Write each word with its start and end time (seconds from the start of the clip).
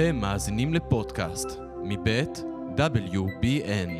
אתם 0.00 0.16
מאזינים 0.16 0.74
לפודקאסט 0.74 1.48
מבית 1.82 2.42
WBN. 2.76 3.90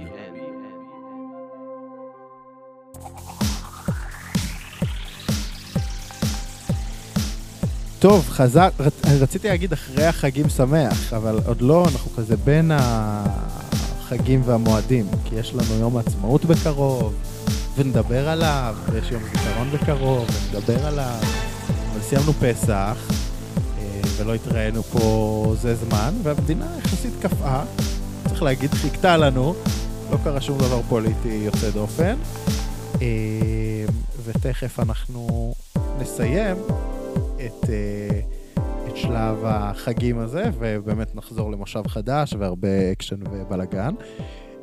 טוב, 7.99 8.29
חזר, 8.29 8.69
רצ, 8.79 8.93
רציתי 9.21 9.49
להגיד 9.49 9.73
אחרי 9.73 10.07
החגים 10.07 10.49
שמח, 10.49 11.13
אבל 11.13 11.39
עוד 11.47 11.63
לא, 11.63 11.85
אנחנו 11.95 12.11
כזה 12.17 12.37
בין 12.37 12.71
החגים 12.75 14.43
והמועדים, 14.45 15.07
כי 15.25 15.35
יש 15.35 15.55
לנו 15.55 15.81
יום 15.81 15.97
העצמאות 15.97 16.45
בקרוב, 16.45 17.15
ונדבר 17.77 18.29
עליו, 18.29 18.77
ויש 18.91 19.11
יום 19.11 19.23
זיכרון 19.23 19.71
בקרוב, 19.71 20.27
ונדבר 20.53 20.87
עליו, 20.87 21.21
אבל 21.93 22.01
סיימנו 22.01 22.33
פסח, 22.33 23.20
ולא 24.21 24.35
התראינו 24.35 24.83
פה 24.83 25.55
זה 25.57 25.75
זמן, 25.75 26.15
והמדינה 26.23 26.67
יחסית 26.79 27.13
קפאה, 27.23 27.65
צריך 28.29 28.43
להגיד, 28.43 28.71
חיכתה 28.71 29.17
לנו, 29.17 29.55
לא 30.11 30.17
קרה 30.25 30.41
שום 30.41 30.59
דבר 30.59 30.83
פוליטי 30.83 31.29
יוצא 31.29 31.71
דופן, 31.71 32.17
אה, 33.03 33.07
ותכף 34.25 34.81
אנחנו 34.81 35.55
נסיים. 35.99 36.57
את, 37.47 37.71
אה, 37.71 38.21
את 38.89 38.97
שלב 38.97 39.39
החגים 39.45 40.19
הזה, 40.19 40.45
ובאמת 40.59 41.15
נחזור 41.15 41.53
למושב 41.53 41.83
חדש 41.89 42.35
והרבה 42.39 42.93
אקשן 42.93 43.21
ובלאגן. 43.31 43.95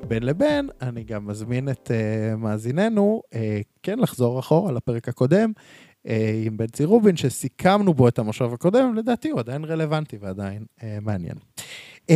בין 0.07 0.23
לבין, 0.23 0.69
אני 0.81 1.03
גם 1.03 1.27
מזמין 1.27 1.69
את 1.69 1.91
אה, 1.91 2.35
מאזיננו, 2.37 3.21
כן, 3.83 3.99
לחזור 3.99 4.39
אחורה 4.39 4.71
לפרק 4.71 5.09
הקודם, 5.09 5.51
עם 6.45 6.57
בנצי 6.57 6.85
רובין, 6.85 7.17
שסיכמנו 7.17 7.93
בו 7.93 8.07
את 8.07 8.19
המושב 8.19 8.53
הקודם, 8.53 8.95
לדעתי 8.95 9.29
הוא 9.29 9.39
עדיין 9.39 9.65
רלוונטי 9.65 10.17
ועדיין 10.21 10.65
uh, 10.79 10.83
מעניין. 11.01 11.35
Uh, 11.97 12.13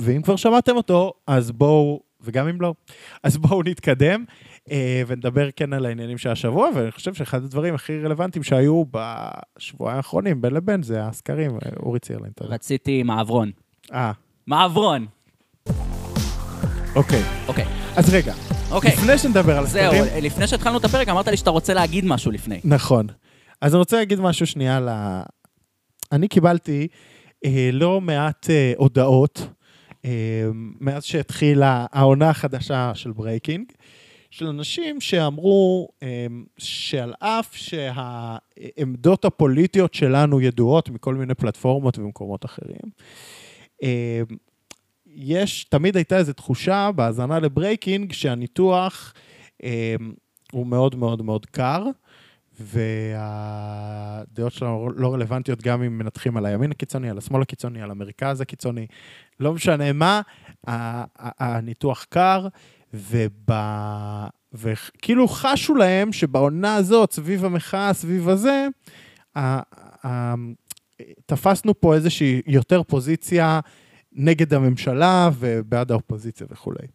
ואם 0.00 0.22
כבר 0.22 0.36
שמעתם 0.36 0.76
אותו, 0.76 1.12
אז 1.26 1.50
בואו, 1.50 2.00
וגם 2.20 2.48
אם 2.48 2.60
לא, 2.60 2.74
אז 3.22 3.36
בואו 3.36 3.62
נתקדם. 3.62 4.24
אה, 4.70 5.02
ונדבר 5.06 5.50
כן 5.56 5.72
על 5.72 5.86
העניינים 5.86 6.18
של 6.18 6.30
השבוע, 6.30 6.68
ואני 6.74 6.90
חושב 6.90 7.14
שאחד 7.14 7.44
הדברים 7.44 7.74
הכי 7.74 7.98
רלוונטיים 7.98 8.42
שהיו 8.42 8.84
בשבועיים 8.90 9.96
האחרונים, 9.96 10.42
בין 10.42 10.54
לבין, 10.54 10.82
זה 10.82 11.04
הסקרים. 11.04 11.50
אורי 11.82 12.00
צירלין, 12.00 12.30
תודה. 12.36 12.54
רציתי 12.54 13.02
מעברון. 13.02 13.50
אה. 13.92 14.12
מעברון. 14.46 15.06
אוקיי. 16.96 17.22
אוקיי. 17.48 17.81
אז 17.96 18.14
רגע, 18.14 18.34
אוקיי. 18.70 18.90
לפני 18.90 19.18
שנדבר 19.18 19.58
על 19.58 19.64
הסקרים... 19.64 20.04
זהו, 20.04 20.20
לפני 20.22 20.46
שהתחלנו 20.46 20.78
את 20.78 20.84
הפרק, 20.84 21.08
אמרת 21.08 21.28
לי 21.28 21.36
שאתה 21.36 21.50
רוצה 21.50 21.74
להגיד 21.74 22.04
משהו 22.04 22.30
לפני. 22.30 22.60
נכון. 22.64 23.06
אז 23.60 23.74
אני 23.74 23.78
רוצה 23.78 23.96
להגיד 23.96 24.20
משהו 24.20 24.46
שנייה 24.46 24.80
ל... 24.80 24.88
אני 26.12 26.28
קיבלתי 26.28 26.88
אה, 27.44 27.70
לא 27.72 28.00
מעט 28.00 28.50
אה, 28.50 28.72
הודעות 28.76 29.48
אה, 30.04 30.10
מאז 30.80 31.04
שהתחילה 31.04 31.86
העונה 31.92 32.30
החדשה 32.30 32.92
של 32.94 33.12
ברייקינג. 33.12 33.64
של 34.30 34.46
אנשים 34.46 35.00
שאמרו 35.00 35.88
אמ, 36.02 36.44
שעל 36.58 37.14
אף 37.18 37.56
שהעמדות 37.56 39.24
הפוליטיות 39.24 39.94
שלנו 39.94 40.40
ידועות 40.40 40.90
מכל 40.90 41.14
מיני 41.14 41.34
פלטפורמות 41.34 41.98
ומקומות 41.98 42.44
אחרים, 42.44 42.90
אמ, 43.82 43.88
יש, 45.14 45.64
תמיד 45.64 45.96
הייתה 45.96 46.16
איזו 46.16 46.32
תחושה 46.32 46.90
בהאזנה 46.94 47.38
לברייקינג 47.38 48.12
שהניתוח 48.12 49.14
אמ, 49.62 49.68
הוא 50.52 50.66
מאוד 50.66 50.96
מאוד 50.96 51.22
מאוד 51.22 51.46
קר, 51.46 51.84
והדעות 52.60 54.52
שלנו 54.52 54.90
לא 54.96 55.14
רלוונטיות 55.14 55.62
גם 55.62 55.82
אם 55.82 55.98
מנתחים 55.98 56.36
על 56.36 56.46
הימין 56.46 56.70
הקיצוני, 56.70 57.10
על 57.10 57.18
השמאל 57.18 57.42
הקיצוני, 57.42 57.82
על 57.82 57.90
המרכז 57.90 58.40
הקיצוני, 58.40 58.86
לא 59.40 59.52
משנה 59.52 59.92
מה, 59.92 60.20
הניתוח 61.38 62.04
קר, 62.04 62.48
וב... 62.94 63.50
וכאילו 64.54 65.28
חשו 65.28 65.74
להם 65.74 66.12
שבעונה 66.12 66.74
הזאת, 66.74 67.12
סביב 67.12 67.44
המחאה, 67.44 67.92
סביב 67.92 68.28
הזה, 68.28 68.66
תפסנו 71.26 71.80
פה 71.80 71.94
איזושהי 71.94 72.42
יותר 72.46 72.82
פוזיציה 72.82 73.60
נגד 74.14 74.54
הממשלה 74.54 75.30
ובעד 75.38 75.90
האופוזיציה 75.90 76.46
וכולי. 76.50 76.86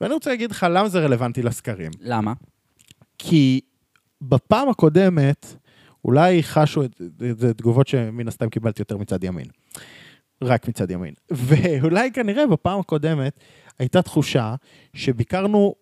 ואני 0.00 0.14
רוצה 0.14 0.30
להגיד 0.30 0.50
לך 0.50 0.66
למה 0.70 0.88
זה 0.88 1.00
רלוונטי 1.00 1.42
לסקרים. 1.42 1.90
למה? 2.00 2.32
כי 3.18 3.60
בפעם 4.20 4.68
הקודמת, 4.68 5.46
אולי 6.04 6.42
חשו 6.42 6.84
את 6.84 7.02
זה 7.38 7.54
תגובות 7.54 7.88
שמן 7.88 8.28
הסתם 8.28 8.48
קיבלתי 8.48 8.82
יותר 8.82 8.96
מצד 8.96 9.24
ימין. 9.24 9.46
רק 10.42 10.68
מצד 10.68 10.90
ימין. 10.90 11.14
ואולי 11.46 12.12
כנראה 12.12 12.46
בפעם 12.46 12.80
הקודמת 12.80 13.40
הייתה 13.78 14.02
תחושה 14.02 14.54
שביקרנו 14.94 15.74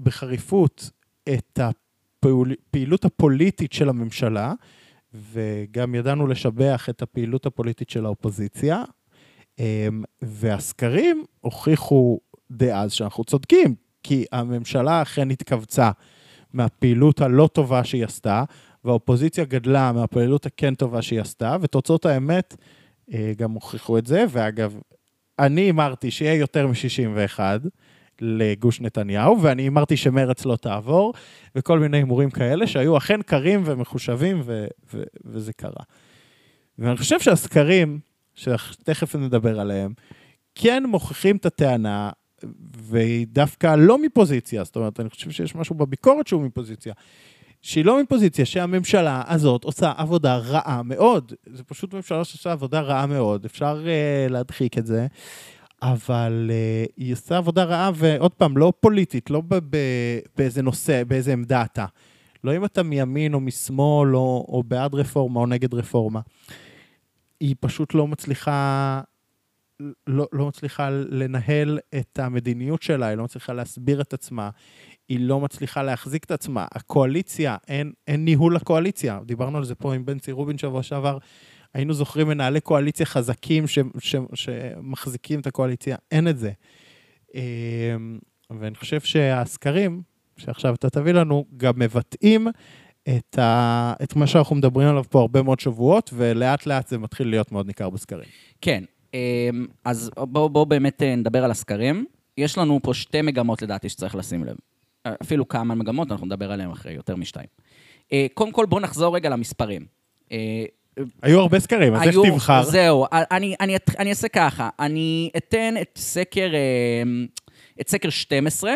בחריפות 0.00 0.90
את 1.34 1.58
הפעילות 1.58 3.04
הפוליטית 3.04 3.72
של 3.72 3.88
הממשלה, 3.88 4.52
וגם 5.14 5.94
ידענו 5.94 6.26
לשבח 6.26 6.86
את 6.90 7.02
הפעילות 7.02 7.46
הפוליטית 7.46 7.90
של 7.90 8.04
האופוזיציה, 8.04 8.84
והסקרים 10.22 11.24
הוכיחו 11.40 12.20
דאז 12.50 12.92
שאנחנו 12.92 13.24
צודקים, 13.24 13.74
כי 14.02 14.24
הממשלה 14.32 15.02
אכן 15.02 15.30
התכווצה 15.30 15.90
מהפעילות 16.52 17.20
הלא 17.20 17.48
טובה 17.52 17.84
שהיא 17.84 18.04
עשתה, 18.04 18.44
והאופוזיציה 18.84 19.44
גדלה 19.44 19.92
מהפעילות 19.92 20.46
הכן 20.46 20.74
טובה 20.74 21.02
שהיא 21.02 21.20
עשתה, 21.20 21.56
ותוצאות 21.60 22.06
האמת 22.06 22.56
אה, 23.12 23.32
גם 23.36 23.50
הוכיחו 23.50 23.98
את 23.98 24.06
זה, 24.06 24.24
ואגב, 24.28 24.78
אני 25.38 25.60
הימרתי 25.60 26.10
שיהיה 26.10 26.34
יותר 26.34 26.66
מ-61 26.66 27.40
לגוש 28.20 28.80
נתניהו, 28.80 29.42
ואני 29.42 29.62
הימרתי 29.62 29.96
שמרץ 29.96 30.44
לא 30.44 30.56
תעבור, 30.56 31.12
וכל 31.56 31.78
מיני 31.78 31.96
הימורים 31.96 32.30
כאלה 32.30 32.66
שהיו 32.66 32.96
אכן 32.96 33.22
קרים 33.22 33.62
ומחושבים, 33.64 34.40
ו- 34.44 34.66
ו- 34.94 35.02
וזה 35.24 35.52
קרה. 35.52 35.82
ואני 36.78 36.96
חושב 36.96 37.20
שהסקרים, 37.20 38.00
שתכף 38.34 39.16
נדבר 39.16 39.60
עליהם, 39.60 39.92
כן 40.54 40.82
מוכיחים 40.86 41.36
את 41.36 41.46
הטענה, 41.46 42.10
והיא 42.76 43.26
דווקא 43.30 43.74
לא 43.78 44.02
מפוזיציה, 44.02 44.64
זאת 44.64 44.76
אומרת, 44.76 45.00
אני 45.00 45.10
חושב 45.10 45.30
שיש 45.30 45.54
משהו 45.54 45.74
בביקורת 45.74 46.26
שהוא 46.26 46.42
מפוזיציה. 46.42 46.92
שהיא 47.62 47.84
לא 47.84 48.02
מפוזיציה, 48.02 48.44
שהממשלה 48.44 49.22
הזאת 49.26 49.64
עושה 49.64 49.92
עבודה 49.96 50.36
רעה 50.36 50.82
מאוד. 50.82 51.32
זו 51.52 51.62
פשוט 51.66 51.94
ממשלה 51.94 52.24
שעושה 52.24 52.52
עבודה 52.52 52.80
רעה 52.80 53.06
מאוד, 53.06 53.44
אפשר 53.44 53.84
uh, 53.84 54.32
להדחיק 54.32 54.78
את 54.78 54.86
זה, 54.86 55.06
אבל 55.82 56.50
uh, 56.50 56.92
היא 56.96 57.12
עושה 57.12 57.36
עבודה 57.36 57.64
רעה, 57.64 57.90
ועוד 57.94 58.34
פעם, 58.34 58.56
לא 58.56 58.72
פוליטית, 58.80 59.30
לא 59.30 59.42
באיזה 60.36 60.62
נושא, 60.62 61.04
באיזה 61.04 61.32
עמדה 61.32 61.62
אתה. 61.62 61.86
לא 62.44 62.56
אם 62.56 62.64
אתה 62.64 62.82
מימין 62.82 63.34
או 63.34 63.40
משמאל, 63.40 64.16
או, 64.16 64.46
או 64.48 64.62
בעד 64.62 64.94
רפורמה 64.94 65.40
או 65.40 65.46
נגד 65.46 65.74
רפורמה. 65.74 66.20
היא 67.42 67.54
פשוט 67.60 67.94
לא 67.94 68.08
מצליחה 68.08 69.00
לא, 70.06 70.28
לא 70.32 70.46
מצליחה 70.48 70.90
לנהל 70.90 71.78
את 71.94 72.18
המדיניות 72.18 72.82
שלה, 72.82 73.06
היא 73.06 73.16
לא 73.16 73.24
מצליחה 73.24 73.52
להסביר 73.52 74.00
את 74.00 74.12
עצמה, 74.12 74.50
היא 75.08 75.20
לא 75.20 75.40
מצליחה 75.40 75.82
להחזיק 75.82 76.24
את 76.24 76.30
עצמה. 76.30 76.66
הקואליציה, 76.72 77.56
אין, 77.68 77.92
אין 78.06 78.24
ניהול 78.24 78.56
לקואליציה. 78.56 79.20
דיברנו 79.26 79.58
על 79.58 79.64
זה 79.64 79.74
פה 79.74 79.94
עם 79.94 80.04
בנצי 80.04 80.32
רובין 80.32 80.58
שבוע 80.58 80.82
שעבר. 80.82 81.18
היינו 81.74 81.94
זוכרים 81.94 82.28
מנהלי 82.28 82.60
קואליציה 82.60 83.06
חזקים 83.06 83.66
ש, 83.66 83.78
ש, 83.98 84.16
שמחזיקים 84.34 85.40
את 85.40 85.46
הקואליציה, 85.46 85.96
אין 86.10 86.28
את 86.28 86.38
זה. 86.38 86.52
אמ, 87.34 88.18
ואני 88.50 88.74
חושב 88.74 89.00
שהסקרים, 89.00 90.02
שעכשיו 90.36 90.74
אתה 90.74 90.90
תביא 90.90 91.12
לנו, 91.12 91.44
גם 91.56 91.72
מבטאים 91.76 92.48
את, 93.08 93.38
ה, 93.38 93.92
את 94.02 94.16
מה 94.16 94.26
שאנחנו 94.26 94.56
מדברים 94.56 94.88
עליו 94.88 95.04
פה 95.10 95.20
הרבה 95.20 95.42
מאוד 95.42 95.60
שבועות, 95.60 96.10
ולאט 96.14 96.66
לאט 96.66 96.88
זה 96.88 96.98
מתחיל 96.98 97.28
להיות 97.28 97.52
מאוד 97.52 97.66
ניכר 97.66 97.90
בסקרים. 97.90 98.28
כן, 98.60 98.84
אמ, 99.14 99.66
אז 99.84 100.10
בואו 100.16 100.48
בוא 100.48 100.64
באמת 100.64 101.02
אה, 101.02 101.16
נדבר 101.16 101.44
על 101.44 101.50
הסקרים. 101.50 102.04
יש 102.38 102.58
לנו 102.58 102.80
פה 102.82 102.94
שתי 102.94 103.22
מגמות 103.22 103.62
לדעתי 103.62 103.88
שצריך 103.88 104.14
לשים 104.14 104.44
לב. 104.44 104.56
אפילו 105.22 105.48
כמה 105.48 105.74
מגמות, 105.74 106.12
אנחנו 106.12 106.26
נדבר 106.26 106.52
עליהן 106.52 106.70
אחרי 106.70 106.92
יותר 106.92 107.16
משתיים. 107.16 107.46
אה, 108.12 108.26
קודם 108.34 108.52
כל, 108.52 108.66
בואו 108.66 108.80
נחזור 108.80 109.14
רגע 109.14 109.28
למספרים. 109.28 109.86
אה, 110.32 110.64
היו 111.22 111.40
הרבה 111.40 111.60
סקרים, 111.60 111.94
אז 111.94 112.02
איך 112.02 112.16
תבחר? 112.32 112.62
זהו, 112.62 113.06
אני, 113.12 113.54
אני, 113.60 113.76
אני 113.98 114.10
אעשה 114.10 114.28
ככה, 114.28 114.68
אני 114.80 115.30
אתן 115.36 115.74
את 115.80 115.90
סקר, 115.96 116.50
את 117.80 117.88
סקר 117.88 118.10
12 118.10 118.72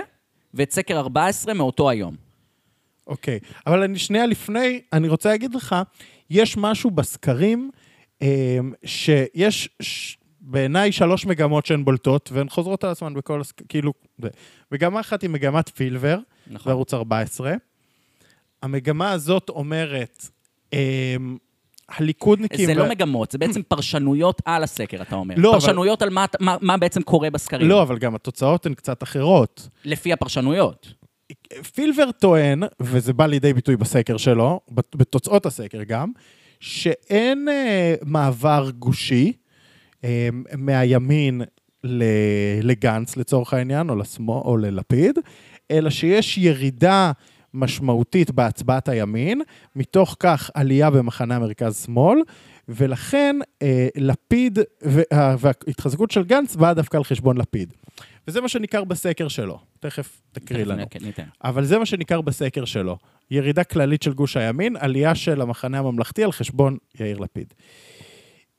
ואת 0.55 0.71
סקר 0.71 0.99
14 0.99 1.55
מאותו 1.55 1.91
היום. 1.91 2.26
אוקיי, 3.07 3.39
אבל 3.67 3.83
אני 3.83 3.99
שנייה 3.99 4.27
לפני, 4.27 4.81
אני 4.93 5.09
רוצה 5.09 5.29
להגיד 5.29 5.55
לך, 5.55 5.77
יש 6.31 6.57
משהו 6.57 6.91
בסקרים 6.91 7.71
שיש 8.85 10.19
בעיניי 10.41 10.93
שלוש 10.93 11.27
מגמות 11.27 11.67
שהן 11.67 11.85
בולטות, 11.85 12.31
והן 12.33 12.49
חוזרות 12.49 12.85
על 12.85 12.91
עצמן 12.91 13.15
בכל, 13.15 13.41
כאילו, 13.69 13.93
מגמה 14.73 15.01
אחת 15.01 15.23
היא 15.23 15.31
מגמת 15.31 15.69
פילבר, 15.69 16.19
נכון. 16.47 16.71
בערוץ 16.71 16.95
14. 16.95 17.55
המגמה 18.63 19.11
הזאת 19.13 19.49
אומרת, 19.49 20.27
אמ, 20.73 21.37
הליכודניקים... 21.89 22.67
זה 22.67 22.73
ו- 22.73 22.75
לא 22.75 22.89
מגמות, 22.89 23.31
זה 23.31 23.39
בעצם 23.39 23.63
פרשנויות 23.63 24.43
על 24.45 24.63
הסקר, 24.63 25.03
אתה 25.03 25.17
אומר. 25.17 25.35
לא, 25.39 25.51
אבל- 25.51 25.61
פרשנויות 25.61 26.03
על 26.03 26.11
מה, 26.11 26.25
מה, 26.41 26.57
מה 26.61 26.77
בעצם 26.77 27.03
קורה 27.03 27.31
בסקרים. 27.31 27.69
לא, 27.69 27.83
אבל 27.83 27.99
גם 27.99 28.15
התוצאות 28.15 28.67
הן 28.67 28.75
קצת 28.75 29.03
אחרות. 29.03 29.69
לפי 29.85 30.13
הפרשנויות. 30.13 30.93
פילבר 31.75 32.11
טוען, 32.13 32.63
וזה 32.81 33.13
בא 33.13 33.27
לידי 33.27 33.53
ביטוי 33.53 33.77
בסקר 33.77 34.17
שלו, 34.17 34.61
בת- 34.71 34.97
בתוצאות 34.97 35.47
הסקר 35.47 35.83
גם, 35.83 36.13
שאין 36.61 37.49
אה, 37.49 37.95
מעבר 38.03 38.71
גושי 38.79 39.33
אה, 40.05 40.29
מהימין 40.57 41.43
ל- 41.85 42.03
לגנץ 42.63 43.17
לצורך 43.17 43.55
העניין, 43.55 43.91
או 43.91 43.97
לשמאל, 43.97 44.41
או 44.45 44.57
ללפיד, 44.57 45.19
אלא 45.71 45.91
שיש 45.91 46.39
ירידה 46.39 47.13
משמעותית 47.55 48.31
בהצבעת 48.31 48.89
הימין, 48.89 49.41
מתוך 49.77 50.17
כך 50.19 50.51
עלייה 50.55 50.91
במחנה 50.91 51.37
המרכז-שמאל, 51.37 52.19
ולכן 52.69 53.37
אה, 53.63 53.89
לפיד, 53.97 54.59
וה- 54.83 55.37
וההתחזקות 55.39 56.11
של 56.11 56.25
גנץ 56.25 56.57
באה 56.57 56.75
דווקא 56.75 56.97
על 56.97 57.05
חשבון 57.05 57.37
לפיד. 57.37 57.73
וזה 58.29 58.41
מה 58.41 58.49
שניכר 58.49 58.85
בסקר 58.85 59.29
שלו. 59.29 59.59
תכף 59.81 60.21
תקריא 60.33 60.65
תכף 60.65 60.71
לנו. 60.71 60.85
ניתן. 61.01 61.25
אבל 61.45 61.65
זה 61.65 61.79
מה 61.79 61.87
שניכר 61.87 62.21
בסקר 62.21 62.65
שלו. 62.65 62.99
ירידה 63.31 63.65
כללית 63.65 64.03
של 64.03 64.13
גוש 64.13 64.37
הימין, 64.37 64.77
עלייה 64.77 65.15
של 65.15 65.41
המחנה 65.41 65.79
הממלכתי 65.79 66.25
על 66.25 66.33
חשבון 66.33 66.77
יאיר 67.01 67.19
לפיד. 67.19 67.55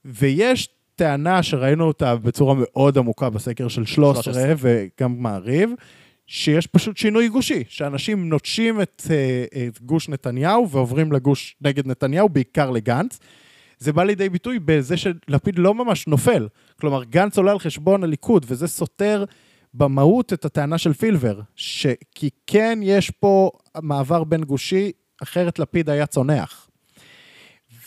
ויש 0.05 0.69
טענה 0.95 1.43
שראינו 1.43 1.83
אותה 1.83 2.15
בצורה 2.15 2.55
מאוד 2.57 2.97
עמוקה 2.97 3.29
בסקר 3.29 3.67
של 3.67 3.85
13 3.85 4.23
13. 4.23 4.53
וגם 4.57 5.15
מעריב, 5.19 5.69
שיש 6.27 6.67
פשוט 6.67 6.97
שינוי 6.97 7.29
גושי, 7.29 7.63
שאנשים 7.69 8.29
נוטשים 8.29 8.81
את, 8.81 9.01
אה, 9.09 9.67
את 9.67 9.81
גוש 9.81 10.09
נתניהו 10.09 10.69
ועוברים 10.69 11.11
לגוש 11.11 11.55
נגד 11.61 11.87
נתניהו, 11.87 12.29
בעיקר 12.29 12.69
לגנץ. 12.69 13.19
זה 13.79 13.93
בא 13.93 14.03
לידי 14.03 14.29
ביטוי 14.29 14.59
בזה 14.59 14.97
שלפיד 14.97 15.59
לא 15.59 15.73
ממש 15.73 16.07
נופל. 16.07 16.47
כלומר, 16.79 17.03
גנץ 17.03 17.37
עולה 17.37 17.51
על 17.51 17.59
חשבון 17.59 18.03
הליכוד, 18.03 18.45
וזה 18.49 18.67
סותר 18.67 19.25
במהות 19.73 20.33
את 20.33 20.45
הטענה 20.45 20.77
של 20.77 20.93
פילבר, 20.93 21.39
ש... 21.55 21.87
כי 22.15 22.29
כן 22.47 22.79
יש 22.81 23.09
פה 23.09 23.51
מעבר 23.81 24.23
בין 24.23 24.43
גושי, 24.43 24.91
אחרת 25.23 25.59
לפיד 25.59 25.89
היה 25.89 26.05
צונח. 26.05 26.69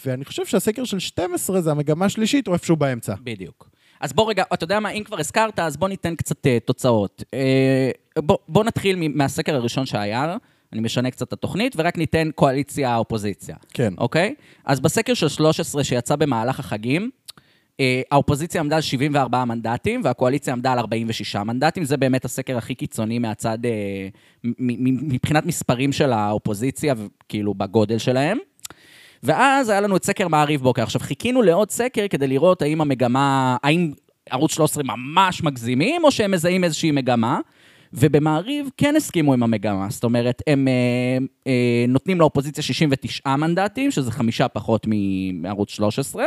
ואני 0.06 0.24
חושב 0.24 0.46
שהסקר 0.46 0.84
של 0.84 0.98
12 0.98 1.60
זה 1.60 1.70
המגמה 1.70 2.06
השלישית, 2.06 2.48
או 2.48 2.52
איפשהו 2.52 2.76
באמצע. 2.76 3.14
בדיוק. 3.22 3.70
אז 4.00 4.12
בוא 4.12 4.30
רגע, 4.30 4.44
אתה 4.54 4.64
יודע 4.64 4.80
מה, 4.80 4.90
אם 4.90 5.04
כבר 5.04 5.20
הזכרת, 5.20 5.58
אז 5.58 5.76
בוא 5.76 5.88
ניתן 5.88 6.14
קצת 6.14 6.46
uh, 6.46 6.48
תוצאות. 6.64 7.22
Uh, 7.26 8.20
בוא, 8.20 8.38
בוא 8.48 8.64
נתחיל 8.64 8.96
מהסקר 9.14 9.54
הראשון 9.54 9.86
שהיה, 9.86 10.36
אני 10.72 10.80
משנה 10.80 11.10
קצת 11.10 11.28
את 11.28 11.32
התוכנית, 11.32 11.74
ורק 11.76 11.98
ניתן 11.98 12.30
קואליציה-אופוזיציה. 12.34 13.56
כן. 13.74 13.94
אוקיי? 13.98 14.34
אז 14.64 14.80
בסקר 14.80 15.14
של 15.14 15.28
13 15.28 15.84
שיצא 15.84 16.16
במהלך 16.16 16.60
החגים, 16.60 17.10
האופוזיציה 18.10 18.60
עמדה 18.60 18.76
על 18.76 18.82
74 18.82 19.44
מנדטים, 19.44 20.00
והקואליציה 20.04 20.52
עמדה 20.52 20.72
על 20.72 20.78
46 20.78 21.36
מנדטים. 21.36 21.84
זה 21.84 21.96
באמת 21.96 22.24
הסקר 22.24 22.56
הכי 22.56 22.74
קיצוני 22.74 23.18
מהצד, 23.18 23.58
אה, 23.64 24.08
מבחינת 25.02 25.46
מספרים 25.46 25.92
של 25.92 26.12
האופוזיציה, 26.12 26.94
כאילו 27.28 27.54
בגודל 27.54 27.98
שלהם. 27.98 28.38
ואז 29.22 29.68
היה 29.68 29.80
לנו 29.80 29.96
את 29.96 30.04
סקר 30.04 30.28
מעריב 30.28 30.62
בוקר. 30.62 30.82
עכשיו, 30.82 31.00
חיכינו 31.00 31.42
לעוד 31.42 31.70
סקר 31.70 32.08
כדי 32.10 32.26
לראות 32.26 32.62
האם 32.62 32.80
המגמה, 32.80 33.56
האם 33.62 33.92
ערוץ 34.30 34.54
13 34.54 34.82
ממש 34.82 35.42
מגזימים, 35.42 36.04
או 36.04 36.10
שהם 36.10 36.30
מזהים 36.30 36.64
איזושהי 36.64 36.90
מגמה. 36.90 37.40
ובמעריב 37.92 38.70
כן 38.76 38.96
הסכימו 38.96 39.32
עם 39.34 39.42
המגמה, 39.42 39.86
זאת 39.90 40.04
אומרת, 40.04 40.42
הם 40.46 40.68
אה, 40.68 40.72
אה, 41.46 41.84
נותנים 41.88 42.20
לאופוזיציה 42.20 42.62
69 42.62 43.36
מנדטים, 43.36 43.90
שזה 43.90 44.10
חמישה 44.12 44.48
פחות 44.48 44.86
מערוץ 45.34 45.70
13, 45.70 46.24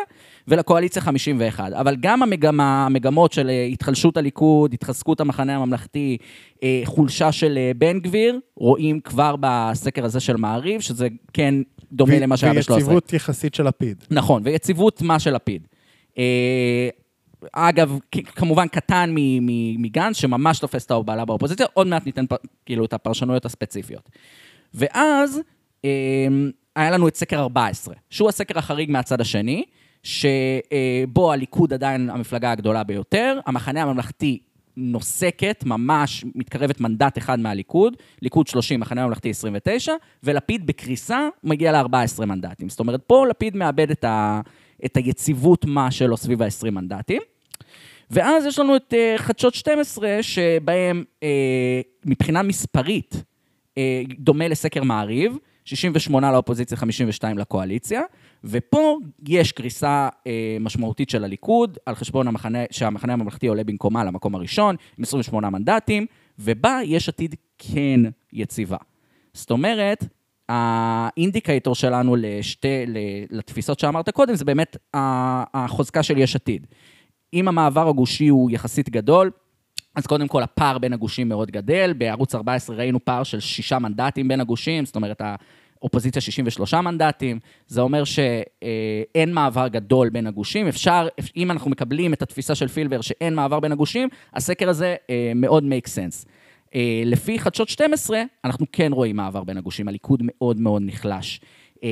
ולקואליציה 0.47 1.01
51. 1.01 1.73
אבל 1.73 1.95
גם 1.99 2.23
המגמה, 2.23 2.85
המגמות 2.85 3.31
של 3.31 3.49
אה, 3.49 3.63
התחלשות 3.63 4.17
הליכוד, 4.17 4.73
התחזקות 4.73 5.21
המחנה 5.21 5.55
הממלכתי, 5.55 6.17
אה, 6.63 6.81
חולשה 6.85 7.31
של 7.31 7.57
אה, 7.57 7.71
בן 7.77 7.99
גביר, 7.99 8.39
רואים 8.55 8.99
כבר 8.99 9.35
בסקר 9.39 10.05
הזה 10.05 10.19
של 10.19 10.37
מעריב, 10.37 10.81
שזה 10.81 11.07
כן 11.33 11.55
דומה 11.91 12.13
ו- 12.17 12.19
למה 12.19 12.37
שהיה 12.37 12.53
ב-13. 12.53 12.73
ויציבות 12.73 13.13
יחסית 13.13 13.55
של 13.55 13.67
לפיד. 13.67 14.03
נכון, 14.11 14.41
ויציבות 14.45 15.01
מה 15.01 15.19
של 15.19 15.35
לפיד. 15.35 15.67
אה, 16.17 16.89
אגב, 17.51 17.97
כמובן 18.35 18.67
קטן 18.67 19.15
מגנץ, 19.77 20.17
שממש 20.17 20.59
תופס 20.59 20.85
את 20.85 20.91
ההובלה 20.91 21.25
באופוזיציה, 21.25 21.65
עוד 21.73 21.87
מעט 21.87 22.05
ניתן 22.05 22.25
כאילו 22.65 22.85
את 22.85 22.93
הפרשנויות 22.93 23.45
הספציפיות. 23.45 24.09
ואז 24.73 25.41
אה, 25.85 25.89
היה 26.75 26.91
לנו 26.91 27.07
את 27.07 27.15
סקר 27.15 27.39
14, 27.39 27.95
שהוא 28.09 28.29
הסקר 28.29 28.59
החריג 28.59 28.91
מהצד 28.91 29.21
השני, 29.21 29.63
שבו 30.03 31.31
הליכוד 31.31 31.73
עדיין 31.73 32.09
המפלגה 32.09 32.51
הגדולה 32.51 32.83
ביותר, 32.83 33.39
המחנה 33.45 33.81
הממלכתי 33.81 34.39
נוסקת, 34.77 35.63
ממש 35.65 36.25
מתקרבת 36.35 36.81
מנדט 36.81 37.17
אחד 37.17 37.39
מהליכוד, 37.39 37.97
ליכוד 38.21 38.47
30, 38.47 38.79
מחנה 38.79 39.01
הממלכתי 39.03 39.29
29, 39.29 39.93
ולפיד 40.23 40.67
בקריסה 40.67 41.27
מגיע 41.43 41.71
ל-14 41.71 42.25
מנדטים. 42.25 42.69
זאת 42.69 42.79
אומרת, 42.79 43.01
פה 43.07 43.25
לפיד 43.29 43.57
מאבד 43.57 43.91
את, 43.91 44.03
ה, 44.03 44.41
את 44.85 44.97
היציבות 44.97 45.65
מה 45.65 45.91
שלו 45.91 46.17
סביב 46.17 46.41
ה-20 46.41 46.69
מנדטים. 46.69 47.21
ואז 48.13 48.45
יש 48.45 48.59
לנו 48.59 48.75
את 48.75 48.93
uh, 48.93 49.21
חדשות 49.21 49.55
12, 49.55 50.17
שבהם 50.21 51.03
uh, 51.19 51.23
מבחינה 52.05 52.43
מספרית 52.43 53.15
uh, 53.15 53.77
דומה 54.19 54.47
לסקר 54.47 54.83
מעריב, 54.83 55.37
68 55.65 56.31
לאופוזיציה, 56.31 56.77
52 56.77 57.37
לקואליציה, 57.37 58.01
ופה 58.43 58.97
יש 59.27 59.51
קריסה 59.51 60.09
uh, 60.09 60.23
משמעותית 60.59 61.09
של 61.09 61.23
הליכוד, 61.23 61.77
על 61.85 61.95
חשבון 61.95 62.27
המחנה, 62.27 62.59
שהמחנה 62.71 63.13
הממלכתי 63.13 63.47
עולה 63.47 63.63
במקומה 63.63 64.03
למקום 64.03 64.35
הראשון, 64.35 64.75
עם 64.97 65.03
28 65.03 65.49
מנדטים, 65.49 66.05
ובה 66.39 66.79
יש 66.83 67.09
עתיד 67.09 67.35
כן 67.57 67.99
יציבה. 68.33 68.77
זאת 69.33 69.51
אומרת, 69.51 70.05
האינדיקטור 70.49 71.75
שלנו 71.75 72.15
לשתי, 72.15 72.85
לתפיסות 73.29 73.79
שאמרת 73.79 74.09
קודם, 74.09 74.35
זה 74.35 74.45
באמת 74.45 74.77
החוזקה 75.53 76.03
של 76.03 76.17
יש 76.17 76.35
עתיד. 76.35 76.67
אם 77.33 77.47
המעבר 77.47 77.89
הגושי 77.89 78.27
הוא 78.27 78.51
יחסית 78.51 78.89
גדול, 78.89 79.31
אז 79.95 80.07
קודם 80.07 80.27
כל 80.27 80.43
הפער 80.43 80.77
בין 80.77 80.93
הגושים 80.93 81.29
מאוד 81.29 81.51
גדל. 81.51 81.93
בערוץ 81.97 82.35
14 82.35 82.75
ראינו 82.75 83.05
פער 83.05 83.23
של 83.23 83.39
שישה 83.39 83.79
מנדטים 83.79 84.27
בין 84.27 84.41
הגושים, 84.41 84.85
זאת 84.85 84.95
אומרת, 84.95 85.21
האופוזיציה 85.81 86.21
63 86.21 86.73
מנדטים. 86.73 87.39
זה 87.67 87.81
אומר 87.81 88.03
שאין 88.03 89.33
מעבר 89.33 89.67
גדול 89.67 90.09
בין 90.09 90.27
הגושים. 90.27 90.67
אפשר, 90.67 91.07
אם 91.37 91.51
אנחנו 91.51 91.71
מקבלים 91.71 92.13
את 92.13 92.21
התפיסה 92.21 92.55
של 92.55 92.67
פילבר 92.67 93.01
שאין 93.01 93.35
מעבר 93.35 93.59
בין 93.59 93.71
הגושים, 93.71 94.09
הסקר 94.33 94.69
הזה 94.69 94.95
אה, 95.09 95.31
מאוד 95.35 95.63
make 95.63 95.87
sense. 95.87 96.27
אה, 96.75 97.01
לפי 97.05 97.39
חדשות 97.39 97.69
12, 97.69 98.23
אנחנו 98.45 98.65
כן 98.71 98.93
רואים 98.93 99.15
מעבר 99.15 99.43
בין 99.43 99.57
הגושים. 99.57 99.87
הליכוד 99.87 100.19
מאוד 100.23 100.59
מאוד 100.59 100.81
נחלש. 100.85 101.41
אה, 101.75 101.85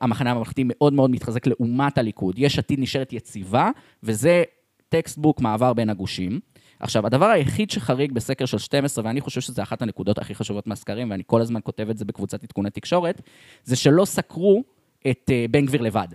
המחנה 0.00 0.30
הממלכתי 0.30 0.62
מאוד 0.66 0.92
מאוד 0.92 1.10
מתחזק 1.10 1.46
לעומת 1.46 1.98
הליכוד. 1.98 2.34
יש 2.38 2.58
עתיד 2.58 2.80
נשארת 2.80 3.12
יציבה, 3.12 3.70
וזה 4.02 4.42
textbook 4.88 5.40
מעבר 5.40 5.72
בין 5.72 5.90
הגושים. 5.90 6.40
עכשיו, 6.80 7.06
הדבר 7.06 7.26
היחיד 7.26 7.70
שחריג 7.70 8.12
בסקר 8.12 8.44
של 8.44 8.58
12, 8.58 9.04
ואני 9.04 9.20
חושב 9.20 9.40
שזו 9.40 9.62
אחת 9.62 9.82
הנקודות 9.82 10.18
הכי 10.18 10.34
חשובות 10.34 10.66
מהסקרים, 10.66 11.10
ואני 11.10 11.22
כל 11.26 11.40
הזמן 11.40 11.60
כותב 11.64 11.90
את 11.90 11.98
זה 11.98 12.04
בקבוצת 12.04 12.44
עדכוני 12.44 12.70
תקשורת, 12.70 13.22
זה 13.64 13.76
שלא 13.76 14.04
סקרו 14.04 14.62
את 15.10 15.30
אה, 15.30 15.50
בן 15.50 15.66
גביר 15.66 15.82
לבד. 15.82 16.08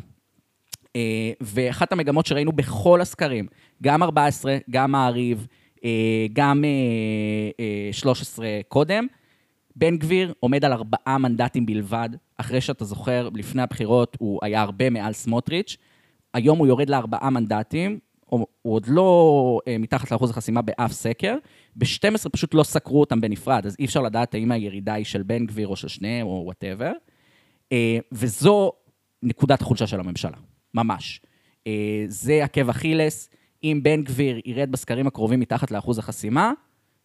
אה, 0.83 0.91
ואחת 1.41 1.91
המגמות 1.91 2.25
שראינו 2.25 2.51
בכל 2.51 3.01
הסקרים, 3.01 3.47
גם 3.83 4.03
14, 4.03 4.57
גם 4.69 4.91
מעריב, 4.91 5.47
אה, 5.77 5.81
גם 6.33 6.63
אה, 6.63 7.91
אה, 7.91 7.97
13 7.97 8.47
קודם, 8.67 9.07
בן 9.75 9.97
גביר 9.97 10.33
עומד 10.39 10.65
על 10.65 10.73
ארבעה 10.73 11.17
מנדטים 11.17 11.65
בלבד, 11.65 12.09
אחרי 12.37 12.61
שאתה 12.61 12.85
זוכר, 12.85 13.29
לפני 13.35 13.61
הבחירות 13.61 14.17
הוא 14.19 14.39
היה 14.41 14.61
הרבה 14.61 14.89
מעל 14.89 15.13
סמוטריץ', 15.13 15.77
היום 16.33 16.59
הוא 16.59 16.67
יורד 16.67 16.89
לארבעה 16.89 17.29
מנדטים, 17.29 17.99
הוא, 18.39 18.47
עוד 18.61 18.87
לא 18.87 19.59
אה, 19.67 19.77
מתחת 19.77 20.11
לאחוז 20.11 20.29
החסימה 20.29 20.61
באף 20.61 20.91
סקר, 20.91 21.35
ב-12 21.75 22.29
פשוט 22.31 22.53
לא 22.53 22.63
סקרו 22.63 22.99
אותם 22.99 23.21
בנפרד, 23.21 23.65
אז 23.65 23.75
אי 23.79 23.85
אפשר 23.85 24.01
לדעת 24.01 24.33
האם 24.33 24.51
הירידה 24.51 24.93
היא 24.93 25.05
של 25.05 25.23
בן 25.23 25.45
גביר 25.45 25.67
או 25.67 25.75
של 25.75 25.87
שניהם 25.87 26.27
או 26.27 26.41
whatever, 26.45 26.91
אה, 27.71 27.97
וזו 28.11 28.71
נקודת 29.23 29.61
החולשה 29.61 29.87
של 29.87 29.99
הממשלה, 29.99 30.37
ממש. 30.73 31.21
אה, 31.67 32.05
זה 32.07 32.43
עקב 32.43 32.69
אכילס, 32.69 33.29
אם 33.63 33.79
בן 33.83 34.03
גביר 34.03 34.39
ירד 34.45 34.71
בסקרים 34.71 35.07
הקרובים 35.07 35.39
מתחת 35.39 35.71
לאחוז 35.71 35.97
החסימה, 35.97 36.51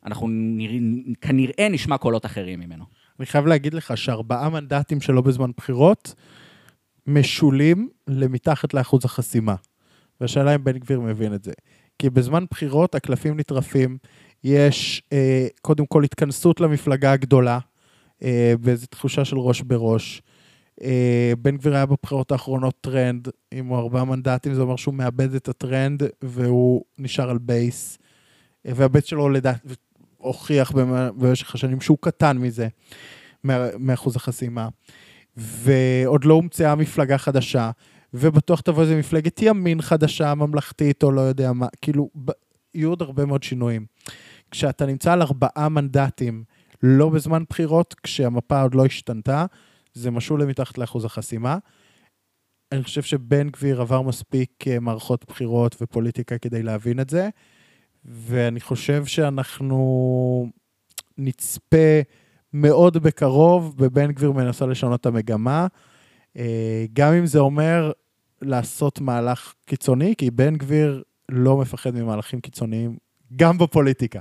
אנחנו 0.07 0.27
נרא, 0.31 0.79
כנראה 1.21 1.69
נשמע 1.71 1.99
קולות 1.99 2.27
אחרים 2.27 2.61
ממנו. 2.61 2.85
אני 3.19 3.27
חייב 3.27 3.47
להגיד 3.47 3.75
לך 3.75 3.97
שארבעה 3.97 4.49
מנדטים 4.49 5.01
שלא 5.01 5.21
בזמן 5.21 5.51
בחירות 5.57 6.15
משולים 7.07 7.89
למתחת 8.09 8.75
לאחוז 8.75 9.05
החסימה. 9.05 9.55
והשאלה 10.21 10.55
אם 10.55 10.65
בן 10.65 10.79
גביר 10.79 11.01
מבין 11.01 11.35
את 11.35 11.45
זה. 11.45 11.53
כי 11.99 12.11
בזמן 12.11 12.45
בחירות 12.51 12.95
הקלפים 12.95 13.41
נטרפים, 13.41 13.99
יש 14.45 15.03
אה, 15.13 15.47
קודם 15.63 15.87
כל 15.87 16.05
התכנסות 16.05 16.61
למפלגה 16.61 17.13
הגדולה, 17.13 17.59
אה, 18.23 18.55
באיזו 18.61 18.87
תחושה 18.87 19.25
של 19.25 19.39
ראש 19.39 19.61
בראש. 19.63 20.23
אה, 20.83 21.33
בן 21.39 21.57
גביר 21.57 21.75
היה 21.75 21.87
בבחירות 21.87 22.33
האחרונות 22.33 22.75
טרנד, 22.81 23.29
אם 23.53 23.67
הוא 23.67 23.79
ארבעה 23.79 24.05
מנדטים, 24.05 24.55
זה 24.55 24.61
אומר 24.61 24.77
שהוא 24.77 24.95
מאבד 24.95 25.35
את 25.35 25.49
הטרנד 25.49 26.03
והוא 26.23 26.85
נשאר 26.99 27.31
על 27.31 27.39
בייס. 27.39 27.99
אה, 28.67 28.73
והבייס 28.77 29.05
שלו 29.05 29.29
לדעת, 29.29 29.61
הוכיח 30.17 30.71
במ- 30.71 31.11
במשך 31.19 31.55
השנים 31.55 31.81
שהוא 31.81 31.99
קטן 32.01 32.39
מזה, 32.39 32.69
מאחוז 33.79 34.17
החסימה. 34.17 34.69
ועוד 35.37 36.25
לא 36.25 36.35
הומצאה 36.35 36.75
מפלגה 36.75 37.19
חדשה, 37.19 37.71
ובטוח 38.15 38.61
תבוא 38.61 38.83
איזה 38.83 38.97
מפלגת 38.99 39.43
ימין 39.43 39.83
חדשה, 39.83 40.35
ממלכתית, 40.35 41.03
או 41.03 41.13
לא 41.13 41.21
יודע 41.21 41.53
מה, 41.53 41.67
כאילו, 41.83 42.11
ב- 42.25 42.31
יהיו 42.75 42.89
עוד 42.89 43.03
הרבה 43.03 43.25
מאוד 43.27 43.43
שינויים. 43.43 43.87
כשאתה 44.51 44.87
נמצא 44.87 45.13
על 45.13 45.23
ארבעה 45.23 45.69
מנדטים, 45.69 46.45
לא 46.83 47.09
בזמן 47.09 47.43
בחירות, 47.51 47.95
כשהמפה 48.03 48.63
עוד 48.63 48.75
לא 48.75 48.87
השתנתה, 48.87 49.47
זה 49.95 50.11
משול 50.11 50.43
למתחת 50.43 50.79
לאחוז 50.79 51.05
החסימה. 51.05 51.59
אני 52.73 52.83
חושב 52.83 53.03
שבן 53.03 53.49
גביר 53.49 53.81
עבר 53.81 54.03
מספיק 54.03 54.65
אה, 54.67 54.81
מערכות 54.81 55.25
בחירות 55.29 55.77
ופוליטיקה 55.81 56.39
כדי 56.39 56.63
להבין 56.63 57.01
את 57.01 57.11
זה, 57.11 57.29
ואני 58.05 58.61
חושב 58.61 59.05
שאנחנו 59.05 60.51
נצפה 61.19 62.01
מאוד 62.53 62.97
בקרוב 62.97 63.77
בבן 63.77 64.13
גביר 64.13 64.33
מנסה 64.33 64.67
לשנות 64.67 65.01
את 65.01 65.07
המגמה, 65.07 65.67
גם 66.93 67.13
אם 67.13 67.27
זה 67.27 67.39
אומר 67.39 67.93
לעשות 68.43 69.01
מהלך 69.01 69.55
קיצוני, 69.67 70.15
כי 70.19 70.31
בן 70.31 70.57
גביר 70.57 71.03
לא 71.29 71.57
מפחד 71.57 71.95
ממהלכים 71.95 72.41
קיצוניים, 72.41 72.97
גם 73.37 73.59
בפוליטיקה. 73.59 74.21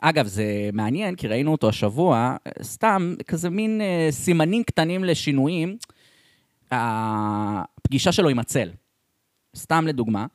אגב, 0.00 0.26
זה 0.26 0.44
מעניין, 0.72 1.14
כי 1.14 1.28
ראינו 1.28 1.52
אותו 1.52 1.68
השבוע, 1.68 2.36
סתם 2.62 3.14
כזה 3.26 3.50
מין 3.50 3.80
אה, 3.80 4.08
סימנים 4.10 4.62
קטנים 4.62 5.04
לשינויים. 5.04 5.76
הפגישה 6.70 8.12
שלו 8.12 8.28
עם 8.28 8.38
הצל, 8.38 8.70
סתם 9.56 9.86
לדוגמה, 9.86 10.26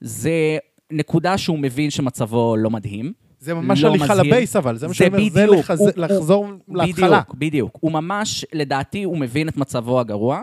זה 0.00 0.58
נקודה 0.90 1.38
שהוא 1.38 1.58
מבין 1.58 1.90
שמצבו 1.90 2.56
לא 2.56 2.70
מדהים. 2.70 3.12
זה 3.40 3.54
ממש 3.54 3.82
לא 3.82 3.88
הליכה 3.88 4.04
מזהיר. 4.04 4.22
לבייס, 4.34 4.56
אבל 4.56 4.76
זה 4.76 4.88
מה 4.88 4.94
שאני 4.94 5.08
אומר, 5.08 5.18
זה 5.30 5.46
בדיוק, 5.46 5.64
לחז- 5.64 5.78
הוא- 5.80 5.90
לחזור 5.96 6.46
הוא- 6.66 6.76
להתחלה. 6.76 7.08
בדיוק, 7.20 7.34
בדיוק. 7.34 7.78
הוא 7.80 7.92
ממש, 7.92 8.44
לדעתי, 8.52 9.02
הוא 9.02 9.18
מבין 9.18 9.48
את 9.48 9.56
מצבו 9.56 10.00
הגרוע. 10.00 10.40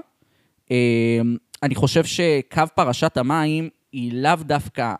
אה, 0.71 1.21
אני 1.63 1.75
חושב 1.75 2.03
שקו 2.03 2.63
פרשת 2.75 3.17
המים 3.17 3.69
היא 3.91 4.13
לאו 4.13 4.35
דווקא 4.35 4.93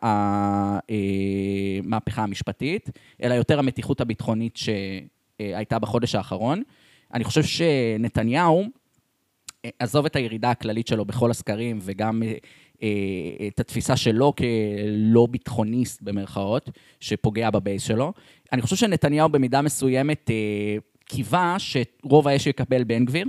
המהפכה 1.86 2.24
המשפטית, 2.24 2.90
אלא 3.24 3.34
יותר 3.34 3.60
המתיחות 3.60 4.02
הביטחונית 4.02 4.58
שהייתה 4.58 5.80
בחודש 5.80 6.16
האחרון. 6.16 6.64
אני 7.14 7.24
חושב 7.24 7.44
שנתניהו, 7.44 8.66
אה, 9.66 9.70
עזוב 9.80 10.06
את 10.06 10.16
הירידה 10.16 10.52
הכללית 10.52 10.88
שלו 10.88 11.06
בכל 11.06 11.32
הסקרים, 11.32 11.80
וגם 11.82 12.24
אה, 12.24 12.34
אה, 12.84 13.48
את 13.48 13.60
התפיסה 13.60 13.98
שלו 13.98 14.34
כלא 14.36 15.28
ביטחוניסט, 15.32 16.02
במרכאות, 16.02 16.70
שפוגע 17.00 17.50
בבייס 17.50 17.84
שלו. 17.84 18.14
אני 18.54 18.62
חושב 18.62 18.76
שנתניהו 18.76 19.30
במידה 19.30 19.62
מסוימת 19.62 20.30
אה, 20.30 20.78
קיווה 21.06 21.56
שרוב 21.60 22.28
האש 22.28 22.48
יקבל 22.48 22.84
בן 22.84 23.06
גביר. 23.06 23.26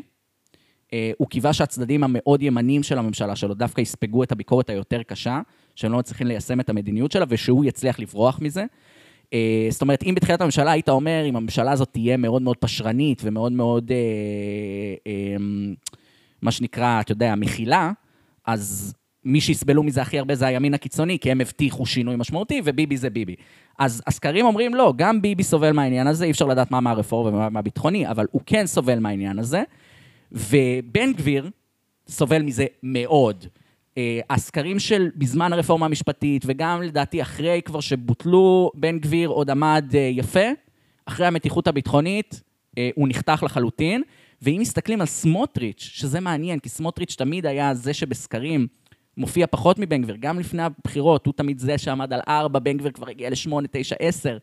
אה, 0.94 1.12
הוא 1.18 1.28
קיווה 1.28 1.52
שהצדדים 1.52 2.04
המאוד 2.04 2.42
ימניים 2.42 2.82
של 2.82 2.98
הממשלה 2.98 3.36
שלו 3.36 3.54
דווקא 3.54 3.80
יספגו 3.80 4.22
את 4.22 4.32
הביקורת 4.32 4.70
היותר 4.70 5.02
קשה, 5.02 5.40
שהם 5.76 5.92
לא 5.92 5.98
מצליחים 5.98 6.26
ליישם 6.26 6.60
את 6.60 6.70
המדיניות 6.70 7.12
שלה, 7.12 7.24
ושהוא 7.28 7.64
יצליח 7.64 7.98
לברוח 7.98 8.38
מזה. 8.42 8.64
אה, 9.32 9.66
זאת 9.70 9.82
אומרת, 9.82 10.02
אם 10.02 10.14
בתחילת 10.14 10.40
הממשלה 10.40 10.72
היית 10.72 10.88
אומר, 10.88 11.24
אם 11.28 11.36
הממשלה 11.36 11.72
הזאת 11.72 11.88
תהיה 11.92 12.16
מאוד 12.16 12.42
מאוד 12.42 12.56
פשרנית 12.56 13.22
ומאוד 13.24 13.52
מאוד, 13.52 13.92
אה, 13.92 13.96
אה, 15.06 15.36
מה 16.42 16.50
שנקרא, 16.50 17.00
אתה 17.00 17.12
יודע, 17.12 17.34
מכילה, 17.34 17.92
אז 18.46 18.94
מי 19.24 19.40
שיסבלו 19.40 19.82
מזה 19.82 20.02
הכי 20.02 20.18
הרבה 20.18 20.34
זה 20.34 20.46
הימין 20.46 20.74
הקיצוני, 20.74 21.18
כי 21.18 21.30
הם 21.30 21.40
הבטיחו 21.40 21.86
שינוי 21.86 22.16
משמעותי, 22.16 22.62
וביבי 22.64 22.96
זה 22.96 23.10
ביבי. 23.10 23.34
אז 23.78 24.02
הסקרים 24.06 24.46
אומרים, 24.46 24.74
לא, 24.74 24.94
גם 24.96 25.22
ביבי 25.22 25.42
סובל 25.42 25.72
מהעניין 25.72 26.06
הזה, 26.06 26.24
אי 26.24 26.30
אפשר 26.30 26.46
לדעת 26.46 26.70
מה 26.70 26.80
מהרפורמה 26.80 27.36
ומה 27.36 27.48
מהביטחוני, 27.48 28.08
אבל 28.10 28.26
הוא 28.30 28.42
כן 28.46 28.66
סובל 28.66 28.98
מהעניין 28.98 29.38
הזה, 29.38 29.62
ובן 30.32 31.12
גביר 31.12 31.50
סובל 32.08 32.42
מזה 32.42 32.66
מאוד. 32.82 33.46
אה, 33.98 34.20
הסקרים 34.30 34.78
של 34.78 35.08
בזמן 35.16 35.52
הרפורמה 35.52 35.86
המשפטית, 35.86 36.42
וגם 36.46 36.82
לדעתי 36.82 37.22
אחרי 37.22 37.60
כבר 37.64 37.80
שבוטלו, 37.80 38.70
בן 38.74 38.98
גביר 38.98 39.28
עוד 39.28 39.50
עמד 39.50 39.84
אה, 39.94 40.00
יפה, 40.00 40.48
אחרי 41.06 41.26
המתיחות 41.26 41.66
הביטחונית, 41.66 42.42
אה, 42.78 42.90
הוא 42.94 43.08
נחתך 43.08 43.42
לחלוטין. 43.42 44.02
ואם 44.42 44.58
מסתכלים 44.60 45.00
על 45.00 45.06
סמוטריץ', 45.06 45.90
שזה 45.92 46.20
מעניין, 46.20 46.58
כי 46.58 46.68
סמוטריץ' 46.68 47.14
תמיד 47.14 47.46
היה 47.46 47.74
זה 47.74 47.94
שבסקרים 47.94 48.66
מופיע 49.16 49.46
פחות 49.46 49.78
מבן 49.78 50.02
גביר, 50.02 50.16
גם 50.20 50.38
לפני 50.38 50.62
הבחירות, 50.62 51.26
הוא 51.26 51.34
תמיד 51.36 51.58
זה 51.58 51.78
שעמד 51.78 52.12
על 52.12 52.20
4, 52.28 52.58
בן 52.58 52.76
גביר 52.76 52.92
כבר 52.92 53.08
הגיע 53.08 53.30
ל-8, 53.30 53.52
9, 53.70 53.96
10. 53.98 54.38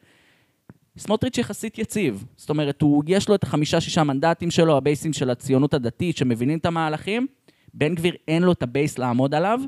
סמוטריץ' 0.98 1.38
יחסית 1.38 1.78
יציב. 1.78 2.26
זאת 2.36 2.50
אומרת, 2.50 2.82
הוא, 2.82 3.04
יש 3.08 3.30
לו 3.30 3.36
את 3.36 3.44
החמישה-שישה 3.44 4.04
מנדטים 4.04 4.52
שלו, 4.52 4.78
הבייסים 4.78 5.14
של 5.14 5.30
הציונות 5.30 5.74
הדתית, 5.74 6.18
שמבינים 6.18 6.58
את 6.58 6.66
המהלכים. 6.66 7.28
בן 7.74 7.96
גביר 7.96 8.16
אין 8.28 8.44
לו 8.44 8.52
את 8.52 8.64
הבייס 8.64 8.98
לעמוד 8.98 9.36
עליו, 9.36 9.60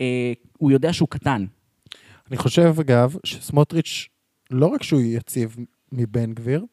אה, 0.00 0.32
הוא 0.58 0.70
יודע 0.70 0.92
שהוא 0.92 1.08
קטן. 1.08 1.46
אני 2.30 2.36
חושב, 2.36 2.74
אגב, 2.80 3.16
שסמוטריץ', 3.24 4.08
לא 4.50 4.66
רק 4.66 4.82
שהוא 4.82 5.00
יציב 5.00 5.56
מבן 5.92 6.32
גביר, 6.32 6.64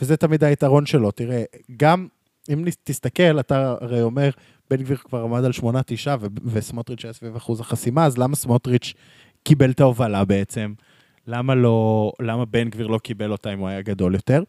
וזה 0.00 0.16
תמיד 0.16 0.44
היתרון 0.44 0.86
שלו. 0.86 1.10
תראה, 1.10 1.42
גם 1.76 2.08
אם 2.50 2.64
תסתכל, 2.84 3.40
אתה 3.40 3.74
הרי 3.80 4.02
אומר, 4.02 4.30
בן 4.70 4.76
גביר 4.76 4.96
כבר 4.96 5.22
עמד 5.22 5.44
על 5.44 5.52
8-9, 5.60 5.64
וסמוטריץ' 6.44 7.04
היה 7.04 7.12
סביב 7.12 7.36
אחוז 7.36 7.60
החסימה, 7.60 8.06
אז 8.06 8.18
למה 8.18 8.36
סמוטריץ' 8.36 8.94
קיבל 9.42 9.70
את 9.70 9.80
ההובלה 9.80 10.24
בעצם? 10.24 10.72
למה 11.26 11.54
לא, 11.54 12.12
למה 12.20 12.44
בן 12.44 12.68
גביר 12.70 12.86
לא 12.86 12.98
קיבל 12.98 13.32
אותה 13.32 13.52
אם 13.52 13.58
הוא 13.58 13.68
היה 13.68 13.82
גדול 13.82 14.14
יותר? 14.14 14.42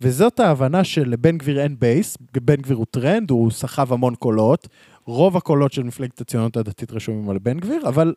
וזאת 0.00 0.40
ההבנה 0.40 0.84
שלבן 0.84 1.38
גביר 1.38 1.60
אין 1.60 1.76
בייס, 1.78 2.16
בן 2.42 2.56
גביר 2.56 2.76
הוא 2.76 2.86
טרנד, 2.90 3.30
הוא 3.30 3.50
סחב 3.50 3.92
המון 3.92 4.14
קולות, 4.14 4.68
רוב 5.04 5.36
הקולות 5.36 5.72
של 5.72 5.82
מפלגת 5.82 6.20
הציונות 6.20 6.56
הדתית 6.56 6.92
רשומים 6.92 7.30
על 7.30 7.38
בן 7.38 7.60
גביר, 7.60 7.88
אבל, 7.88 8.14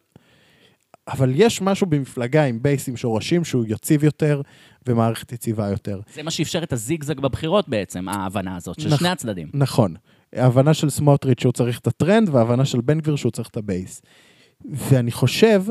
אבל 1.08 1.32
יש 1.36 1.62
משהו 1.62 1.88
במפלגה 1.88 2.44
עם 2.46 2.62
בייס, 2.62 2.88
עם 2.90 2.98
שורשים, 2.98 3.44
שהוא 3.44 3.66
יציב 3.68 4.04
יותר 4.04 4.42
ומערכת 4.88 5.32
יציבה 5.32 5.68
יותר. 5.70 6.00
זה 6.14 6.24
מה 6.24 6.32
שאפשר 6.32 6.64
את 6.64 6.74
הזיגזג 6.74 7.20
בבחירות 7.20 7.70
בעצם, 7.70 8.10
ההבנה 8.10 8.56
הזאת, 8.56 8.80
של 8.80 8.94
נכ- 8.94 8.98
שני 8.98 9.10
הצדדים. 9.10 9.50
נכון. 9.54 9.96
ההבנה 10.36 10.74
של 10.74 10.90
סמוטריץ' 10.90 11.42
שהוא 11.42 11.54
צריך 11.54 11.80
את 11.80 11.88
הטרנד, 11.88 12.30
וההבנה 12.30 12.66
של 12.66 12.82
בן 12.82 13.00
גביר 13.00 13.16
שהוא 13.16 13.32
צריך 13.32 13.50
את 13.50 13.58
הבייס. 13.58 14.02
ואני 14.66 15.12
חושב 15.12 15.64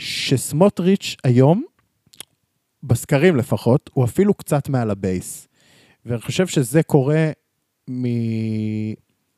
שסמוטריץ' 0.00 1.16
היום, 1.24 1.64
בסקרים 2.82 3.36
לפחות, 3.36 3.90
הוא 3.92 4.04
אפילו 4.04 4.34
קצת 4.34 4.68
מעל 4.68 4.90
הבייס. 4.90 5.48
ואני 6.06 6.20
חושב 6.20 6.46
שזה 6.46 6.82
קורה 6.82 7.30
מ... 7.90 8.04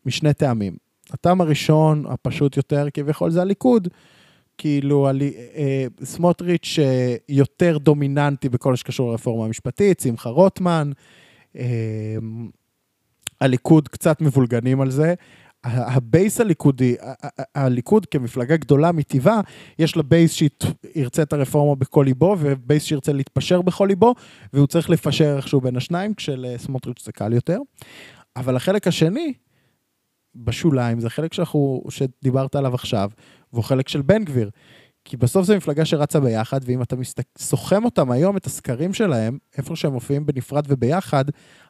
משני 0.07 0.35
טעמים. 0.35 0.77
הטעם 1.11 1.41
הראשון, 1.41 2.05
הפשוט 2.09 2.57
יותר, 2.57 2.87
כביכול, 2.95 3.31
זה 3.31 3.43
הליכוד. 3.43 3.89
כאילו, 4.59 5.09
הלי, 5.09 5.33
אה, 5.55 5.87
סמוטריץ' 6.05 6.79
אה, 6.83 7.17
יותר 7.29 7.79
דומיננטי 7.79 8.49
בכל 8.49 8.77
שקשור 8.77 9.11
לרפורמה 9.11 9.45
המשפטית, 9.45 10.01
שמחה 10.01 10.29
רוטמן, 10.29 10.91
אה, 11.57 12.17
הליכוד 13.41 13.89
קצת 13.89 14.21
מבולגנים 14.21 14.81
על 14.81 14.91
זה. 14.91 15.15
הבייס 15.65 16.41
הליכודי, 16.41 16.97
הליכוד 17.55 18.07
כמפלגה 18.07 18.57
גדולה 18.57 18.93
מטבעה, 18.93 19.41
יש 19.79 19.97
לה 19.97 20.03
בייס 20.03 20.33
שירצה 20.33 21.23
את 21.23 21.33
הרפורמה 21.33 21.75
בכל 21.75 22.05
ליבו, 22.07 22.37
ובייס 22.41 22.83
שירצה 22.83 23.13
להתפשר 23.13 23.63
בכל 23.63 23.87
ליבו, 23.87 24.15
והוא 24.53 24.67
צריך 24.67 24.91
לפשר 24.91 25.37
איכשהו 25.37 25.61
בין 25.61 25.77
השניים, 25.77 26.15
כשלסמוטריץ' 26.15 27.05
זה 27.05 27.13
קל 27.13 27.33
יותר. 27.33 27.59
אבל 28.37 28.57
החלק 28.57 28.87
השני, 28.87 29.33
בשוליים, 30.37 31.01
זה 31.01 31.11
חלק 31.11 31.33
שאנחנו, 31.33 31.83
שדיברת 31.89 32.57
עליו 32.57 32.75
עכשיו, 32.75 33.11
והוא 33.53 33.65
חלק 33.65 33.89
של 33.89 34.03
בן 34.03 34.25
גביר. 34.25 34.51
כי 35.05 35.17
בסוף 35.17 35.47
זו 35.47 35.57
מפלגה 35.57 35.85
שרצה 35.85 36.21
ביחד, 36.21 36.61
ואם 36.65 36.83
אתה. 36.83 36.97
סוכם 37.39 37.85
אותם 37.85 38.11
היום, 38.11 38.37
את 38.37 38.47
הסקרים 38.47 38.95
שלהם, 38.95 39.39
איפה 39.59 39.77
שהם 39.77 39.93
מופיעים 39.93 40.27
בנפרד 40.27 40.65
וביחד, 40.69 41.25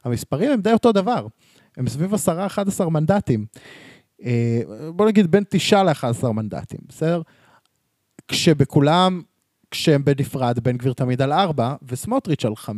המספרים 0.04 0.50
הם 0.50 0.60
די 0.60 0.72
אותו 0.72 0.92
דבר. 0.92 1.26
הם 1.76 1.88
סביב 1.88 2.14
10-11 2.80 2.88
מנדטים. 2.88 3.46
אה, 4.24 4.60
בוא 4.94 5.06
נגיד 5.06 5.30
בין 5.30 5.44
9 5.48 5.82
ל-11 5.82 6.26
מנדטים, 6.26 6.80
בסדר? 6.88 7.22
כשבכולם, 8.28 9.22
כשהם 9.70 10.04
בנפרד, 10.04 10.58
בן 10.58 10.76
גביר 10.76 10.92
תמיד 10.92 11.22
על 11.22 11.32
4, 11.32 11.74
וסמוטריץ' 11.82 12.44
על 12.44 12.52
5-6. 12.52 12.68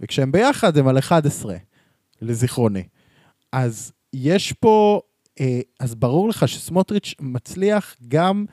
וכשהם 0.00 0.32
ביחד 0.32 0.78
הם 0.78 0.88
על 0.88 0.98
11, 0.98 1.56
לזיכרוני. 2.22 2.82
אז 3.52 3.92
יש 4.12 4.52
פה, 4.52 5.00
אה, 5.40 5.60
אז 5.80 5.94
ברור 5.94 6.28
לך 6.28 6.48
שסמוטריץ' 6.48 7.14
מצליח 7.20 7.96
גם 8.08 8.44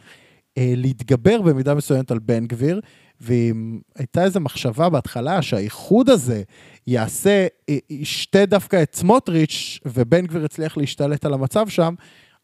להתגבר 0.57 1.41
במידה 1.41 1.75
מסוימת 1.75 2.11
על 2.11 2.19
בן 2.19 2.45
גביר, 2.45 2.81
ואם 3.21 3.79
הייתה 3.97 4.23
איזו 4.23 4.39
מחשבה 4.39 4.89
בהתחלה 4.89 5.41
שהאיחוד 5.41 6.09
הזה 6.09 6.43
יעשה, 6.87 7.47
י- 7.69 7.79
ישתה 7.89 8.45
דווקא 8.45 8.83
את 8.83 8.95
סמוטריץ', 8.95 9.79
ובן 9.85 10.25
גביר 10.25 10.45
יצליח 10.45 10.77
להשתלט 10.77 11.25
על 11.25 11.33
המצב 11.33 11.67
שם, 11.69 11.93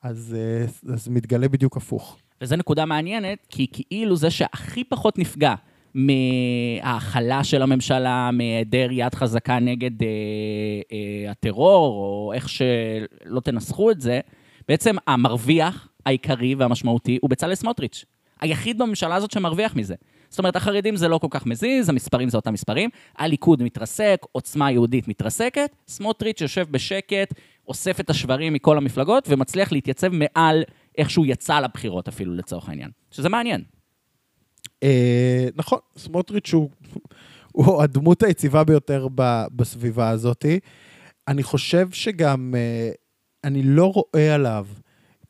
אז, 0.04 0.36
אה, 0.40 0.94
אז 0.94 1.08
מתגלה 1.08 1.48
בדיוק 1.48 1.78
הפוך. 1.78 2.18
וזו 2.42 2.56
נקודה 2.56 2.86
מעניינת, 2.86 3.38
כי 3.50 3.68
כאילו 3.72 4.16
זה 4.16 4.30
שהכי 4.30 4.84
פחות 4.84 5.18
נפגע 5.20 5.54
מההכלה 5.94 7.44
של 7.44 7.62
הממשלה, 7.62 8.30
מהיעדר 8.34 8.88
יד 8.92 9.16
חזקה 9.16 9.60
נגד 9.60 10.04
אה, 10.04 10.08
אה, 10.92 11.32
הטרור, 11.32 11.96
או 11.96 12.34
איך 12.34 12.50
שלא 12.50 13.40
תנסחו 13.44 13.92
את 13.92 14.02
זה, 14.02 14.20
בעצם 14.68 14.96
המרוויח 15.08 15.88
העיקרי 16.06 16.56
והמשמעותי 16.56 17.18
הוא 17.22 17.30
בצלאל 17.30 17.56
סמוטריץ'. 17.56 18.06
היחיד 18.42 18.78
בממשלה 18.78 19.16
הזאת 19.16 19.32
שמרוויח 19.32 19.76
מזה. 19.76 19.96
זאת 20.30 20.40
אומרת, 20.40 20.56
החרדים 20.56 20.96
זה 20.96 21.08
לא 21.08 21.18
כל 21.18 21.28
כך 21.30 21.46
מזיז, 21.46 21.90
המספרים 21.90 22.30
זה 22.30 22.38
אותם 22.38 22.54
מספרים, 22.54 22.90
הליכוד 23.18 23.64
מתרסק, 23.64 24.26
עוצמה 24.32 24.72
יהודית 24.72 25.08
מתרסקת, 25.08 25.76
סמוטריץ' 25.88 26.42
יושב 26.42 26.66
בשקט, 26.72 27.34
אוסף 27.68 28.00
את 28.00 28.10
השברים 28.10 28.54
מכל 28.54 28.78
המפלגות, 28.78 29.28
ומצליח 29.30 29.72
להתייצב 29.72 30.08
מעל 30.12 30.64
איך 30.98 31.10
שהוא 31.10 31.26
יצא 31.26 31.60
לבחירות 31.60 32.08
אפילו, 32.08 32.36
לצורך 32.36 32.70
העניין. 32.70 32.90
שזה 33.12 33.30
מעניין. 33.30 33.64
אה, 34.84 35.48
נכון, 35.56 35.80
סמוטריץ' 35.98 36.54
הוא, 36.54 36.70
הדמות 37.84 38.24
היציבה 38.24 38.64
ביותר 38.64 39.08
בסביבה 39.56 40.10
הזאת. 40.10 40.46
אני 41.28 41.44
חושב 41.44 41.88
שגם, 41.92 42.56
אה, 42.58 42.92
אני 43.44 43.64
לא 43.64 43.94
רואה 43.94 44.36
עליו 44.36 44.68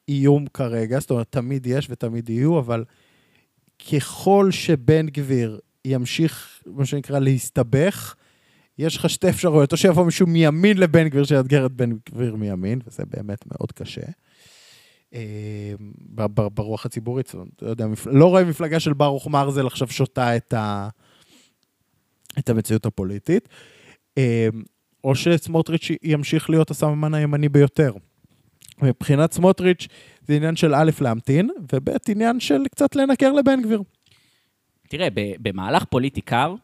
איום 0.10 0.46
כרגע, 0.48 1.00
זאת 1.00 1.12
אומרת, 1.12 1.28
תמיד 1.30 1.66
יש 1.66 1.88
ותמיד 1.90 2.30
יהיו, 2.30 2.60
אבל 2.60 2.84
ככל 3.92 4.52
שבן 4.52 5.08
גביר 5.08 5.60
ימשיך, 5.86 6.64
מה 6.66 6.86
שנקרא, 6.86 7.20
להסתבך, 7.20 8.16
יש 8.78 8.98
לך 8.98 9.10
שתי 9.10 9.30
אפשרויות, 9.30 9.72
או 9.72 9.78
שיבוא 9.78 10.06
מישהו 10.06 10.28
מימין 10.28 10.78
לבן 10.78 11.08
גביר 11.08 11.24
שיאתגר 11.24 11.66
את 11.66 11.72
בן 11.72 11.92
גביר 12.10 12.36
מימין, 12.36 12.80
וזה 12.88 13.04
באמת 13.06 13.46
מאוד 13.46 13.72
קשה. 13.72 14.02
ב- 16.16 16.48
ברוח 16.54 16.86
הציבורית, 16.86 17.36
לא 18.06 18.26
רואה 18.26 18.44
מפלגה 18.44 18.80
של 18.80 18.94
ברוך 18.94 19.28
מרזל 19.28 19.68
עכשיו 19.68 19.88
שותה 19.88 20.38
את, 20.38 20.54
ה... 20.54 20.90
את 22.40 22.50
המציאות 22.50 22.86
הפוליטית, 22.86 23.50
אה, 24.18 24.48
או 25.04 25.16
שסמוטריץ' 25.16 25.92
ימשיך 26.04 26.50
להיות 26.50 26.72
הסממן 26.72 27.14
הימני 27.14 27.50
ביותר. 27.50 27.94
מבחינת 28.82 29.32
סמוטריץ' 29.34 29.88
זה 30.28 30.36
עניין 30.36 30.56
של 30.56 30.76
א', 30.76 30.92
להמתין, 31.02 31.50
וב', 31.74 31.90
עניין 32.10 32.40
של 32.40 32.62
קצת 32.72 32.96
לנקר 32.96 33.32
לבן 33.32 33.62
גביר. 33.62 33.82
תראה, 34.88 35.08
במהלך 35.40 35.84
פוליטי 35.84 36.22
קר, 36.22 36.56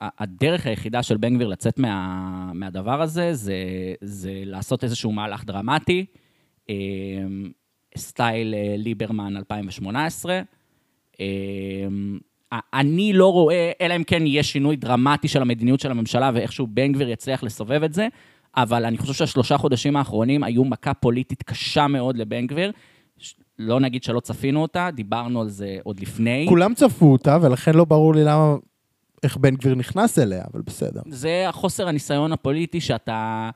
ה- 0.00 0.22
הדרך 0.22 0.66
היחידה 0.66 1.02
של 1.02 1.16
בן 1.16 1.34
גביר 1.34 1.48
לצאת 1.48 1.78
מה, 1.78 2.50
מהדבר 2.54 3.02
הזה, 3.02 3.34
זה, 3.34 3.54
זה 4.00 4.32
לעשות 4.44 4.84
איזשהו 4.84 5.12
מהלך 5.12 5.44
דרמטי, 5.44 6.06
אה, 6.70 6.74
סטייל 7.96 8.54
אה, 8.54 8.74
ליברמן 8.78 9.36
2018. 9.36 10.40
אה, 11.20 11.26
אני 12.74 13.12
לא 13.12 13.32
רואה, 13.32 13.72
אלא 13.80 13.96
אם 13.96 14.04
כן 14.04 14.26
יהיה 14.26 14.42
שינוי 14.42 14.76
דרמטי 14.76 15.28
של 15.28 15.42
המדיניות 15.42 15.80
של 15.80 15.90
הממשלה 15.90 16.30
ואיכשהו 16.34 16.66
בן 16.66 16.92
גביר 16.92 17.08
יצליח 17.08 17.42
לסובב 17.42 17.82
את 17.82 17.92
זה, 17.92 18.08
אבל 18.56 18.84
אני 18.84 18.98
חושב 18.98 19.12
שהשלושה 19.12 19.58
חודשים 19.58 19.96
האחרונים 19.96 20.44
היו 20.44 20.64
מכה 20.64 20.94
פוליטית 20.94 21.42
קשה 21.42 21.86
מאוד 21.86 22.16
לבן 22.16 22.46
גביר. 22.46 22.72
לא 23.58 23.80
נגיד 23.80 24.02
שלא 24.02 24.20
צפינו 24.20 24.62
אותה, 24.62 24.88
דיברנו 24.94 25.40
על 25.40 25.48
זה 25.48 25.78
עוד 25.82 26.00
לפני. 26.00 26.46
כולם 26.48 26.74
צפו 26.74 27.12
אותה, 27.12 27.38
ולכן 27.42 27.74
לא 27.74 27.84
ברור 27.84 28.14
לי 28.14 28.24
למה, 28.24 28.54
איך 29.22 29.36
בן 29.36 29.56
גביר 29.56 29.74
נכנס 29.74 30.18
אליה, 30.18 30.44
אבל 30.52 30.62
בסדר. 30.62 31.00
זה 31.08 31.48
החוסר 31.48 31.88
הניסיון 31.88 32.32
הפוליטי 32.32 32.80
שאתה 32.80 33.50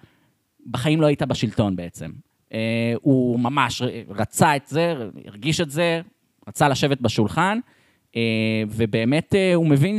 בחיים 0.70 1.00
לא 1.00 1.06
היית 1.06 1.22
בשלטון 1.22 1.76
בעצם. 1.76 2.10
אה, 2.52 2.94
הוא 3.02 3.40
ממש 3.40 3.82
רצה 4.08 4.56
את 4.56 4.66
זה, 4.66 4.94
הרגיש 5.26 5.60
את 5.60 5.70
זה, 5.70 6.00
רצה 6.48 6.68
לשבת 6.68 7.00
בשולחן, 7.00 7.58
אה, 8.16 8.62
ובאמת 8.68 9.34
אה, 9.34 9.54
הוא 9.54 9.66
מבין, 9.66 9.98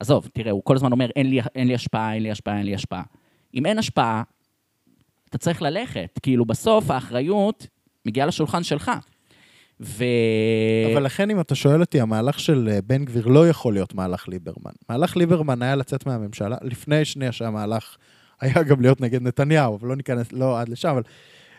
עזוב, 0.00 0.28
תראה, 0.32 0.52
הוא 0.52 0.62
כל 0.64 0.76
הזמן 0.76 0.92
אומר, 0.92 1.10
אין 1.16 1.30
לי, 1.30 1.40
אין 1.54 1.68
לי 1.68 1.74
השפעה, 1.74 2.14
אין 2.14 2.22
לי 2.22 2.30
השפעה, 2.30 2.58
אין 2.58 2.66
לי 2.66 2.74
השפעה. 2.74 3.02
אם 3.54 3.66
אין 3.66 3.78
השפעה, 3.78 4.22
אתה 5.28 5.38
צריך 5.38 5.62
ללכת. 5.62 6.18
כאילו, 6.22 6.44
בסוף 6.44 6.90
האחריות 6.90 7.66
מגיעה 8.06 8.26
לשולחן 8.26 8.62
שלך. 8.62 8.90
ו... 9.80 10.04
אבל 10.92 11.04
לכן, 11.04 11.30
אם 11.30 11.40
אתה 11.40 11.54
שואל 11.54 11.80
אותי, 11.80 12.00
המהלך 12.00 12.40
של 12.40 12.68
אה, 12.72 12.78
בן 12.82 13.04
גביר 13.04 13.26
לא 13.26 13.48
יכול 13.48 13.74
להיות 13.74 13.94
מהלך 13.94 14.28
ליברמן. 14.28 14.72
מהלך 14.88 15.16
ליברמן 15.16 15.62
היה 15.62 15.76
לצאת 15.76 16.06
מהממשלה, 16.06 16.56
לפני 16.62 17.04
שנייה 17.04 17.32
שהמהלך 17.32 17.96
היה 18.40 18.62
גם 18.62 18.80
להיות 18.80 19.00
נגד 19.00 19.22
נתניהו, 19.22 19.76
אבל 19.76 19.88
לא 19.88 19.96
ניכנס, 19.96 20.32
לא 20.32 20.60
עד 20.60 20.68
לשם, 20.68 20.88
אבל 20.88 21.02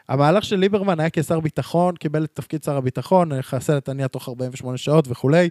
המהלך 0.10 0.44
של 0.44 0.56
ליברמן 0.56 1.00
היה 1.00 1.10
כשר 1.10 1.40
ביטחון, 1.40 1.96
קיבל 1.96 2.24
את 2.24 2.30
תפקיד 2.34 2.64
שר 2.64 2.78
הביטחון, 2.78 3.42
חסל 3.42 3.78
את 3.78 3.90
נתניהו 3.90 4.08
תוך 4.08 4.30
48 4.30 4.78
שעות 4.78 5.06
וכולי, 5.08 5.50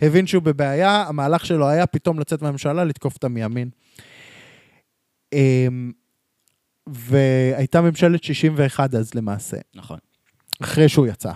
הבין 0.00 0.26
שהוא 0.26 0.42
בבעיה, 0.42 1.04
המהלך 1.08 1.46
שלו 1.46 1.68
היה 1.68 1.86
פתאום 1.86 2.20
לצאת 2.20 2.42
מהממשלה, 2.42 2.84
לתקוף 2.84 3.14
אותה 3.14 3.28
מימין. 3.28 3.70
אמ, 5.32 5.92
והייתה 6.86 7.80
ממשלת 7.80 8.24
61 8.24 8.94
אז 8.94 9.14
למעשה. 9.14 9.56
נכון. 9.74 9.98
אחרי 10.62 10.88
שהוא 10.88 11.06
יצא. 11.06 11.32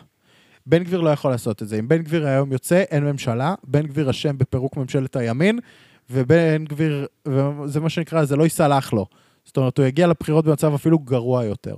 בן 0.67 0.85
גביר 0.85 1.01
לא 1.01 1.11
יכול 1.11 1.31
לעשות 1.31 1.63
את 1.63 1.69
זה. 1.69 1.79
אם 1.79 1.89
בן 1.89 2.03
גביר 2.03 2.27
היום 2.27 2.53
יוצא, 2.53 2.83
אין 2.91 3.05
ממשלה, 3.05 3.55
בן 3.65 3.87
גביר 3.87 4.11
אשם 4.11 4.39
בפירוק 4.39 4.77
ממשלת 4.77 5.17
הימין, 5.17 5.59
ובן 6.11 6.65
גביר, 6.65 7.07
זה 7.67 7.81
מה 7.81 7.89
שנקרא, 7.89 8.25
זה 8.25 8.37
לא 8.37 8.45
ייסלח 8.45 8.93
לו. 8.93 9.07
זאת 9.45 9.57
אומרת, 9.57 9.79
הוא 9.79 9.87
יגיע 9.87 10.07
לבחירות 10.07 10.45
במצב 10.45 10.75
אפילו 10.75 10.99
גרוע 10.99 11.45
יותר. 11.45 11.77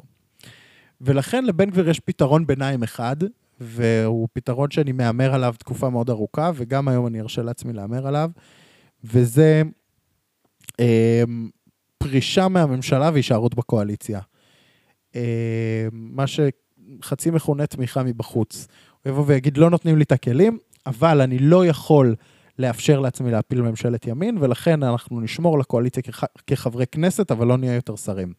ולכן 1.00 1.44
לבן 1.44 1.70
גביר 1.70 1.88
יש 1.88 2.00
פתרון 2.00 2.46
ביניים 2.46 2.83
אחד, 2.83 3.16
והוא 3.61 4.29
פתרון 4.33 4.70
שאני 4.70 4.92
מהמר 4.92 5.35
עליו 5.35 5.55
תקופה 5.59 5.90
מאוד 5.90 6.11
ארוכה, 6.11 6.50
וגם 6.55 6.88
היום 6.88 7.07
אני 7.07 7.20
ארשה 7.20 7.42
לעצמי 7.42 7.72
להמר 7.72 8.07
עליו, 8.07 8.31
וזה 9.05 9.62
אה, 10.81 11.22
פרישה 11.98 12.48
מהממשלה 12.48 13.11
והישארות 13.12 13.54
בקואליציה. 13.54 14.20
אה, 15.16 15.87
מה 15.92 16.24
שחצי 16.26 17.30
מכונה 17.30 17.66
תמיכה 17.66 18.02
מבחוץ. 18.02 18.66
הוא 19.02 19.11
יבוא 19.11 19.24
ויגיד, 19.26 19.56
לא 19.56 19.70
נותנים 19.70 19.96
לי 19.96 20.02
את 20.02 20.12
הכלים, 20.12 20.59
אבל 20.87 21.20
אני 21.20 21.38
לא 21.38 21.66
יכול 21.66 22.14
לאפשר 22.59 23.00
לעצמי 23.00 23.30
להפיל 23.30 23.62
ממשלת 23.62 24.06
ימין, 24.06 24.38
ולכן 24.40 24.82
אנחנו 24.82 25.20
נשמור 25.20 25.59
לקואליציה 25.59 26.02
כח... 26.02 26.24
כחברי 26.46 26.87
כנסת, 26.87 27.30
אבל 27.30 27.46
לא 27.46 27.56
נהיה 27.56 27.74
יותר 27.74 27.96
שרים. 27.96 28.32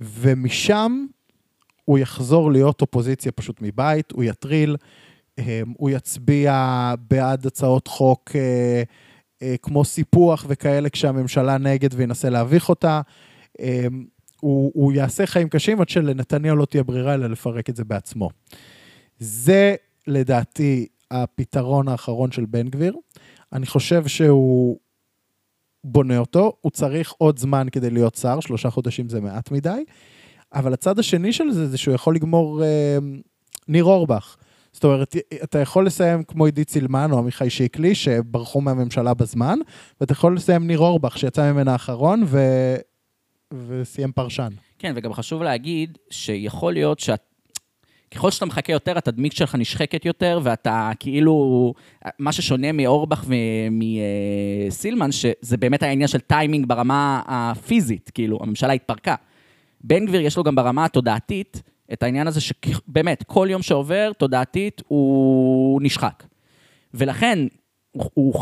ומשם 0.00 1.06
הוא 1.84 1.98
יחזור 1.98 2.52
להיות 2.52 2.80
אופוזיציה 2.80 3.32
פשוט 3.32 3.62
מבית, 3.62 4.12
הוא 4.12 4.24
יטריל, 4.24 4.76
אה, 5.38 5.60
הוא 5.76 5.90
יצביע 5.90 6.94
בעד 7.10 7.46
הצעות 7.46 7.86
חוק 7.86 8.30
אה, 8.34 8.82
כמו 9.62 9.84
סיפוח 9.84 10.44
וכאלה 10.48 10.88
כשהממשלה 10.88 11.58
נגד 11.58 11.88
וינסה 11.94 12.30
להביך 12.30 12.68
אותה. 12.68 13.00
אה, 13.60 13.86
הוא, 14.40 14.72
הוא 14.74 14.92
יעשה 14.92 15.26
חיים 15.26 15.48
קשים 15.48 15.80
עד 15.80 15.88
שלנתניהו 15.88 16.56
לא 16.56 16.64
תהיה 16.64 16.82
ברירה 16.82 17.14
אלא 17.14 17.26
לפרק 17.26 17.70
את 17.70 17.76
זה 17.76 17.84
בעצמו. 17.84 18.30
זה 19.18 19.74
לדעתי 20.06 20.86
הפתרון 21.10 21.88
האחרון 21.88 22.32
של 22.32 22.44
בן 22.44 22.68
גביר. 22.68 22.96
אני 23.52 23.66
חושב 23.66 24.06
שהוא 24.06 24.78
בונה 25.84 26.18
אותו, 26.18 26.52
הוא 26.60 26.70
צריך 26.70 27.12
עוד 27.18 27.38
זמן 27.38 27.66
כדי 27.72 27.90
להיות 27.90 28.14
שר, 28.14 28.40
שלושה 28.40 28.70
חודשים 28.70 29.08
זה 29.08 29.20
מעט 29.20 29.50
מדי, 29.50 29.84
אבל 30.54 30.72
הצד 30.72 30.98
השני 30.98 31.32
של 31.32 31.50
זה 31.50 31.68
זה 31.68 31.78
שהוא 31.78 31.94
יכול 31.94 32.14
לגמור 32.14 32.62
אה, 32.62 32.98
ניר 33.68 33.84
אורבך. 33.84 34.36
זאת 34.72 34.84
אומרת, 34.84 35.16
אתה 35.44 35.58
יכול 35.58 35.86
לסיים 35.86 36.22
כמו 36.22 36.44
עידית 36.44 36.70
סילמן 36.70 37.12
או 37.12 37.18
עמיחי 37.18 37.50
שיקלי, 37.50 37.94
שברחו 37.94 38.60
מהממשלה 38.60 39.14
בזמן, 39.14 39.58
ואתה 40.00 40.12
יכול 40.12 40.36
לסיים 40.36 40.66
ניר 40.66 40.78
אורבך, 40.78 41.18
שיצא 41.18 41.52
ממנה 41.52 41.72
האחרון 41.72 42.22
ו... 42.26 42.38
וסיים 43.66 44.12
פרשן. 44.12 44.48
כן, 44.78 44.92
וגם 44.96 45.12
חשוב 45.12 45.42
להגיד 45.42 45.98
שיכול 46.10 46.72
להיות 46.72 47.00
שאת... 47.00 47.20
ככל 48.14 48.30
שאתה 48.30 48.46
מחכה 48.46 48.72
יותר, 48.72 48.98
התדמית 48.98 49.32
שלך 49.32 49.54
נשחקת 49.54 50.04
יותר, 50.04 50.40
ואתה 50.42 50.90
כאילו... 51.00 51.74
מה 52.18 52.32
ששונה 52.32 52.72
מאורבך 52.72 53.24
ומסילמן, 54.70 55.12
שזה 55.12 55.56
באמת 55.56 55.82
היה 55.82 55.92
עניין 55.92 56.08
של 56.08 56.20
טיימינג 56.20 56.66
ברמה 56.66 57.22
הפיזית, 57.26 58.10
כאילו, 58.14 58.38
הממשלה 58.42 58.72
התפרקה. 58.72 59.14
בן 59.80 60.06
גביר 60.06 60.20
יש 60.20 60.36
לו 60.36 60.42
גם 60.42 60.54
ברמה 60.54 60.84
התודעתית 60.84 61.62
את 61.92 62.02
העניין 62.02 62.26
הזה 62.26 62.40
שבאמת, 62.40 63.24
כל 63.26 63.48
יום 63.50 63.62
שעובר, 63.62 64.12
תודעתית, 64.18 64.82
הוא 64.88 65.82
נשחק. 65.82 66.24
ולכן, 66.94 67.38
הוא, 67.92 68.34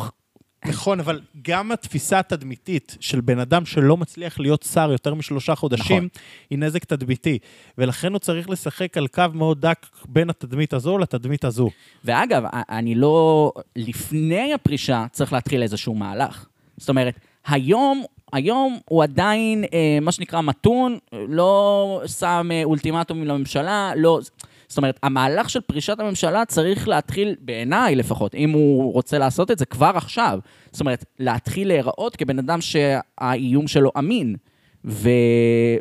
נכון, 0.67 1.01
אבל 1.01 1.21
גם 1.43 1.73
התפיסה 1.73 2.19
התדמיתית 2.19 2.97
של 3.01 3.21
בן 3.21 3.39
אדם 3.39 3.67
שלא 3.67 3.97
מצליח 3.97 4.41
להיות 4.41 4.63
שר 4.63 4.93
יותר 4.93 5.15
משלושה 5.15 5.55
חודשים, 5.55 5.97
נכון. 5.97 6.09
היא 6.51 6.59
נזק 6.59 6.85
תדמיתי. 6.85 7.39
ולכן 7.79 8.13
הוא 8.13 8.19
צריך 8.19 8.51
לשחק 8.51 8.97
על 8.97 9.07
קו 9.07 9.25
מאוד 9.35 9.61
דק 9.61 9.87
בין 10.09 10.31
התדמית 10.31 10.73
הזו 10.73 10.99
לתדמית 10.99 11.45
הזו. 11.45 11.71
ואגב, 12.05 12.43
אני 12.53 12.95
לא... 12.95 13.53
לפני 13.77 14.55
הפרישה 14.55 15.07
צריך 15.13 15.33
להתחיל 15.33 15.63
איזשהו 15.63 15.95
מהלך. 15.95 16.47
זאת 16.77 16.89
אומרת, 16.89 17.15
היום 17.47 18.05
היום 18.33 18.79
הוא 18.89 19.03
עדיין, 19.03 19.65
אה, 19.73 19.99
מה 20.03 20.13
שנקרא, 20.13 20.41
מתון, 20.41 20.99
לא 21.29 22.03
שם 22.07 22.49
אה, 22.53 22.65
אולטימטומים 22.65 23.25
לממשלה, 23.25 23.93
לא... 23.97 24.21
זאת 24.69 24.79
אומרת, 24.79 24.99
המהלך 25.03 25.51
של 25.51 25.61
פרישת 25.61 26.01
הממשלה 26.01 26.45
צריך 26.45 26.89
להתחיל, 26.89 27.37
בעיניי 27.41 27.97
לפחות, 27.97 28.35
אם 28.35 28.51
הוא 28.51 28.93
רוצה 28.93 29.19
לעשות 29.19 29.51
את 29.51 29.59
זה 29.59 29.65
כבר 29.65 29.93
עכשיו. 29.95 30.39
זאת 30.73 30.81
אומרת, 30.81 31.05
להתחיל 31.19 31.69
להיראות 31.69 32.17
כבן 32.17 32.39
אדם 32.39 32.61
שהאיום 32.61 33.69
שלו 33.69 33.91
אמין, 33.99 34.37
ו... 34.85 35.09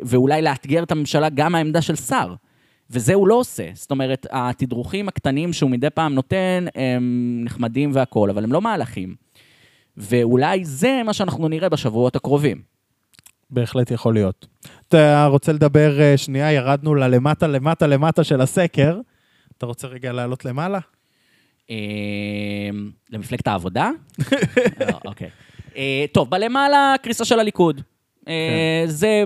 ואולי 0.02 0.42
לאתגר 0.42 0.82
את 0.82 0.92
הממשלה 0.92 1.28
גם 1.28 1.52
מהעמדה 1.52 1.82
של 1.82 1.96
שר. 1.96 2.34
וזה 2.90 3.14
הוא 3.14 3.28
לא 3.28 3.34
עושה. 3.34 3.68
זאת 3.74 3.90
אומרת, 3.90 4.26
התדרוכים 4.30 5.08
הקטנים 5.08 5.52
שהוא 5.52 5.70
מדי 5.70 5.90
פעם 5.90 6.14
נותן, 6.14 6.64
הם 6.74 7.40
נחמדים 7.44 7.90
והכול, 7.92 8.30
אבל 8.30 8.44
הם 8.44 8.52
לא 8.52 8.60
מהלכים. 8.60 9.14
ואולי 9.98 10.64
זה 10.64 11.02
מה 11.04 11.12
שאנחנו 11.12 11.48
נראה 11.48 11.68
בשבועות 11.68 12.16
הקרובים. 12.16 12.62
בהחלט 13.50 13.90
יכול 13.90 14.14
להיות. 14.14 14.46
אתה 14.88 15.26
רוצה 15.26 15.52
לדבר, 15.52 16.00
אה, 16.00 16.16
שנייה, 16.16 16.52
ירדנו 16.52 16.94
ללמטה, 16.94 17.46
למטה, 17.46 17.86
למטה 17.86 18.24
של 18.24 18.40
הסקר. 18.40 19.00
אתה 19.58 19.66
רוצה 19.66 19.86
רגע 19.86 20.12
לעלות 20.12 20.44
למעלה? 20.44 20.78
אה, 21.70 21.76
למפלגת 23.10 23.48
העבודה? 23.48 23.90
לא, 24.80 24.98
אוקיי. 25.10 25.30
אה, 25.76 26.04
טוב, 26.12 26.30
בלמעלה, 26.30 26.94
קריסה 27.02 27.24
של 27.24 27.40
הליכוד. 27.40 27.80
אה, 28.28 28.82
זה, 28.86 29.24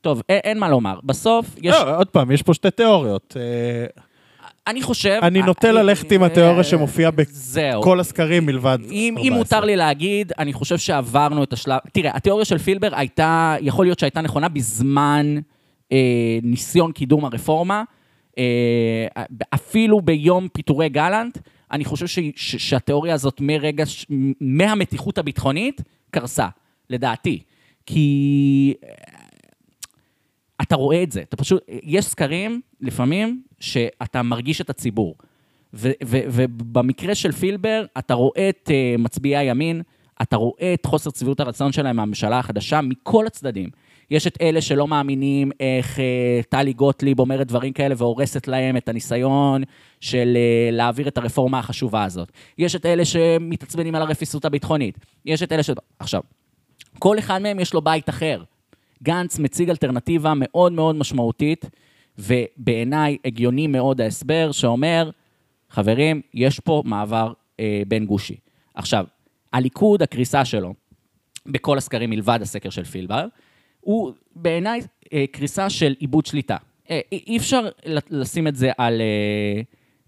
טוב, 0.00 0.22
אין 0.28 0.58
מה 0.58 0.68
לומר. 0.68 1.00
בסוף, 1.04 1.46
יש... 1.62 1.74
לא, 1.74 1.98
עוד 1.98 2.08
פעם, 2.08 2.30
יש 2.30 2.42
פה 2.42 2.54
שתי 2.54 2.70
תיאוריות. 2.70 3.36
אה, 4.68 4.72
אני 4.72 4.82
חושב... 4.82 5.18
אני 5.22 5.42
נוטה 5.42 5.68
אני- 5.70 5.76
ללכת 5.76 6.12
עם 6.12 6.22
אה, 6.22 6.26
התיאוריה 6.26 6.64
שמופיעה 6.64 7.10
זהו. 7.30 7.80
בכל 7.80 8.00
הסקרים 8.00 8.46
מלבד 8.46 8.78
אם, 8.90 9.14
14. 9.18 9.28
אם 9.28 9.38
מותר 9.38 9.60
לי 9.64 9.76
להגיד, 9.76 10.32
אני 10.38 10.52
חושב 10.52 10.78
שעברנו 10.78 11.42
את 11.44 11.52
השלב... 11.52 11.78
תראה, 11.92 12.10
התיאוריה 12.14 12.44
של 12.44 12.58
פילבר 12.58 12.88
הייתה, 12.92 13.56
יכול 13.60 13.86
להיות 13.86 13.98
שהייתה 13.98 14.20
נכונה 14.20 14.48
בזמן 14.48 15.36
אה, 15.92 15.98
ניסיון 16.42 16.92
קידום 16.92 17.24
הרפורמה, 17.24 17.82
אה, 18.38 18.44
אפילו 19.54 20.00
ביום 20.00 20.48
פיטורי 20.52 20.88
גלנט, 20.88 21.38
אני 21.72 21.84
חושב 21.84 22.06
ש, 22.06 22.18
ש, 22.36 22.56
שהתיאוריה 22.56 23.14
הזאת 23.14 23.40
מרגע, 23.40 23.86
ש- 23.86 24.06
מהמתיחות 24.40 25.18
הביטחונית, 25.18 25.82
קרסה, 26.10 26.46
לדעתי. 26.90 27.38
כי 27.86 28.74
אה, 28.84 28.88
אתה 30.74 30.82
רואה 30.82 31.02
את 31.02 31.12
זה, 31.12 31.22
אתה 31.22 31.36
פשוט, 31.36 31.62
יש 31.82 32.04
סקרים, 32.04 32.60
לפעמים, 32.80 33.42
שאתה 33.60 34.22
מרגיש 34.22 34.60
את 34.60 34.70
הציבור. 34.70 35.14
ובמקרה 35.72 37.14
של 37.14 37.32
פילבר, 37.32 37.84
אתה 37.98 38.14
רואה 38.14 38.48
את 38.48 38.68
uh, 38.68 39.00
מצביעי 39.00 39.36
הימין, 39.36 39.82
אתה 40.22 40.36
רואה 40.36 40.74
את 40.74 40.86
חוסר 40.86 41.10
צביעות 41.10 41.40
הרצון 41.40 41.72
שלהם 41.72 41.96
מהממשלה 41.96 42.38
החדשה, 42.38 42.80
מכל 42.80 43.26
הצדדים. 43.26 43.68
יש 44.10 44.26
את 44.26 44.38
אלה 44.40 44.60
שלא 44.60 44.88
מאמינים 44.88 45.50
איך 45.60 45.98
uh, 45.98 46.00
טלי 46.48 46.72
גוטליב 46.72 47.20
אומרת 47.20 47.46
דברים 47.46 47.72
כאלה 47.72 47.94
והורסת 47.98 48.48
להם 48.48 48.76
את 48.76 48.88
הניסיון 48.88 49.62
של 50.00 50.36
uh, 50.36 50.74
להעביר 50.74 51.08
את 51.08 51.18
הרפורמה 51.18 51.58
החשובה 51.58 52.04
הזאת. 52.04 52.32
יש 52.58 52.76
את 52.76 52.86
אלה 52.86 53.04
שמתעצבנים 53.04 53.94
על 53.94 54.02
הרפיסות 54.02 54.44
הביטחונית. 54.44 54.98
יש 55.24 55.42
את 55.42 55.52
אלה 55.52 55.62
ש... 55.62 55.70
עכשיו, 55.98 56.20
כל 56.98 57.18
אחד 57.18 57.42
מהם 57.42 57.60
יש 57.60 57.74
לו 57.74 57.82
בית 57.82 58.08
אחר. 58.08 58.42
גנץ 59.02 59.38
מציג 59.38 59.70
אלטרנטיבה 59.70 60.32
מאוד 60.36 60.72
מאוד 60.72 60.96
משמעותית, 60.96 61.70
ובעיניי 62.18 63.18
הגיוני 63.24 63.66
מאוד 63.66 64.00
ההסבר 64.00 64.52
שאומר, 64.52 65.10
חברים, 65.70 66.20
יש 66.34 66.60
פה 66.60 66.82
מעבר 66.86 67.32
אה, 67.60 67.82
בין 67.88 68.06
גושי. 68.06 68.36
עכשיו, 68.74 69.06
הליכוד, 69.52 70.02
הקריסה 70.02 70.44
שלו, 70.44 70.74
בכל 71.46 71.78
הסקרים 71.78 72.10
מלבד 72.10 72.38
הסקר 72.42 72.70
של 72.70 72.84
פילבר, 72.84 73.26
הוא 73.80 74.12
בעיניי 74.36 74.80
אה, 75.12 75.24
קריסה 75.32 75.70
של 75.70 75.94
איבוד 76.00 76.26
שליטה. 76.26 76.56
אה, 76.90 77.00
אי 77.12 77.36
אפשר 77.36 77.68
לשים 78.10 78.46
את 78.46 78.56
זה 78.56 78.70
על 78.78 79.00
אה, 79.00 79.60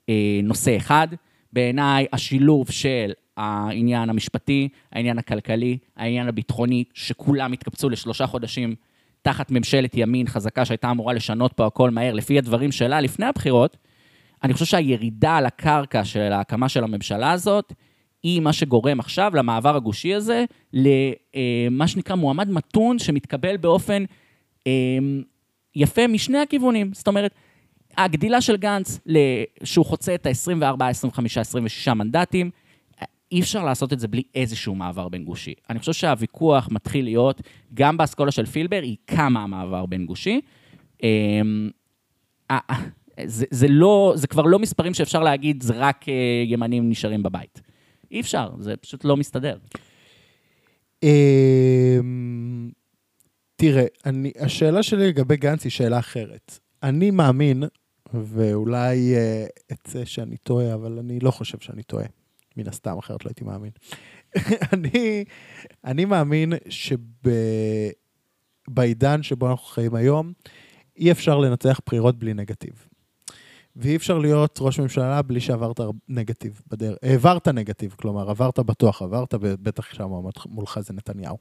אה, 0.09 0.41
נושא 0.43 0.77
אחד. 0.77 1.09
בעיניי 1.53 2.07
השילוב 2.13 2.71
של 2.71 3.13
העניין 3.37 4.11
המשפטי, 4.11 4.69
העניין 4.93 5.19
הכלכלי, 5.19 5.79
העניין 5.97 6.29
הביטחוני, 6.29 6.85
שכולם 6.95 7.53
התקבצו 7.53 7.89
לשלושה 7.89 8.27
חודשים 8.27 8.75
תחת 9.23 9.51
ממשלת 9.51 9.91
ימין 9.95 10.27
חזקה 10.27 10.65
שהייתה 10.65 10.91
אמורה 10.91 11.15
לשנות 11.15 11.53
פה 11.53 11.67
הכל 11.67 11.91
מהר, 11.91 12.15
לפי 12.15 12.39
הדברים 12.39 12.73
שלה 12.73 13.01
לפני 13.01 13.27
הבחירות, 13.27 13.77
אני 14.43 14.53
חושב 14.53 14.65
שהירידה 14.65 15.37
על 15.37 15.47
הקרקע 15.47 16.05
של 16.05 16.33
ההקמה 16.33 16.69
של 16.69 16.85
הממשלה 16.85 17.33
הזאת, 17.33 17.73
היא 18.23 18.41
מה 18.41 18.53
שגורם 18.53 19.01
עכשיו 19.01 19.33
למעבר 19.35 19.77
הגושי 19.77 20.15
הזה, 20.15 20.45
למה 20.73 21.89
שנקרא 21.89 22.17
מועמד 22.17 22.51
מתון 22.51 22.99
שמתקבל 22.99 23.57
באופן 23.57 24.05
אה, 24.67 24.73
יפה 25.75 26.07
משני 26.07 26.39
הכיוונים. 26.39 26.91
זאת 26.95 27.09
אומרת, 27.09 27.35
הגדילה 27.97 28.41
של 28.41 28.57
גנץ, 28.57 29.01
שהוא 29.65 29.87
חוצה 29.87 30.15
את 30.15 30.27
ה-24, 30.27 30.85
25, 30.85 31.39
26 31.39 31.89
מנדטים, 31.89 32.51
אי 33.33 33.41
אפשר 33.41 33.65
לעשות 33.65 33.93
את 33.93 34.01
זה 34.01 34.09
בלי 34.09 34.23
איזשהו 34.35 34.75
מעבר 34.75 35.09
בין 35.09 35.25
גושי. 35.25 35.55
אני 35.71 35.79
חושב 35.79 35.93
שהוויכוח 35.93 36.69
מתחיל 36.71 37.05
להיות, 37.05 37.43
גם 37.75 37.97
באסכולה 37.97 38.31
של 38.31 38.47
פילבר, 38.47 38.81
היא 38.83 38.97
כמה 39.07 39.43
המעבר 39.43 39.87
בין 39.87 40.07
גושי. 40.07 40.41
אמ, 41.03 41.71
אה, 42.51 42.59
אה, 42.71 42.77
זה, 43.25 43.47
זה, 43.51 43.69
לא, 43.69 44.13
זה 44.17 44.27
כבר 44.27 44.43
לא 44.43 44.59
מספרים 44.59 44.95
שאפשר 44.95 45.23
להגיד, 45.23 45.63
זה 45.63 45.75
רק 45.77 46.09
אה, 46.09 46.43
ימנים 46.47 46.91
נשארים 46.91 47.23
בבית. 47.23 47.61
אי 48.11 48.21
אפשר, 48.21 48.51
זה 48.59 48.77
פשוט 48.77 49.05
לא 49.05 49.17
מסתדר. 49.17 49.59
אמ, 51.03 52.71
תראה, 53.57 53.87
אני, 54.07 54.33
השאלה 54.39 54.83
שלי 54.83 55.09
לגבי 55.09 55.37
גנץ 55.37 55.65
היא 55.65 55.71
שאלה 55.73 55.99
אחרת. 55.99 56.59
אני 56.83 57.11
מאמין, 57.11 57.63
ואולי 58.15 59.15
אצא 59.73 60.05
שאני 60.05 60.37
טועה, 60.37 60.75
אבל 60.75 60.99
אני 60.99 61.21
לא 61.21 61.31
חושב 61.31 61.59
שאני 61.59 61.83
טועה. 61.83 62.07
מן 62.57 62.69
הסתם, 62.69 62.99
אחרת 62.99 63.25
לא 63.25 63.31
הייתי 63.31 63.45
מאמין. 63.45 63.71
אני, 64.73 65.25
אני 65.85 66.05
מאמין 66.05 66.53
שבעידן 68.69 69.23
שבו 69.23 69.51
אנחנו 69.51 69.67
חיים 69.67 69.95
היום, 69.95 70.33
אי 70.97 71.13
אפשר 71.13 71.39
לנצח 71.39 71.81
בחירות 71.87 72.19
בלי 72.19 72.35
נגטיב. 72.35 72.89
ואי 73.77 73.97
אפשר 73.97 74.19
להיות 74.19 74.59
ראש 74.61 74.81
ממשלה 74.81 75.23
בלי 75.23 75.41
שעברת 75.41 75.81
נגטיב 76.09 76.61
בדרך. 76.71 76.97
העברת 77.03 77.49
נגטיב, 77.49 77.95
כלומר, 78.01 78.31
עברת 78.31 78.59
בטוח, 78.59 79.03
עברת, 79.03 79.35
בטח 79.35 79.95
שהמועמד 79.95 80.33
מולך 80.47 80.81
זה 80.81 80.95
נתניהו. 80.95 81.39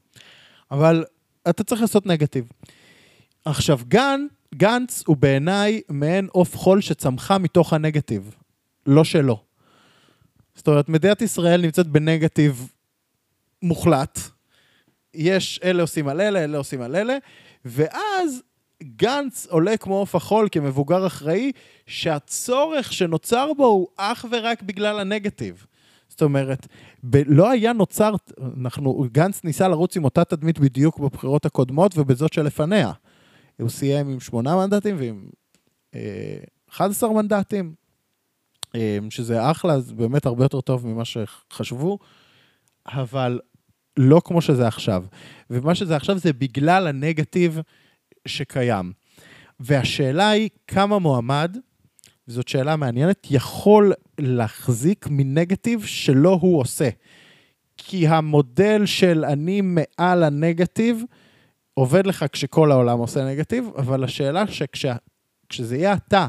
אבל 0.72 1.06
אתה 1.50 1.64
צריך 1.64 1.82
לעשות 1.82 2.06
נגטיב. 2.06 2.50
עכשיו, 3.46 3.80
גן, 3.88 4.26
גנץ 4.56 5.04
הוא 5.08 5.18
בעיניי 5.18 5.82
מעין 5.90 6.28
עוף 6.32 6.58
חול 6.58 6.82
שצמחה 6.82 7.38
מתוך 7.38 7.74
הנגטיב, 7.74 8.36
לא 8.86 9.04
שלו. 9.04 9.45
זאת 10.56 10.68
אומרת, 10.68 10.90
מדינת 10.90 11.22
ישראל 11.22 11.62
נמצאת 11.62 11.88
בנגטיב 11.88 12.70
מוחלט. 13.62 14.20
יש, 15.14 15.60
אלה 15.64 15.82
עושים 15.82 16.08
על 16.08 16.22
אלה, 16.22 16.44
אלה 16.44 16.58
עושים 16.58 16.82
על 16.82 16.96
אלה, 16.96 17.18
ואז 17.66 18.42
גנץ 18.84 19.48
עולה 19.50 19.78
כמו 19.78 19.98
עוף 19.98 20.16
החול 20.16 20.48
כמבוגר 20.52 21.08
אחראי, 21.08 21.52
שהצורך 21.88 22.94
שנוצר 22.94 23.52
בו 23.58 23.66
הוא 23.66 23.88
אך 23.98 24.26
ורק 24.32 24.62
בגלל 24.62 25.00
הנגטיב. 25.00 25.66
זאת 26.10 26.22
אומרת, 26.22 26.68
ב- 27.04 27.22
לא 27.26 27.50
היה 27.50 27.74
נוצר, 27.74 28.16
אנחנו, 28.58 29.06
גנץ 29.12 29.44
ניסה 29.44 29.68
לרוץ 29.68 29.98
עם 29.98 30.04
אותה 30.04 30.24
תדמית 30.24 30.60
בדיוק 30.60 31.00
בבחירות 31.00 31.46
הקודמות 31.46 31.98
ובזאת 31.98 32.34
שלפניה. 32.34 32.92
הוא 33.62 33.70
סיים 33.70 34.10
עם 34.10 34.20
שמונה 34.20 34.56
מנדטים 34.56 34.96
ועם 35.00 35.30
אה, 35.96 36.38
11 36.70 37.14
מנדטים, 37.14 37.74
שזה 39.10 39.52
אחלה, 39.52 39.80
זה 39.80 39.94
באמת 39.94 40.26
הרבה 40.26 40.46
יותר 40.46 40.62
טוב 40.62 40.88
ממה 40.88 41.04
שחשבו, 41.06 42.00
אבל 42.88 43.40
לא 43.98 44.22
כמו 44.26 44.42
שזה 44.42 44.68
עכשיו. 44.68 45.06
ומה 45.50 45.76
שזה 45.76 45.96
עכשיו 45.96 46.18
זה 46.18 46.34
בגלל 46.34 46.88
הנגטיב 46.88 47.60
שקיים. 48.28 48.94
והשאלה 49.60 50.30
היא 50.30 50.50
כמה 50.68 51.00
מועמד, 51.00 51.58
וזאת 52.28 52.48
שאלה 52.48 52.76
מעניינת, 52.76 53.28
יכול 53.32 53.94
להחזיק 54.20 55.08
מנגטיב 55.10 55.86
שלא 55.86 56.38
הוא 56.42 56.60
עושה. 56.60 56.90
כי 57.78 58.08
המודל 58.08 58.86
של 58.86 59.26
אני 59.26 59.62
מעל 59.62 60.24
הנגטיב 60.24 61.04
עובד 61.74 62.08
לך 62.08 62.26
כשכל 62.32 62.72
העולם 62.72 63.00
עושה 63.00 63.26
נגטיב, 63.26 63.70
אבל 63.78 64.04
השאלה 64.04 64.44
שכשזה 64.48 65.78
יהיה 65.78 65.94
אתה 65.94 66.28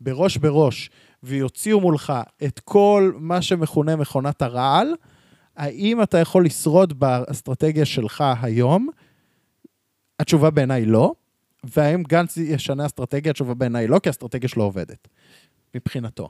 בראש 0.00 0.36
בראש 0.36 0.90
ויוציאו 1.22 1.80
מולך 1.80 2.12
את 2.44 2.60
כל 2.60 3.12
מה 3.18 3.42
שמכונה 3.42 3.96
מכונת 3.96 4.42
הרעל, 4.42 4.94
האם 5.56 6.02
אתה 6.02 6.18
יכול 6.18 6.44
לשרוד 6.44 6.98
באסטרטגיה 7.00 7.84
שלך 7.84 8.24
היום? 8.42 8.88
התשובה 10.18 10.50
בעיניי 10.50 10.86
לא. 10.86 11.12
והאם 11.64 12.02
גנץ 12.02 12.36
ישנה 12.36 12.86
אסטרטגיה? 12.86 13.30
התשובה 13.30 13.54
בעיניי 13.54 13.86
לא, 13.86 13.98
כי 13.98 14.08
האסטרטגיה 14.08 14.48
שלו 14.48 14.62
עובדת, 14.64 15.08
מבחינתו. 15.74 16.28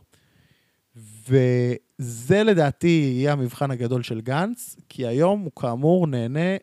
וזה 0.97 2.43
לדעתי 2.43 3.13
יהיה 3.15 3.33
המבחן 3.33 3.71
הגדול 3.71 4.03
של 4.03 4.21
גנץ, 4.21 4.77
כי 4.89 5.07
היום 5.07 5.41
הוא 5.41 5.53
כאמור 5.57 6.07
נהנה 6.07 6.57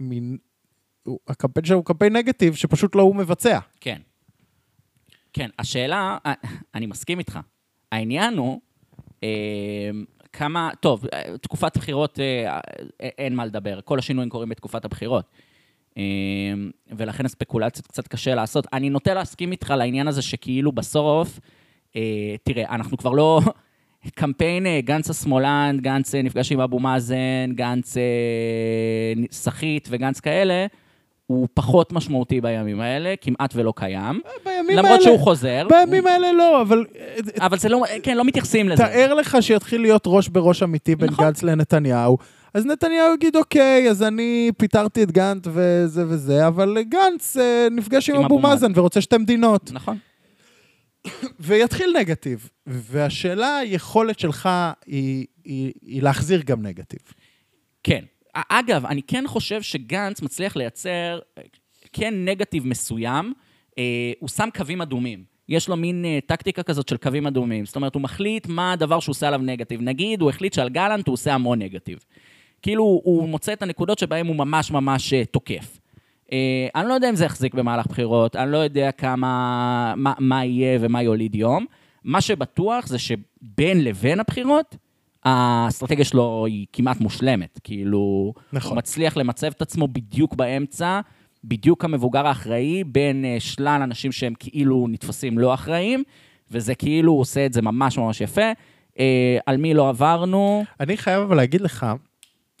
מין... 0.00 0.38
הוא- 1.02 1.18
הקמפיין 1.28 1.64
שלו 1.64 1.76
הוא 1.76 1.84
קמפיין 1.84 2.16
נגטיב, 2.16 2.54
שפשוט 2.54 2.94
לא 2.94 3.02
הוא 3.02 3.16
מבצע. 3.16 3.58
כן. 3.80 4.00
כן, 5.32 5.50
השאלה, 5.58 6.18
אני 6.74 6.86
מסכים 6.86 7.18
איתך. 7.18 7.38
העניין 7.92 8.38
הוא, 8.38 8.60
אה, 9.22 9.90
כמה, 10.32 10.70
טוב, 10.80 11.06
אה, 11.14 11.38
תקופת 11.38 11.76
בחירות, 11.76 12.20
אה, 12.20 12.58
אה, 13.00 13.08
אין 13.18 13.34
מה 13.34 13.46
לדבר, 13.46 13.80
כל 13.84 13.98
השינויים 13.98 14.30
קורים 14.30 14.48
בתקופת 14.48 14.84
הבחירות. 14.84 15.30
אה, 15.98 16.02
ולכן 16.90 17.24
הספקולציות 17.24 17.86
קצת 17.86 18.08
קשה 18.08 18.34
לעשות. 18.34 18.66
אני 18.72 18.90
נוטה 18.90 19.14
להסכים 19.14 19.52
איתך 19.52 19.70
לעניין 19.70 20.08
הזה 20.08 20.22
שכאילו 20.22 20.72
בסוף, 20.72 21.40
אה, 21.96 22.34
תראה, 22.42 22.74
אנחנו 22.74 22.96
כבר 22.96 23.12
לא... 23.12 23.40
קמפיין 24.14 24.66
אה, 24.66 24.80
גנץ 24.80 25.10
השמאלן, 25.10 25.76
גנץ 25.80 26.14
אה, 26.14 26.22
נפגש 26.22 26.52
עם 26.52 26.60
אבו 26.60 26.78
מאזן, 26.78 27.52
גנץ 27.54 27.96
סחיט 29.30 29.88
וגנץ 29.90 30.20
כאלה, 30.20 30.66
הוא 31.26 31.48
פחות 31.54 31.92
משמעותי 31.92 32.40
בימים 32.40 32.80
האלה, 32.80 33.14
כמעט 33.20 33.52
ולא 33.56 33.72
קיים. 33.76 34.20
בימים 34.44 34.76
למרות 34.76 34.90
האלה... 34.90 35.02
שהוא 35.02 35.18
חוזר. 35.18 35.66
בימים 35.70 36.06
האלה 36.06 36.32
לא, 36.32 36.62
אבל 36.62 36.84
אבל 37.40 37.58
זה 37.58 37.68
לא, 37.68 37.84
כן, 38.02 38.16
לא 38.16 38.24
מתייחסים 38.24 38.68
לזה. 38.68 38.82
תאר 38.82 39.14
לך 39.14 39.36
שיתחיל 39.40 39.80
להיות 39.80 40.02
ראש 40.06 40.28
בראש 40.28 40.62
אמיתי 40.62 40.96
בין 40.96 41.10
נכון. 41.10 41.24
גנץ 41.24 41.42
לנתניהו, 41.42 42.18
אז 42.54 42.66
נתניהו 42.66 43.14
יגיד, 43.14 43.36
אוקיי, 43.36 43.90
אז 43.90 44.02
אני 44.02 44.50
פיטרתי 44.58 45.02
את 45.02 45.12
גנץ 45.12 45.42
וזה 45.46 46.04
וזה, 46.08 46.46
אבל 46.46 46.78
גנץ 46.82 47.36
אה, 47.36 47.68
נפגש 47.70 48.10
עם 48.10 48.16
עם 48.16 48.24
אבו. 48.24 48.38
מאזן 48.38 48.72
ורוצה 48.74 49.00
שתי 49.00 49.18
מדינות. 49.18 49.70
נכון. 49.72 49.98
ויתחיל 51.40 51.96
נגטיב. 52.00 52.50
והשאלה, 52.66 53.56
היכולת 53.56 54.18
שלך 54.18 54.48
היא, 54.86 55.26
היא, 55.44 55.72
היא 55.82 56.02
להחזיר 56.02 56.42
גם 56.46 56.62
נגטיב. 56.62 57.00
כן. 57.82 58.04
אגב, 58.48 58.86
אני 58.86 59.02
כן 59.02 59.24
חושב 59.26 59.62
שגנץ 59.62 60.22
מצליח 60.22 60.56
לייצר 60.56 61.18
אה, 61.38 61.42
כן 61.92 62.14
נגטיב 62.24 62.66
מסוים, 62.66 63.32
אה, 63.78 64.12
הוא 64.20 64.28
שם 64.28 64.48
קווים 64.54 64.80
אדומים. 64.82 65.34
יש 65.48 65.68
לו 65.68 65.76
מין 65.76 66.04
אה, 66.04 66.18
טקטיקה 66.26 66.62
כזאת 66.62 66.88
של 66.88 66.96
קווים 66.96 67.26
אדומים. 67.26 67.66
זאת 67.66 67.76
אומרת, 67.76 67.94
הוא 67.94 68.02
מחליט 68.02 68.46
מה 68.46 68.72
הדבר 68.72 69.00
שהוא 69.00 69.12
עושה 69.12 69.28
עליו 69.28 69.40
נגטיב. 69.42 69.80
נגיד, 69.82 70.20
הוא 70.20 70.30
החליט 70.30 70.52
שעל 70.52 70.68
גלנט 70.68 71.06
הוא 71.06 71.12
עושה 71.12 71.34
המון 71.34 71.62
נגטיב. 71.62 71.98
כאילו, 72.62 73.00
הוא 73.04 73.28
מוצא 73.28 73.52
את 73.52 73.62
הנקודות 73.62 73.98
שבהן 73.98 74.26
הוא 74.26 74.36
ממש 74.36 74.70
ממש 74.70 75.12
אה, 75.12 75.24
תוקף. 75.24 75.78
אה, 76.32 76.68
אני 76.74 76.88
לא 76.88 76.94
יודע 76.94 77.10
אם 77.10 77.16
זה 77.16 77.24
יחזיק 77.24 77.54
במהלך 77.54 77.86
בחירות, 77.86 78.36
אני 78.36 78.52
לא 78.52 78.58
יודע 78.58 78.92
כמה, 78.92 79.94
מה, 79.96 80.12
מה 80.18 80.44
יהיה 80.44 80.78
ומה 80.80 81.02
יוליד 81.02 81.34
יום. 81.34 81.66
מה 82.04 82.20
שבטוח 82.20 82.86
זה 82.86 82.98
שבין 82.98 83.84
לבין 83.84 84.20
הבחירות, 84.20 84.76
האסטרטגיה 85.24 86.04
שלו 86.04 86.46
היא 86.46 86.66
כמעט 86.72 87.00
מושלמת. 87.00 87.60
כאילו, 87.64 88.34
נכון. 88.52 88.70
הוא 88.70 88.76
מצליח 88.76 89.16
למצב 89.16 89.46
את 89.46 89.62
עצמו 89.62 89.88
בדיוק 89.88 90.34
באמצע, 90.34 91.00
בדיוק 91.44 91.84
המבוגר 91.84 92.26
האחראי, 92.26 92.84
בין 92.84 93.24
אה, 93.24 93.36
שלל 93.38 93.80
אנשים 93.84 94.12
שהם 94.12 94.34
כאילו 94.38 94.86
נתפסים 94.88 95.38
לא 95.38 95.54
אחראים, 95.54 96.02
וזה 96.50 96.74
כאילו 96.74 97.12
הוא 97.12 97.20
עושה 97.20 97.46
את 97.46 97.52
זה 97.52 97.62
ממש 97.62 97.98
ממש 97.98 98.20
יפה. 98.20 98.52
אה, 98.98 99.38
על 99.46 99.56
מי 99.56 99.74
לא 99.74 99.88
עברנו? 99.88 100.64
אני 100.80 100.96
חייב 100.96 101.22
אבל 101.22 101.36
להגיד 101.36 101.60
לך, 101.60 101.86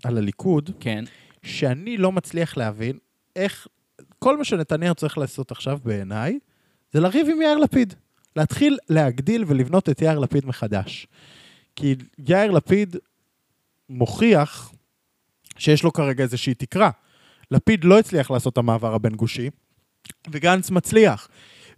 על 0.04 0.18
הליכוד, 0.18 0.70
כן. 0.80 1.04
שאני 1.42 1.96
לא 1.96 2.12
מצליח 2.12 2.56
להבין 2.56 2.98
איך, 3.36 3.66
כל 4.18 4.38
מה 4.38 4.44
שנתניהו 4.44 4.94
צריך 4.94 5.18
לעשות 5.18 5.50
עכשיו 5.50 5.78
בעיניי, 5.84 6.38
זה 6.92 7.00
לריב 7.00 7.26
עם 7.30 7.42
יאיר 7.42 7.58
לפיד. 7.58 7.94
להתחיל 8.36 8.78
להגדיל 8.88 9.44
ולבנות 9.46 9.88
את 9.88 10.02
יאיר 10.02 10.18
לפיד 10.18 10.46
מחדש. 10.46 11.06
כי 11.76 11.94
יאיר 12.28 12.50
לפיד 12.50 12.96
מוכיח 13.88 14.72
שיש 15.58 15.82
לו 15.82 15.92
כרגע 15.92 16.24
איזושהי 16.24 16.54
תקרה. 16.54 16.90
לפיד 17.50 17.84
לא 17.84 17.98
הצליח 17.98 18.30
לעשות 18.30 18.52
את 18.52 18.58
המעבר 18.58 18.94
הבין-גושי, 18.94 19.50
וגנץ 20.30 20.70
מצליח. 20.70 21.28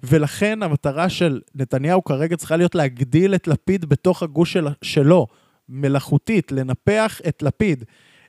ולכן 0.02 0.62
המטרה 0.62 1.08
של 1.08 1.40
נתניהו 1.54 2.04
כרגע 2.04 2.36
צריכה 2.36 2.56
להיות 2.56 2.74
להגדיל 2.74 3.34
את 3.34 3.48
לפיד 3.48 3.84
בתוך 3.84 4.22
הגוש 4.22 4.52
של, 4.52 4.66
שלו, 4.82 5.26
מלאכותית, 5.68 6.52
לנפח 6.52 7.20
את 7.28 7.42
לפיד, 7.42 7.84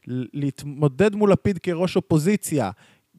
להתמודד 0.07 1.15
מול 1.15 1.31
לפיד 1.31 1.57
כראש 1.57 1.95
אופוזיציה, 1.95 2.71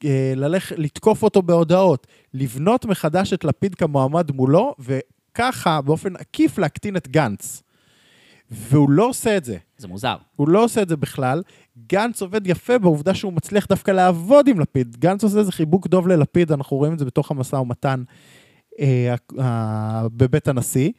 אה, 0.05 0.33
ללכת, 0.37 0.79
לתקוף 0.79 1.23
אותו 1.23 1.43
בהודעות, 1.43 2.07
לבנות 2.35 2.85
מחדש 2.85 3.33
את 3.33 3.45
לפיד 3.45 3.75
כמועמד 3.75 4.31
מולו, 4.31 4.75
וככה, 4.79 5.81
באופן 5.83 6.17
עקיף, 6.17 6.59
להקטין 6.59 6.97
את 6.97 7.09
גנץ. 7.09 7.63
והוא 8.51 8.91
לא 8.91 9.07
עושה 9.07 9.37
את 9.37 9.45
זה. 9.45 9.57
זה 9.79 9.89
מוזר. 9.89 10.17
הוא 10.37 10.49
לא 10.49 10.65
עושה 10.65 10.83
את 10.83 10.89
זה 10.89 10.97
בכלל. 10.97 11.43
גנץ 11.87 12.23
עובד 12.23 12.47
יפה 12.47 12.79
בעובדה 12.79 13.15
שהוא 13.15 13.33
מצליח 13.33 13.67
דווקא 13.67 13.91
לעבוד 13.91 14.49
עם 14.49 14.61
לפיד. 14.61 14.97
גנץ 14.97 15.25
עושה 15.25 15.39
איזה 15.39 15.53
חיבוק 15.53 15.87
דוב 15.87 16.09
ללפיד, 16.09 16.53
אנחנו 16.53 16.77
רואים 16.77 16.93
את 16.93 16.99
זה 16.99 17.05
בתוך 17.05 17.31
המשא 17.31 17.57
ומתן 17.57 18.03
אה, 18.81 19.15
אה, 19.39 20.09
בבית 20.17 20.49
הנשיא. 20.49 20.91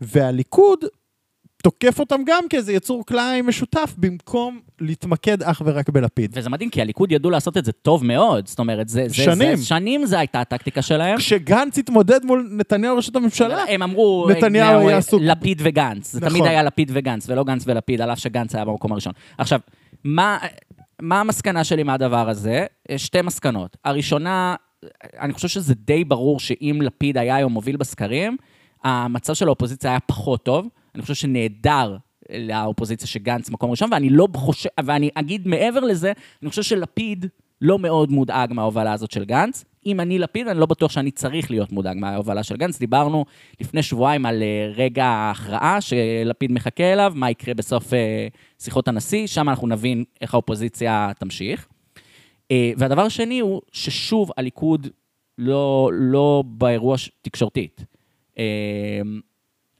והליכוד 0.00 0.84
תוקף 1.62 2.00
אותם 2.00 2.20
גם 2.26 2.44
כאיזה 2.50 2.72
יצור 2.72 3.06
כלאיים 3.06 3.46
משותף, 3.46 3.94
במקום 3.96 4.60
להתמקד 4.80 5.42
אך 5.42 5.62
ורק 5.64 5.88
בלפיד. 5.88 6.30
וזה 6.34 6.50
מדהים, 6.50 6.70
כי 6.70 6.80
הליכוד 6.80 7.12
ידעו 7.12 7.30
לעשות 7.30 7.56
את 7.56 7.64
זה 7.64 7.72
טוב 7.72 8.04
מאוד. 8.04 8.46
זאת 8.46 8.58
אומרת, 8.58 8.88
זה... 8.88 9.08
זה 9.08 9.14
שנים. 9.14 9.56
זה, 9.56 9.66
שנים 9.66 10.06
זה 10.06 10.18
הייתה 10.18 10.40
הטקטיקה 10.40 10.82
שלהם. 10.82 11.18
כשגנץ 11.18 11.78
התמודד 11.78 12.24
מול 12.24 12.48
נתניהו 12.50 12.96
ראשות 12.96 13.16
הממשלה, 13.16 13.64
הם 13.68 13.82
אמרו, 13.82 14.28
נתניהו 14.30 14.68
הם 14.68 14.76
אמרו, 14.76 14.88
היה 14.88 14.98
עסוק. 14.98 15.22
לפיד 15.24 15.60
וגנץ. 15.64 16.12
זה 16.12 16.20
נכון. 16.20 16.30
תמיד 16.30 16.44
היה 16.44 16.62
לפיד 16.62 16.90
וגנץ, 16.94 17.28
ולא 17.28 17.44
גנץ 17.44 17.62
ולפיד, 17.66 18.00
על 18.00 18.12
אף 18.12 18.18
שגנץ 18.18 18.54
היה 18.54 18.64
במקום 18.64 18.92
הראשון. 18.92 19.12
עכשיו, 19.38 19.60
מה, 20.04 20.38
מה 21.02 21.20
המסקנה 21.20 21.64
שלי 21.64 21.82
מהדבר 21.82 22.28
הזה? 22.28 22.66
שתי 22.96 23.22
מסקנות. 23.22 23.76
הראשונה, 23.84 24.54
אני 25.20 25.32
חושב 25.32 25.48
שזה 25.48 25.74
די 25.74 26.04
ברור 26.04 26.40
שאם 26.40 26.78
לפיד 26.82 27.18
היה 27.18 27.36
היום 27.36 27.52
מוביל 27.52 27.76
בסקרים, 27.76 28.36
המצב 28.84 29.34
של 29.34 29.46
האופוזיציה 29.46 29.90
היה 29.90 30.00
פחות 30.00 30.42
טוב. 30.42 30.68
אני 30.94 31.02
חושב 31.02 31.14
שנהדר 31.14 31.96
לאופוזיציה 32.32 33.08
שגנץ 33.08 33.50
מקום 33.50 33.70
ראשון, 33.70 33.92
ואני 33.92 34.10
לא 34.10 34.28
חושב, 34.36 34.68
ואני 34.84 35.10
אגיד 35.14 35.48
מעבר 35.48 35.80
לזה, 35.80 36.12
אני 36.42 36.50
חושב 36.50 36.62
שלפיד 36.62 37.26
לא 37.60 37.78
מאוד 37.78 38.10
מודאג 38.10 38.52
מההובלה 38.52 38.92
הזאת 38.92 39.10
של 39.10 39.24
גנץ. 39.24 39.64
אם 39.86 40.00
אני 40.00 40.18
לפיד, 40.18 40.48
אני 40.48 40.60
לא 40.60 40.66
בטוח 40.66 40.90
שאני 40.90 41.10
צריך 41.10 41.50
להיות 41.50 41.72
מודאג 41.72 41.96
מההובלה 41.96 42.42
של 42.42 42.56
גנץ. 42.56 42.78
דיברנו 42.78 43.24
לפני 43.60 43.82
שבועיים 43.82 44.26
על 44.26 44.42
אה, 44.42 44.72
רגע 44.74 45.04
ההכרעה 45.04 45.80
שלפיד 45.80 46.52
מחכה 46.52 46.92
אליו, 46.92 47.12
מה 47.16 47.30
יקרה 47.30 47.54
בסוף 47.54 47.94
אה, 47.94 48.28
שיחות 48.58 48.88
הנשיא, 48.88 49.26
שם 49.26 49.48
אנחנו 49.48 49.68
נבין 49.68 50.04
איך 50.20 50.34
האופוזיציה 50.34 51.10
תמשיך. 51.18 51.68
אה, 52.50 52.72
והדבר 52.76 53.02
השני 53.02 53.40
הוא 53.40 53.60
ששוב 53.72 54.30
הליכוד 54.36 54.86
לא, 55.38 55.90
לא 55.94 56.42
באירוע 56.46 56.96
תקשורתית. 57.22 57.84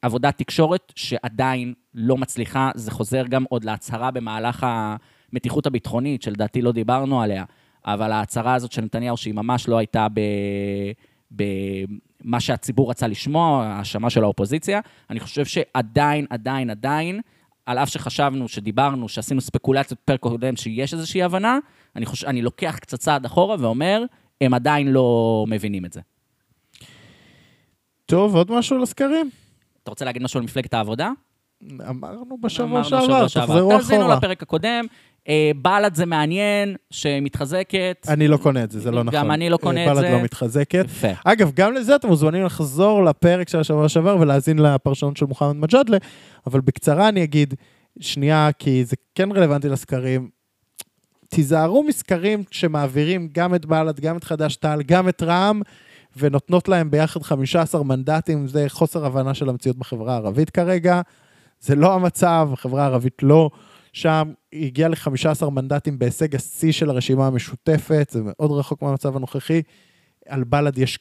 עבודת 0.02 0.38
תקשורת 0.38 0.92
שעדיין 0.96 1.74
לא 1.94 2.16
מצליחה, 2.16 2.70
זה 2.74 2.90
חוזר 2.90 3.26
גם 3.26 3.44
עוד 3.48 3.64
להצהרה 3.64 4.10
במהלך 4.10 4.66
המתיחות 5.32 5.66
הביטחונית, 5.66 6.22
שלדעתי 6.22 6.62
לא 6.62 6.72
דיברנו 6.72 7.22
עליה, 7.22 7.44
אבל 7.84 8.12
ההצהרה 8.12 8.54
הזאת 8.54 8.72
של 8.72 8.82
נתניהו, 8.82 9.16
שהיא 9.16 9.34
ממש 9.34 9.68
לא 9.68 9.78
הייתה 9.78 10.06
ב... 10.14 10.20
במה 11.30 12.40
שהציבור 12.40 12.90
רצה 12.90 13.06
לשמוע, 13.06 13.64
האשמה 13.66 14.10
של 14.10 14.24
האופוזיציה, 14.24 14.80
אני 15.10 15.20
חושב 15.20 15.44
שעדיין, 15.44 16.26
עדיין, 16.30 16.70
עדיין, 16.70 17.20
על 17.66 17.78
אף 17.78 17.88
שחשבנו, 17.88 18.48
שדיברנו, 18.48 19.08
שעשינו 19.08 19.40
ספקולציות 19.40 20.00
פרק 20.00 20.20
קודם, 20.20 20.56
שיש 20.56 20.94
איזושהי 20.94 21.22
הבנה, 21.22 21.58
אני, 21.96 22.06
חושב, 22.06 22.26
אני 22.26 22.42
לוקח 22.42 22.78
קצת 22.80 22.98
צעד 22.98 23.24
אחורה 23.24 23.56
ואומר, 23.58 24.02
הם 24.40 24.54
עדיין 24.54 24.88
לא 24.88 25.44
מבינים 25.48 25.84
את 25.84 25.92
זה. 25.92 26.00
טוב, 28.06 28.36
עוד 28.36 28.52
משהו 28.52 28.78
לסקרים? 28.78 29.30
אתה 29.88 29.92
רוצה 29.92 30.04
להגיד 30.04 30.22
משהו 30.22 30.38
על 30.38 30.44
מפלגת 30.44 30.74
העבודה? 30.74 31.10
אמרנו 31.88 32.38
בשבוע 32.40 32.84
שעבר. 32.84 33.26
תחזרו 33.26 33.70
תאזינו 33.70 34.00
אחורה. 34.00 34.16
לפרק 34.16 34.42
הקודם. 34.42 34.84
אה, 35.28 35.50
בל"ד 35.62 35.94
זה 35.94 36.06
מעניין, 36.06 36.76
שמתחזקת. 36.90 38.06
אני 38.08 38.28
לא 38.28 38.36
קונה 38.36 38.64
את 38.64 38.70
זה, 38.70 38.80
זה 38.80 38.90
לא 38.90 39.04
נכון. 39.04 39.20
גם 39.20 39.30
אני 39.30 39.50
לא 39.50 39.56
קונה 39.56 39.86
אה, 39.86 39.90
את 39.90 39.96
זה. 39.96 40.02
בל"ד 40.02 40.12
לא 40.12 40.22
מתחזקת. 40.22 40.84
יפה. 40.84 41.08
אגב, 41.24 41.52
גם 41.54 41.72
לזה 41.72 41.96
אתם 41.96 42.08
מוזמנים 42.08 42.44
לחזור 42.44 43.04
לפרק 43.04 43.48
של 43.48 43.60
השבוע 43.60 43.88
שעבר 43.88 44.16
ולהאזין 44.20 44.58
לפרשנות 44.58 45.16
של 45.16 45.26
מוחמד 45.26 45.56
מג'אדלה, 45.56 45.96
אבל 46.46 46.60
בקצרה 46.60 47.08
אני 47.08 47.24
אגיד, 47.24 47.54
שנייה, 48.00 48.50
כי 48.58 48.84
זה 48.84 48.96
כן 49.14 49.32
רלוונטי 49.32 49.68
לסקרים. 49.68 50.28
תיזהרו 51.28 51.82
מסקרים 51.82 52.44
שמעבירים 52.50 53.28
גם 53.32 53.54
את 53.54 53.66
בל"ד, 53.66 54.00
גם 54.00 54.16
את 54.16 54.24
חד"ש-תע"ל, 54.24 54.82
גם 54.82 55.08
את 55.08 55.22
רע"מ, 55.22 55.60
ונותנות 56.16 56.68
להם 56.68 56.90
ביחד 56.90 57.22
15 57.22 57.82
מנדטים, 57.82 58.46
זה 58.46 58.64
חוסר 58.68 59.06
הבנה 59.06 59.34
של 59.34 59.48
המציאות 59.48 59.76
בחברה 59.76 60.12
הערבית 60.12 60.50
כרגע. 60.50 61.00
זה 61.60 61.74
לא 61.74 61.94
המצב, 61.94 62.48
החברה 62.52 62.82
הערבית 62.82 63.22
לא 63.22 63.50
שם, 63.92 64.32
היא 64.52 64.66
הגיעה 64.66 64.88
ל-15 64.88 65.50
מנדטים 65.50 65.98
בהישג 65.98 66.34
השיא 66.34 66.72
של 66.72 66.90
הרשימה 66.90 67.26
המשותפת, 67.26 68.08
זה 68.12 68.20
מאוד 68.24 68.50
רחוק 68.50 68.82
מהמצב 68.82 69.16
הנוכחי. 69.16 69.62
על 70.28 70.44
בל"ד 70.44 70.78
יש 70.78 70.98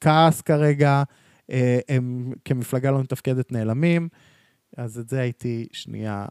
כעס 0.00 0.40
כרגע, 0.40 1.02
אה, 1.50 1.78
הם 1.88 2.32
כמפלגה 2.44 2.90
לא 2.90 3.00
מתפקדת 3.00 3.52
נעלמים, 3.52 4.08
אז 4.76 4.98
את 4.98 5.08
זה 5.08 5.20
הייתי 5.20 5.66
שנייה 5.72 6.26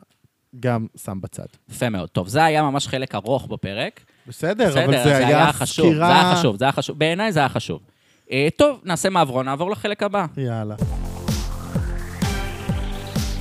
גם 0.60 0.88
שם 1.03 1.21
בצד. 1.21 1.45
יפה 1.69 1.89
מאוד. 1.89 2.10
טוב, 2.10 2.27
זה 2.27 2.43
היה 2.43 2.63
ממש 2.63 2.88
חלק 2.88 3.15
ארוך 3.15 3.47
בפרק. 3.47 4.01
בסדר, 4.27 4.69
בסדר, 4.69 4.86
אבל 4.86 5.03
זה 5.03 5.17
היה 5.17 5.53
חשוב, 5.53 5.86
זה 5.86 5.91
סקירה... 5.91 6.21
היה 6.21 6.36
חשוב, 6.36 6.58
זה 6.58 6.65
היה 6.65 6.71
חשוב. 6.71 6.99
בעיניי 6.99 7.32
זה 7.32 7.39
היה 7.39 7.49
חשוב. 7.49 7.82
אה, 8.31 8.47
טוב, 8.55 8.79
נעשה 8.83 9.09
מעברון, 9.09 9.45
נעבור 9.45 9.71
לחלק 9.71 10.03
הבא. 10.03 10.25
יאללה. 10.37 10.75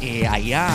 אה, 0.03 0.33
היה 0.33 0.69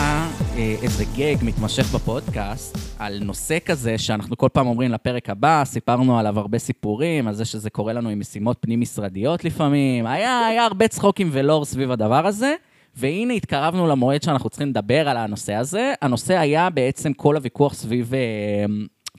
אה, 0.56 0.76
איזה 0.82 1.04
גג 1.18 1.36
מתמשך 1.42 1.96
בפודקאסט 1.96 2.78
על 3.00 3.20
נושא 3.24 3.58
כזה 3.66 3.98
שאנחנו 3.98 4.38
כל 4.38 4.50
פעם 4.54 4.68
אומרים 4.68 4.92
לפרק 4.92 5.30
הבא, 5.30 5.62
סיפרנו 5.66 6.20
עליו 6.20 6.40
הרבה 6.40 6.60
סיפורים, 6.60 7.28
על 7.28 7.34
זה 7.34 7.46
שזה 7.46 7.70
קורה 7.70 7.94
לנו 7.94 8.10
עם 8.10 8.20
משימות 8.20 8.58
פנים-משרדיות 8.60 9.44
לפעמים. 9.44 10.06
היה, 10.06 10.48
היה 10.48 10.66
הרבה 10.66 10.88
צחוקים 10.88 11.30
ולור 11.32 11.66
סביב 11.66 11.92
הדבר 11.92 12.28
הזה, 12.28 12.56
והנה 12.96 13.34
התקרבנו 13.34 13.88
למועד 13.88 14.24
שאנחנו 14.24 14.50
צריכים 14.50 14.70
לדבר 14.70 15.10
על 15.10 15.18
הנושא 15.18 15.54
הזה. 15.54 15.94
הנושא 16.02 16.38
היה 16.38 16.70
בעצם 16.70 17.14
כל 17.14 17.36
הוויכוח 17.36 17.74
סביב 17.74 18.14
אה, 18.14 18.66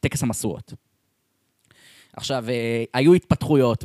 טקס 0.01 0.23
המשואות. 0.23 0.84
עכשיו, 2.17 2.45
אה, 2.49 2.85
היו 2.95 3.15
התפתחויות 3.15 3.85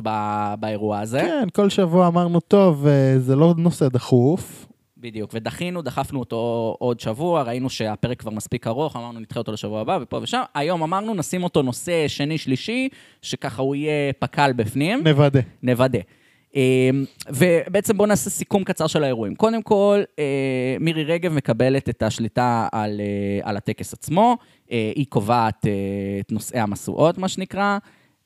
באירוע 0.60 0.98
הזה. 0.98 1.20
כן, 1.20 1.48
כל 1.52 1.70
שבוע 1.70 2.06
אמרנו, 2.06 2.40
טוב, 2.40 2.86
אה, 2.86 3.18
זה 3.18 3.36
לא 3.36 3.54
נושא 3.56 3.88
דחוף. 3.88 4.66
בדיוק, 4.98 5.30
ודחינו, 5.34 5.82
דחפנו 5.82 6.20
אותו 6.20 6.76
עוד 6.78 7.00
שבוע, 7.00 7.42
ראינו 7.42 7.70
שהפרק 7.70 8.20
כבר 8.20 8.30
מספיק 8.30 8.66
ארוך, 8.66 8.96
אמרנו 8.96 9.20
נדחה 9.20 9.38
אותו 9.38 9.52
לשבוע 9.52 9.80
הבא 9.80 9.98
ופה 10.02 10.18
ושם. 10.22 10.42
היום 10.54 10.82
אמרנו 10.82 11.14
נשים 11.14 11.44
אותו 11.44 11.62
נושא 11.62 12.08
שני, 12.08 12.38
שלישי, 12.38 12.88
שככה 13.22 13.62
הוא 13.62 13.74
יהיה 13.74 14.12
פק"ל 14.18 14.52
בפנים, 14.52 15.00
נוודא. 15.04 15.40
נוודא. 15.62 15.98
אה, 16.56 16.90
ובעצם 17.28 17.96
בואו 17.96 18.08
נעשה 18.08 18.30
סיכום 18.30 18.64
קצר 18.64 18.86
של 18.86 19.04
האירועים. 19.04 19.34
קודם 19.34 19.62
כל, 19.62 20.02
אה, 20.18 20.76
מירי 20.80 21.04
רגב 21.04 21.32
מקבלת 21.32 21.88
את 21.88 22.02
השליטה 22.02 22.68
על, 22.72 23.00
על 23.42 23.56
הטקס 23.56 23.92
עצמו, 23.92 24.36
היא 24.68 25.06
קובעת 25.08 25.66
את 26.20 26.32
נושאי 26.32 26.60
המשואות, 26.60 27.18
מה 27.18 27.28
שנקרא. 27.28 27.78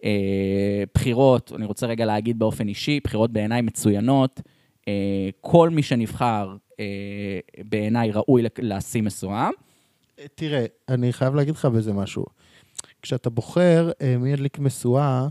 אה, 0.05 0.85
בחירות, 0.95 1.53
אני 1.57 1.67
רוצה 1.67 1.87
רגע 1.87 2.05
להגיד 2.05 2.39
באופן 2.39 2.69
אישי, 2.69 3.01
בחירות 3.05 3.33
בעיניי 3.33 3.63
מצוינות. 3.63 4.41
אה, 4.89 5.29
כל 5.41 5.71
מי 5.71 5.83
שנבחר 5.83 6.57
אה, 6.81 7.39
בעיניי 7.65 8.11
ראוי 8.11 8.43
לשים 8.59 9.05
משואה. 9.05 9.49
תראה, 10.35 10.65
אני 10.89 11.13
חייב 11.13 11.35
להגיד 11.35 11.55
לך 11.55 11.65
בזה 11.65 11.93
משהו. 11.93 12.25
כשאתה 13.03 13.31
בוחר 13.31 13.91
מי 14.19 14.33
ידליק 14.33 14.59
משואה, 14.59 15.29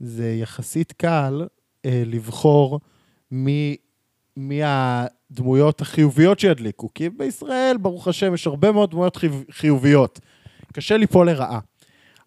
זה 0.00 0.34
יחסית 0.34 0.92
קל 0.92 1.46
לבחור 1.84 2.80
מי, 3.30 3.76
מי 4.36 4.60
הדמויות 4.64 5.80
החיוביות 5.80 6.38
שידליקו. 6.38 6.88
כי 6.94 7.08
בישראל, 7.08 7.76
ברוך 7.80 8.08
השם, 8.08 8.34
יש 8.34 8.46
הרבה 8.46 8.72
מאוד 8.72 8.90
דמויות 8.90 9.16
חיוב, 9.16 9.44
חיוביות. 9.50 10.20
קשה 10.72 10.96
ליפול 10.96 11.30
לרעה. 11.30 11.60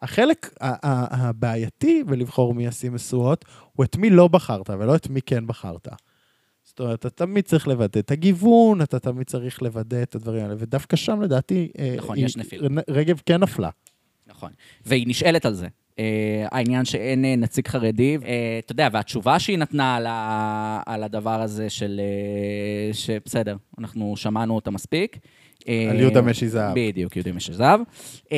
החלק 0.02 0.54
הבעייתי 0.62 2.04
בלבחור 2.04 2.54
מי 2.54 2.66
ישים 2.66 2.94
משואות, 2.96 3.46
הוא 3.74 3.84
את 3.84 3.98
מי 3.98 4.10
לא 4.10 4.28
בחרת 4.28 4.70
ולא 4.70 4.96
את 4.96 5.10
מי 5.10 5.22
כן 5.22 5.48
בחרת. 5.48 5.88
זאת 6.64 6.80
אומרת, 6.80 7.00
אתה 7.00 7.10
תמיד 7.10 7.46
צריך 7.46 7.68
לוודא 7.68 8.00
את 8.00 8.12
הגיוון, 8.12 8.82
אתה 8.82 9.00
תמיד 9.00 9.28
צריך 9.28 9.62
לוודא 9.62 10.02
את 10.04 10.16
הדברים 10.16 10.44
האלה, 10.44 10.56
ודווקא 10.58 10.96
שם 10.98 11.22
לדעתי... 11.22 11.72
אה, 11.80 11.94
נכון, 11.98 12.18
היא- 12.18 12.26
יש 12.26 12.38
נפילה. 12.38 12.68
רגב 12.90 13.22
כן 13.26 13.40
נפלה. 13.44 13.70
נכון. 14.28 14.52
והיא 14.86 15.08
נשאלת 15.08 15.46
על 15.46 15.54
זה. 15.54 15.68
Uh, 15.92 15.94
העניין 16.52 16.86
שאין 16.86 17.26
uh, 17.26 17.40
נציג 17.40 17.68
חרדי, 17.68 18.18
uh, 18.22 18.26
אתה 18.66 18.72
יודע, 18.72 18.88
והתשובה 18.92 19.40
שהיא 19.40 19.58
נתנה 19.58 19.96
על, 19.96 20.06
ה, 20.10 20.82
על 20.86 21.04
הדבר 21.04 21.42
הזה 21.42 21.70
של... 21.70 22.02
Uh, 22.92 22.96
שבסדר, 22.96 23.56
אנחנו 23.80 24.14
שמענו 24.18 24.56
אותה 24.56 24.72
מספיק. 24.72 25.18
על 25.66 26.00
יהודה 26.00 26.22
משי 26.22 26.48
זהב. 26.50 26.74
בדיוק, 26.76 27.16
יהודה 27.16 27.32
משי 27.32 27.54
זהב. 27.54 27.80
Uh, 28.26 28.32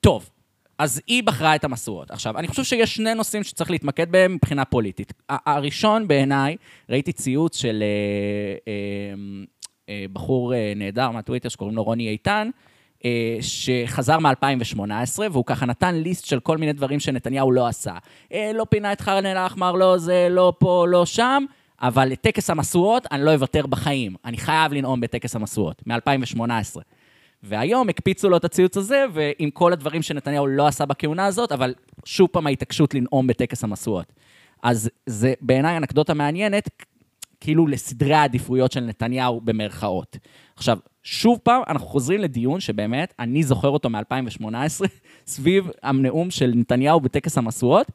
טוב, 0.00 0.30
אז 0.82 1.00
היא 1.06 1.22
בחרה 1.22 1.54
את 1.54 1.64
המשואות. 1.64 2.10
עכשיו, 2.10 2.38
אני 2.38 2.48
חושב 2.48 2.64
שיש 2.64 2.94
שני 2.94 3.14
נושאים 3.14 3.42
שצריך 3.42 3.70
להתמקד 3.70 4.12
בהם 4.12 4.34
מבחינה 4.34 4.64
פוליטית. 4.64 5.12
הראשון 5.28 6.08
בעיניי, 6.08 6.56
ראיתי 6.88 7.12
ציוץ 7.12 7.56
של 7.56 7.82
uh, 7.82 8.58
uh, 8.64 9.86
uh, 9.86 9.90
בחור 10.12 10.52
uh, 10.52 10.78
נהדר 10.78 11.10
מהטוויטר 11.10 11.48
שקוראים 11.48 11.76
לו 11.76 11.82
רוני 11.82 12.08
איתן, 12.08 12.50
אה, 13.04 13.36
שחזר 13.40 14.18
מ-2018, 14.18 15.20
והוא 15.32 15.44
ככה 15.46 15.66
נתן 15.66 15.94
ליסט 15.94 16.24
של 16.24 16.40
כל 16.40 16.58
מיני 16.58 16.72
דברים 16.72 17.00
שנתניהו 17.00 17.52
לא 17.52 17.66
עשה. 17.66 17.94
אה, 18.32 18.50
לא 18.54 18.64
פינה 18.68 18.92
את 18.92 19.00
חרן 19.00 19.26
אל-אחמר, 19.26 19.72
לא 19.72 19.98
זה, 19.98 20.28
לא 20.30 20.52
פה, 20.58 20.86
לא 20.88 21.06
שם, 21.06 21.44
אבל 21.82 22.08
לטקס 22.08 22.50
המשואות 22.50 23.06
אני 23.12 23.24
לא 23.24 23.34
אוותר 23.34 23.66
בחיים. 23.66 24.14
אני 24.24 24.36
חייב 24.36 24.72
לנאום 24.72 25.00
בטקס 25.00 25.36
המשואות, 25.36 25.82
מ-2018. 25.86 26.80
והיום 27.42 27.88
הקפיצו 27.88 28.28
לו 28.28 28.36
את 28.36 28.44
הציוץ 28.44 28.76
הזה, 28.76 29.04
ועם 29.12 29.50
כל 29.50 29.72
הדברים 29.72 30.02
שנתניהו 30.02 30.46
לא 30.46 30.66
עשה 30.66 30.86
בכהונה 30.86 31.26
הזאת, 31.26 31.52
אבל 31.52 31.74
שוב 32.04 32.28
פעם 32.32 32.46
ההתעקשות 32.46 32.94
לנאום 32.94 33.26
בטקס 33.26 33.64
המשואות. 33.64 34.12
אז 34.62 34.90
זה 35.06 35.34
בעיניי 35.40 35.76
אנקדוטה 35.76 36.14
מעניינת, 36.14 36.68
כאילו 37.40 37.66
לסדרי 37.66 38.14
העדיפויות 38.14 38.72
של 38.72 38.80
נתניהו 38.80 39.40
במרכאות. 39.40 40.16
עכשיו, 40.56 40.78
שוב 41.02 41.38
פעם, 41.42 41.62
אנחנו 41.68 41.86
חוזרים 41.86 42.20
לדיון 42.20 42.60
שבאמת, 42.60 43.14
אני 43.18 43.42
זוכר 43.42 43.68
אותו 43.68 43.90
מ-2018, 43.90 44.44
סביב 45.26 45.70
הנאום 45.82 46.30
של 46.30 46.52
נתניהו 46.54 47.00
בטקס 47.00 47.38
המשואות, 47.38 47.86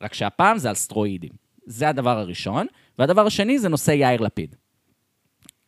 רק 0.00 0.14
שהפעם 0.14 0.58
זה 0.58 0.68
על 0.68 0.74
סטרואידים. 0.74 1.30
זה 1.66 1.88
הדבר 1.88 2.18
הראשון. 2.18 2.66
והדבר 2.98 3.26
השני 3.26 3.58
זה 3.58 3.68
נושא 3.68 3.90
יאיר 3.90 4.20
לפיד. 4.20 4.54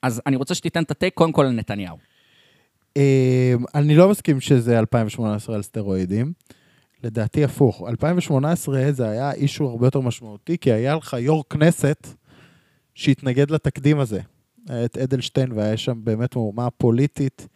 אז 0.03 0.23
אני 0.27 0.37
רוצה 0.37 0.55
שתיתן 0.55 0.83
את 0.83 0.91
הטייק 0.91 1.15
קודם 1.15 1.33
כל 1.33 1.45
על 1.45 1.53
נתניהו. 1.53 1.97
אה, 2.97 3.55
אני 3.75 3.97
לא 3.97 4.09
מסכים 4.09 4.41
שזה 4.41 4.79
2018 4.79 5.57
על 5.57 5.63
סטרואידים. 5.63 6.33
לדעתי 7.05 7.45
הפוך. 7.45 7.83
2018 7.89 8.93
זה 8.93 9.09
היה 9.09 9.33
אישו 9.33 9.69
הרבה 9.69 9.87
יותר 9.87 10.01
משמעותי, 10.01 10.59
כי 10.59 10.73
היה 10.73 10.95
לך 10.97 11.17
יו"ר 11.19 11.45
כנסת 11.51 12.07
שהתנגד 12.95 13.51
לתקדים 13.51 14.01
הזה. 14.01 14.21
את 14.85 14.99
אדלשטיין, 14.99 15.53
והיה 15.53 15.77
שם 15.77 16.01
באמת 16.05 16.37
מהומה 16.37 16.71
פוליטית 16.71 17.49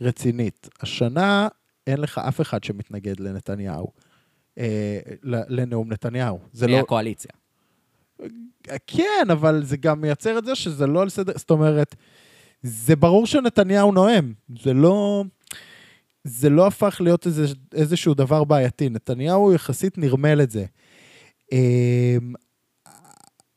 רצינית. 0.00 0.68
השנה 0.80 1.48
אין 1.86 2.00
לך 2.00 2.18
אף 2.18 2.40
אחד 2.40 2.64
שמתנגד 2.64 3.20
לנתניהו, 3.20 3.92
אה, 4.58 4.98
לנאום 5.24 5.92
נתניהו. 5.92 6.38
זה 6.52 6.66
לא... 6.66 6.76
מהקואליציה. 6.76 7.30
כן, 8.86 9.26
אבל 9.32 9.64
זה 9.64 9.76
גם 9.76 10.00
מייצר 10.00 10.38
את 10.38 10.44
זה 10.44 10.54
שזה 10.54 10.86
לא 10.86 11.02
על 11.02 11.08
סדר... 11.08 11.32
זאת 11.36 11.50
אומרת, 11.50 11.94
זה 12.62 12.96
ברור 12.96 13.26
שנתניהו 13.26 13.92
נואם. 13.92 14.32
זה 14.62 14.74
לא... 14.74 15.24
זה 16.24 16.50
לא 16.50 16.66
הפך 16.66 17.00
להיות 17.00 17.26
איזה, 17.26 17.46
איזשהו 17.74 18.14
דבר 18.14 18.44
בעייתי. 18.44 18.88
נתניהו 18.88 19.52
יחסית 19.52 19.98
נרמל 19.98 20.40
את 20.42 20.50
זה. 20.50 20.64
אמ, 21.52 22.32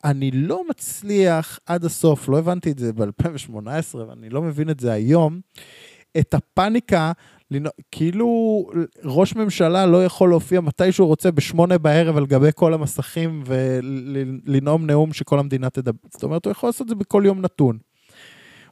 אני 0.04 0.32
לא 0.32 0.64
מצליח 0.70 1.60
עד 1.66 1.86
הסוף, 1.86 2.30
לא 2.30 2.40
הבנתי 2.40 2.72
את 2.72 2.80
זה 2.80 2.94
ב-2018, 2.94 3.96
ואני 3.96 4.30
לא 4.30 4.42
מבין 4.42 4.70
את 4.70 4.80
זה 4.80 4.92
היום, 4.92 5.40
את 6.20 6.34
הפאניקה, 6.34 7.12
כאילו 7.92 8.30
ראש 9.04 9.36
ממשלה 9.36 9.86
לא 9.86 10.06
יכול 10.06 10.30
להופיע 10.30 10.62
מתי 10.62 10.92
שהוא 10.92 11.08
רוצה 11.08 11.32
בשמונה 11.32 11.78
בערב 11.78 12.18
על 12.18 12.26
גבי 12.26 12.50
כל 12.56 12.74
המסכים 12.74 13.44
ולנאום 13.46 14.86
נאום 14.86 15.14
שכל 15.14 15.40
המדינה 15.40 15.70
תדבר. 15.70 16.08
זאת 16.10 16.24
אומרת, 16.24 16.46
הוא 16.46 16.52
יכול 16.52 16.70
לעשות 16.70 16.82
את 16.82 16.90
זה 16.90 16.96
בכל 16.96 17.24
יום 17.26 17.42
נתון. 17.42 17.78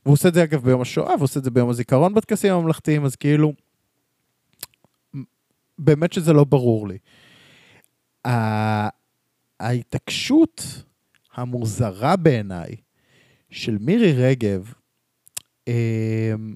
והוא 0.05 0.13
עושה 0.13 0.29
את 0.29 0.33
זה 0.33 0.43
אגב 0.43 0.63
ביום 0.63 0.81
השואה, 0.81 1.13
והוא 1.13 1.23
עושה 1.23 1.39
את 1.39 1.43
זה 1.43 1.51
ביום 1.51 1.69
הזיכרון 1.69 2.13
בטקסים 2.13 2.53
הממלכתיים, 2.53 3.05
אז 3.05 3.15
כאילו, 3.15 3.53
באמת 5.79 6.13
שזה 6.13 6.33
לא 6.33 6.43
ברור 6.43 6.87
לי. 6.87 6.97
ההתעקשות 9.59 10.83
המוזרה 11.35 12.15
בעיניי 12.15 12.75
של 13.49 13.77
מירי 13.79 14.11
רגב, 14.11 14.73
אמ, 15.67 16.55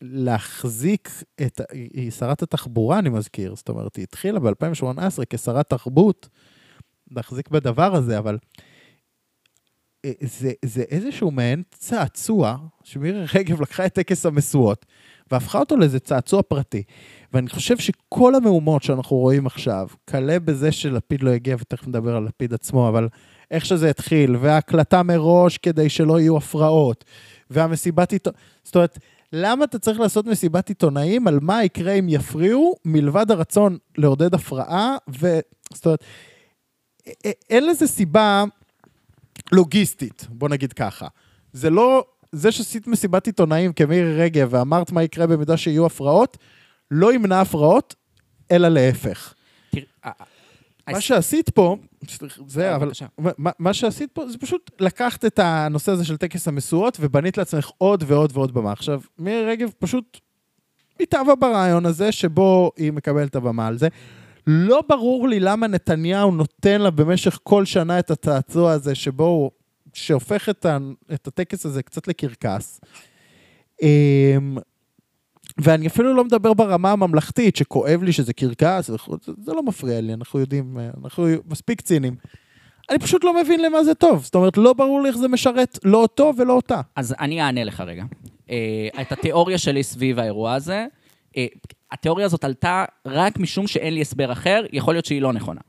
להחזיק 0.00 1.08
את, 1.46 1.60
היא 1.70 2.10
שרת 2.10 2.42
התחבורה, 2.42 2.98
אני 2.98 3.08
מזכיר, 3.08 3.56
זאת 3.56 3.68
אומרת, 3.68 3.96
היא 3.96 4.02
התחילה 4.02 4.40
ב-2018 4.40 5.24
כשרת 5.30 5.70
תרבות, 5.70 6.28
להחזיק 7.10 7.48
בדבר 7.48 7.94
הזה, 7.94 8.18
אבל 8.18 8.38
זה, 10.20 10.52
זה 10.64 10.82
איזשהו 10.82 11.30
מעין 11.30 11.62
צעצוע, 11.70 12.56
שמירי 12.84 13.24
רגב 13.34 13.60
לקחה 13.60 13.86
את 13.86 13.94
טקס 13.94 14.26
המשואות, 14.26 14.86
והפכה 15.30 15.58
אותו 15.58 15.76
לאיזה 15.76 16.00
צעצוע 16.00 16.42
פרטי. 16.42 16.82
ואני 17.32 17.48
חושב 17.48 17.78
שכל 17.78 18.34
המהומות 18.34 18.82
שאנחנו 18.82 19.16
רואים 19.16 19.46
עכשיו, 19.46 19.88
כלה 20.10 20.38
בזה 20.38 20.72
שלפיד 20.72 21.22
לא 21.22 21.30
הגיע, 21.30 21.56
ותכף 21.60 21.88
נדבר 21.88 22.16
על 22.16 22.24
לפיד 22.24 22.54
עצמו, 22.54 22.88
אבל 22.88 23.08
איך 23.50 23.64
שזה 23.64 23.90
התחיל, 23.90 24.36
וההקלטה 24.36 25.02
מראש 25.02 25.58
כדי 25.58 25.88
שלא 25.88 26.20
יהיו 26.20 26.36
הפרעות, 26.36 27.04
והמסיבת 27.50 28.12
עיתונאים, 28.12 28.40
זאת 28.64 28.74
אומרת, 28.74 28.98
למה 29.32 29.64
אתה 29.64 29.78
צריך 29.78 30.00
לעשות 30.00 30.26
מסיבת 30.26 30.68
עיתונאים 30.68 31.28
על 31.28 31.38
מה 31.42 31.64
יקרה 31.64 31.92
אם 31.92 32.08
יפריעו, 32.08 32.74
מלבד 32.84 33.30
הרצון 33.30 33.78
לעודד 33.98 34.34
הפרעה, 34.34 34.96
ו... 35.20 35.38
זאת 35.74 35.86
אומרת, 35.86 36.04
אין 37.50 37.66
לזה 37.66 37.86
סיבה 37.86 38.44
לוגיסטית, 39.52 40.26
בוא 40.30 40.48
נגיד 40.48 40.72
ככה. 40.72 41.06
זה 41.52 41.70
לא, 41.70 42.04
זה 42.32 42.52
שעשית 42.52 42.86
מסיבת 42.86 43.26
עיתונאים 43.26 43.72
כמירי 43.72 44.16
רגב 44.16 44.48
ואמרת 44.50 44.92
מה 44.92 45.02
יקרה 45.02 45.26
במידה 45.26 45.56
שיהיו 45.56 45.86
הפרעות, 45.86 46.38
לא 46.90 47.14
ימנע 47.14 47.40
הפרעות, 47.40 47.94
אלא 48.50 48.68
להפך. 48.68 49.34
מה 50.90 51.00
שעשית 51.00 51.50
פה, 51.50 51.76
זה, 52.46 52.70
אה, 52.70 52.76
אבל. 52.76 52.90
מה, 53.38 53.74
שעשית 53.74 54.12
פה 54.12 54.28
זה 54.28 54.38
פשוט 54.38 54.70
לקחת 54.80 55.24
את 55.24 55.38
הנושא 55.38 55.92
הזה 55.92 56.04
של 56.04 56.16
טקס 56.16 56.48
המשואות 56.48 56.96
ובנית 57.00 57.38
לעצמך 57.38 57.70
עוד 57.78 58.04
ועוד 58.06 58.30
ועוד 58.34 58.54
במה. 58.54 58.72
עכשיו, 58.72 59.00
מירי 59.18 59.44
רגב 59.44 59.70
פשוט 59.78 60.20
התאהבה 61.00 61.34
ברעיון 61.34 61.86
הזה 61.86 62.12
שבו 62.12 62.72
היא 62.76 62.92
מקבלת 62.92 63.36
הבמה 63.36 63.66
על 63.66 63.78
זה. 63.78 63.88
לא 64.46 64.82
ברור 64.88 65.28
לי 65.28 65.40
למה 65.40 65.66
נתניהו 65.66 66.30
נותן 66.30 66.80
לה 66.80 66.90
במשך 66.90 67.38
כל 67.42 67.64
שנה 67.64 67.98
את 67.98 68.10
הצעצוע 68.10 68.72
הזה 68.72 68.94
שבו 68.94 69.24
הוא, 69.24 69.50
שהופך 69.92 70.48
את, 70.48 70.66
ה, 70.66 70.78
את 71.14 71.26
הטקס 71.26 71.66
הזה 71.66 71.82
קצת 71.82 72.08
לקרקס. 72.08 72.80
אמ, 73.82 74.58
ואני 75.58 75.86
אפילו 75.86 76.14
לא 76.14 76.24
מדבר 76.24 76.54
ברמה 76.54 76.90
הממלכתית, 76.92 77.56
שכואב 77.56 78.02
לי 78.02 78.12
שזה 78.12 78.32
קרקס, 78.32 78.90
זה, 79.38 79.52
לא 79.52 79.62
מפריע 79.62 80.00
לי, 80.00 80.14
אנחנו 80.14 80.40
יודעים, 80.40 80.78
אה, 80.78 80.90
אנחנו 81.04 81.26
מספיק 81.46 81.80
ציניים. 81.80 82.16
אני 82.90 82.98
פשוט 82.98 83.24
לא 83.24 83.42
מבין 83.42 83.62
למה 83.62 83.84
זה 83.84 83.94
טוב. 83.94 84.24
זאת 84.24 84.34
אומרת, 84.34 84.56
לא 84.56 84.72
ברור 84.72 85.02
לי 85.02 85.08
איך 85.08 85.16
זה 85.16 85.28
משרת 85.28 85.78
לא 85.84 85.98
אותו 85.98 86.32
ולא 86.36 86.52
אותה. 86.52 86.80
אז 86.96 87.14
אני 87.20 87.42
אענה 87.42 87.64
לך 87.64 87.80
רגע. 87.80 88.04
אה, 88.50 88.88
את 89.00 89.12
התיאוריה 89.12 89.58
שלי 89.58 89.82
סביב 89.82 90.18
האירוע 90.18 90.54
הזה, 90.54 90.86
התיאוריה 91.92 92.26
הזאת 92.26 92.44
עלתה 92.44 92.84
רק 93.06 93.38
משום 93.38 93.66
שאין 93.66 93.94
לי 93.94 94.00
הסבר 94.00 94.32
אחר, 94.32 94.64
יכול 94.72 94.94
להיות 94.94 95.04
שהיא 95.04 95.22
לא 95.22 95.32
נכונה. 95.32 95.60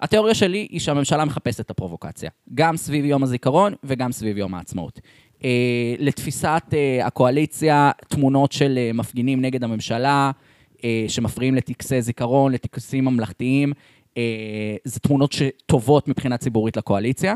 התיאוריה 0.00 0.34
שלי 0.34 0.66
היא 0.70 0.80
שהממשלה 0.80 1.24
מחפשת 1.24 1.60
את 1.60 1.70
הפרובוקציה, 1.70 2.30
גם 2.54 2.76
סביב 2.76 3.04
יום 3.04 3.22
הזיכרון 3.22 3.74
וגם 3.84 4.12
סביב 4.12 4.38
יום 4.38 4.54
העצמאות. 4.54 5.00
אה, 5.44 5.94
לתפיסת 5.98 6.62
אה, 6.72 7.06
הקואליציה, 7.06 7.90
תמונות 8.08 8.52
של 8.52 8.78
אה, 8.78 8.90
מפגינים 8.94 9.40
נגד 9.40 9.64
הממשלה, 9.64 10.30
אה, 10.84 11.04
שמפריעים 11.08 11.54
לטקסי 11.54 12.02
זיכרון, 12.02 12.52
לטקסים 12.52 13.04
ממלכתיים, 13.04 13.72
אה, 14.16 14.76
זה 14.84 15.00
תמונות 15.00 15.32
שטובות 15.32 16.08
מבחינה 16.08 16.36
ציבורית 16.36 16.76
לקואליציה. 16.76 17.34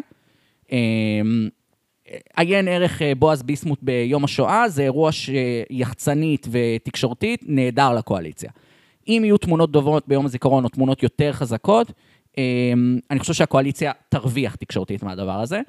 אה, 0.73 0.79
עיין 2.37 2.69
ערך 2.69 3.03
אה, 3.03 3.15
בועז 3.15 3.43
ביסמוט 3.43 3.79
ביום 3.83 4.25
השואה, 4.25 4.69
זה 4.69 4.83
אירוע 4.83 5.11
שיחצנית 5.13 6.47
ותקשורתית 6.51 7.45
נהדר 7.47 7.93
לקואליציה. 7.93 8.51
אם 9.09 9.23
יהיו 9.25 9.39
תמונות 9.39 9.73
דוברות 9.73 10.09
ביום 10.09 10.27
הזיכרון 10.27 10.65
או 10.65 10.69
תמונות 10.69 11.03
יותר 11.03 11.33
חזקות, 11.33 11.93
אה, 12.39 12.73
אני 13.11 13.19
חושב 13.19 13.33
שהקואליציה 13.33 13.93
תרוויח 14.09 14.55
תקשורתית 14.55 15.03
מהדבר 15.03 15.41
הזה. 15.41 15.61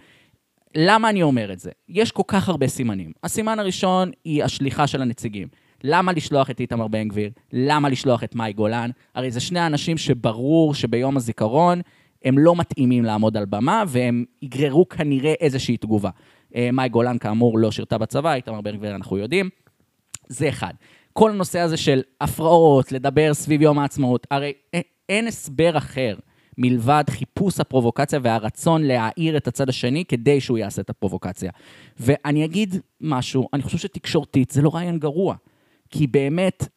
למה 0.75 1.09
אני 1.09 1.23
אומר 1.23 1.53
את 1.53 1.59
זה? 1.59 1.71
יש 1.89 2.11
כל 2.11 2.23
כך 2.27 2.49
הרבה 2.49 2.67
סימנים. 2.67 3.11
הסימן 3.23 3.59
הראשון 3.59 4.11
היא 4.23 4.43
השליחה 4.43 4.87
של 4.87 5.01
הנציגים. 5.01 5.47
למה 5.83 6.11
לשלוח 6.11 6.49
את 6.49 6.59
איתמר 6.59 6.87
בן 6.87 7.07
גביר? 7.07 7.29
למה 7.53 7.89
לשלוח 7.89 8.23
את 8.23 8.35
מאי 8.35 8.53
גולן? 8.53 8.89
הרי 9.15 9.31
זה 9.31 9.39
שני 9.39 9.65
אנשים 9.65 9.97
שברור 9.97 10.73
שביום 10.73 11.17
הזיכרון 11.17 11.81
הם 12.26 12.38
לא 12.38 12.55
מתאימים 12.55 13.05
לעמוד 13.05 13.38
על 13.38 13.45
במה, 13.45 13.84
והם 13.88 14.26
יגררו 14.41 14.89
כנראה 14.89 15.34
איזושהי 15.39 15.78
תגובה. 15.78 16.09
אה, 16.55 16.69
מאי 16.74 16.89
גולן, 16.89 17.17
כאמור, 17.17 17.59
לא 17.59 17.72
שירתה 17.72 17.97
בצבא, 17.97 18.34
איתמר 18.34 18.61
בן 18.61 18.78
גביר 18.78 18.95
אנחנו 18.95 19.17
יודעים. 19.17 19.49
זה 20.28 20.49
אחד. 20.49 20.74
כל 21.13 21.30
הנושא 21.32 21.59
הזה 21.59 21.78
של 21.78 22.01
הפרעות, 22.22 22.91
לדבר 22.91 23.34
סביב 23.34 23.61
יום 23.61 23.80
העצמאות, 23.80 24.28
הרי 24.32 24.53
אין 25.09 25.28
הסבר 25.28 25.78
אחר 25.78 26.15
מלבד 26.57 27.03
חיפוש 27.09 27.59
הפרובוקציה 27.59 28.19
והרצון 28.24 28.84
להעיר 28.84 29.38
את 29.38 29.47
הצד 29.47 29.69
השני 29.69 30.05
כדי 30.05 30.41
שהוא 30.41 30.57
יעשה 30.57 30.82
את 30.82 30.89
הפרובוקציה. 30.89 31.51
ואני 31.99 32.45
אגיד 32.45 32.76
משהו, 33.01 33.47
אני 33.53 33.61
חושב 33.63 33.78
שתקשורתית 33.78 34.51
זה 34.51 34.61
לא 34.61 34.76
רעיון 34.76 34.99
גרוע. 34.99 35.36
כי 35.89 36.07
באמת, 36.07 36.67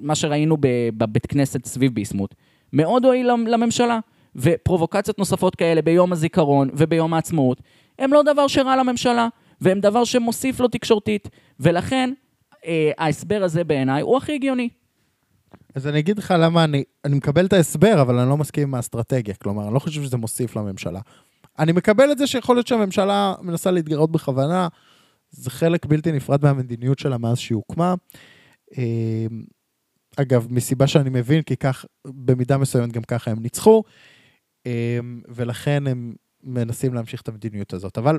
מה 0.00 0.14
שראינו 0.14 0.56
בבית 0.96 1.26
כנסת 1.26 1.64
סביב 1.64 1.94
ביסמוט, 1.94 2.34
מאוד 2.72 3.04
הועיל 3.04 3.32
למ- 3.32 3.46
לממשלה. 3.46 3.98
ופרובוקציות 4.36 5.18
נוספות 5.18 5.56
כאלה 5.56 5.82
ביום 5.82 6.12
הזיכרון 6.12 6.70
וביום 6.72 7.14
העצמאות, 7.14 7.60
הם 7.98 8.12
לא 8.12 8.22
דבר 8.22 8.46
שרע 8.46 8.76
לממשלה, 8.76 9.28
והם 9.60 9.80
דבר 9.80 10.04
שמוסיף 10.04 10.60
לו 10.60 10.68
תקשורתית. 10.68 11.28
ולכן, 11.60 12.12
אה, 12.66 12.90
ההסבר 12.98 13.42
הזה 13.42 13.64
בעיניי 13.64 14.02
הוא 14.02 14.16
הכי 14.16 14.34
הגיוני. 14.34 14.68
אז 15.74 15.86
אני 15.86 15.98
אגיד 15.98 16.18
לך 16.18 16.34
למה 16.38 16.64
אני, 16.64 16.84
אני 17.04 17.16
מקבל 17.16 17.46
את 17.46 17.52
ההסבר, 17.52 18.02
אבל 18.02 18.18
אני 18.18 18.28
לא 18.28 18.36
מסכים 18.36 18.62
עם 18.62 18.74
האסטרטגיה. 18.74 19.34
כלומר, 19.34 19.64
אני 19.64 19.74
לא 19.74 19.78
חושב 19.78 20.02
שזה 20.02 20.16
מוסיף 20.16 20.56
לממשלה. 20.56 21.00
אני 21.58 21.72
מקבל 21.72 22.12
את 22.12 22.18
זה 22.18 22.26
שיכול 22.26 22.56
להיות 22.56 22.66
שהממשלה 22.66 23.34
מנסה 23.42 23.70
להתגרות 23.70 24.12
בכוונה, 24.12 24.68
זה 25.30 25.50
חלק 25.50 25.86
בלתי 25.86 26.12
נפרד 26.12 26.42
מהמדיניות 26.42 26.98
שלה 26.98 27.18
מאז 27.18 27.38
שהיא 27.38 27.56
הוקמה. 27.56 27.94
אה, 28.78 29.26
אגב, 30.16 30.46
מסיבה 30.50 30.86
שאני 30.86 31.10
מבין, 31.10 31.42
כי 31.42 31.56
כך, 31.56 31.84
במידה 32.06 32.58
מסוימת 32.58 32.92
גם 32.92 33.02
ככה 33.02 33.30
הם 33.30 33.38
ניצחו, 33.38 33.82
ולכן 35.28 35.86
הם 35.86 36.14
מנסים 36.44 36.94
להמשיך 36.94 37.20
את 37.20 37.28
המדיניות 37.28 37.72
הזאת. 37.72 37.98
אבל 37.98 38.18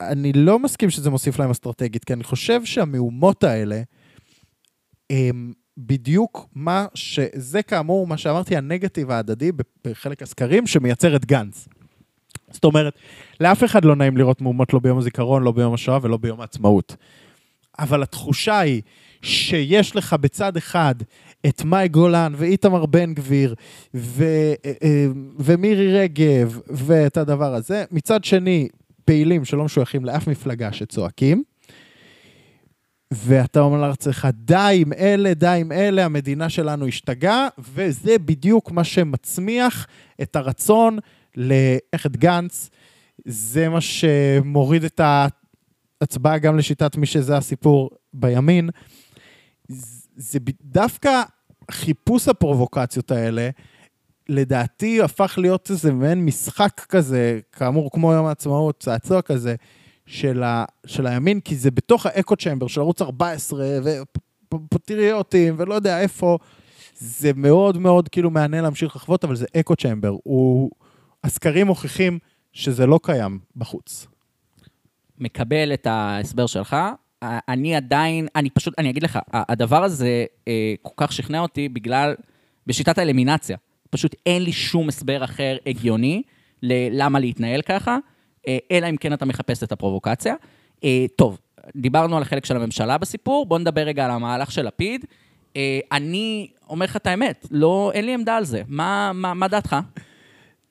אני 0.00 0.32
לא 0.32 0.58
מסכים 0.58 0.90
שזה 0.90 1.10
מוסיף 1.10 1.38
להם 1.38 1.50
אסטרטגית, 1.50 2.04
כי 2.04 2.12
אני 2.12 2.24
חושב 2.24 2.64
שהמהומות 2.64 3.44
האלה, 3.44 3.82
הם 5.10 5.52
בדיוק 5.78 6.48
מה 6.54 6.86
ש... 6.94 7.20
זה 7.34 7.62
כאמור, 7.62 8.06
מה 8.06 8.16
שאמרתי, 8.16 8.56
הנגטיב 8.56 9.10
ההדדי 9.10 9.52
בחלק 9.84 10.22
הסקרים, 10.22 10.66
שמייצר 10.66 11.16
את 11.16 11.24
גנץ. 11.24 11.68
זאת 12.50 12.64
אומרת, 12.64 12.94
לאף 13.40 13.64
אחד 13.64 13.84
לא 13.84 13.96
נעים 13.96 14.16
לראות 14.16 14.40
מהומות 14.40 14.72
לא 14.72 14.78
ביום 14.78 14.98
הזיכרון, 14.98 15.42
לא 15.42 15.52
ביום 15.52 15.74
השואה 15.74 15.98
ולא 16.02 16.16
ביום 16.16 16.40
העצמאות. 16.40 16.96
אבל 17.78 18.02
התחושה 18.02 18.58
היא 18.58 18.82
שיש 19.22 19.96
לך 19.96 20.12
בצד 20.12 20.56
אחד 20.56 20.94
את 21.46 21.64
מאי 21.64 21.88
גולן 21.88 22.32
ואיתמר 22.36 22.86
בן 22.86 23.14
גביר 23.14 23.54
ו, 23.94 24.24
אה, 24.64 25.06
ומירי 25.38 25.92
רגב 25.92 26.60
ואת 26.66 27.16
הדבר 27.16 27.54
הזה, 27.54 27.84
מצד 27.90 28.24
שני, 28.24 28.68
פעילים 29.04 29.44
שלא 29.44 29.64
משויכים 29.64 30.04
לאף 30.04 30.28
מפלגה 30.28 30.72
שצועקים, 30.72 31.42
ואתה 33.12 33.60
אומר 33.60 33.88
לעצמך, 33.88 34.28
די 34.32 34.78
עם 34.80 34.92
אלה, 34.92 35.34
די 35.34 35.58
עם 35.60 35.72
אלה, 35.72 36.04
המדינה 36.04 36.48
שלנו 36.48 36.86
השתגעה, 36.86 37.48
וזה 37.58 38.18
בדיוק 38.18 38.70
מה 38.70 38.84
שמצמיח 38.84 39.86
את 40.22 40.36
הרצון 40.36 40.98
את 42.06 42.16
גנץ. 42.16 42.70
זה 43.24 43.68
מה 43.68 43.80
שמוריד 43.80 44.84
את 44.84 45.00
ההצבעה 46.00 46.38
גם 46.38 46.58
לשיטת 46.58 46.96
מי 46.96 47.06
שזה 47.06 47.36
הסיפור 47.36 47.90
בימין. 48.12 48.70
זה 50.22 50.38
דווקא 50.62 51.22
חיפוש 51.70 52.28
הפרובוקציות 52.28 53.10
האלה, 53.10 53.50
לדעתי 54.28 55.02
הפך 55.02 55.34
להיות 55.38 55.70
איזה 55.70 55.92
מעין 55.92 56.24
משחק 56.24 56.80
כזה, 56.88 57.40
כאמור, 57.52 57.90
כמו 57.92 58.12
יום 58.12 58.26
העצמאות, 58.26 58.80
צעצוע 58.80 59.22
כזה, 59.22 59.54
של, 60.06 60.42
ה, 60.42 60.64
של 60.86 61.06
הימין, 61.06 61.40
כי 61.40 61.56
זה 61.56 61.70
בתוך 61.70 62.06
האקו 62.06 62.36
צ'מבר 62.36 62.66
של 62.66 62.80
ערוץ 62.80 63.02
14, 63.02 63.66
ופטריוטים, 64.54 65.54
ולא 65.58 65.74
יודע 65.74 66.00
איפה. 66.00 66.38
זה 66.98 67.30
מאוד 67.36 67.78
מאוד 67.78 68.08
כאילו 68.08 68.30
מעניין 68.30 68.64
להמשיך 68.64 68.96
לחוות, 68.96 69.24
אבל 69.24 69.36
זה 69.36 69.46
אקו 69.56 69.76
צ'מבר. 69.76 70.16
הוא... 70.22 70.70
הסקרים 71.24 71.66
מוכיחים 71.66 72.18
שזה 72.52 72.86
לא 72.86 73.00
קיים 73.02 73.38
בחוץ. 73.56 74.06
מקבל 75.18 75.74
את 75.74 75.86
ההסבר 75.86 76.46
שלך. 76.46 76.76
אני 77.22 77.76
עדיין, 77.76 78.28
אני 78.36 78.50
פשוט, 78.50 78.74
אני 78.78 78.90
אגיד 78.90 79.02
לך, 79.02 79.18
הדבר 79.32 79.84
הזה 79.84 80.24
אה, 80.48 80.74
כל 80.82 80.94
כך 80.96 81.12
שכנע 81.12 81.40
אותי 81.40 81.68
בגלל, 81.68 82.14
בשיטת 82.66 82.98
האלימינציה. 82.98 83.56
פשוט 83.90 84.14
אין 84.26 84.42
לי 84.42 84.52
שום 84.52 84.88
הסבר 84.88 85.24
אחר 85.24 85.56
הגיוני 85.66 86.22
ללמה 86.62 87.18
להתנהל 87.18 87.62
ככה, 87.62 87.98
אה, 88.48 88.58
אלא 88.70 88.90
אם 88.90 88.96
כן 88.96 89.12
אתה 89.12 89.24
מחפש 89.24 89.62
את 89.62 89.72
הפרובוקציה. 89.72 90.34
אה, 90.84 91.06
טוב, 91.16 91.38
דיברנו 91.76 92.16
על 92.16 92.22
החלק 92.22 92.44
של 92.44 92.56
הממשלה 92.56 92.98
בסיפור, 92.98 93.46
בואו 93.46 93.58
נדבר 93.58 93.80
רגע 93.80 94.04
על 94.04 94.10
המהלך 94.10 94.52
של 94.52 94.66
לפיד. 94.66 95.04
אה, 95.56 95.80
אני 95.92 96.48
אומר 96.68 96.84
לך 96.84 96.96
את 96.96 97.06
האמת, 97.06 97.46
לא, 97.50 97.90
אין 97.94 98.04
לי 98.04 98.14
עמדה 98.14 98.36
על 98.36 98.44
זה. 98.44 98.62
מה, 98.66 99.12
מה, 99.14 99.34
מה 99.34 99.48
דעתך? 99.48 99.76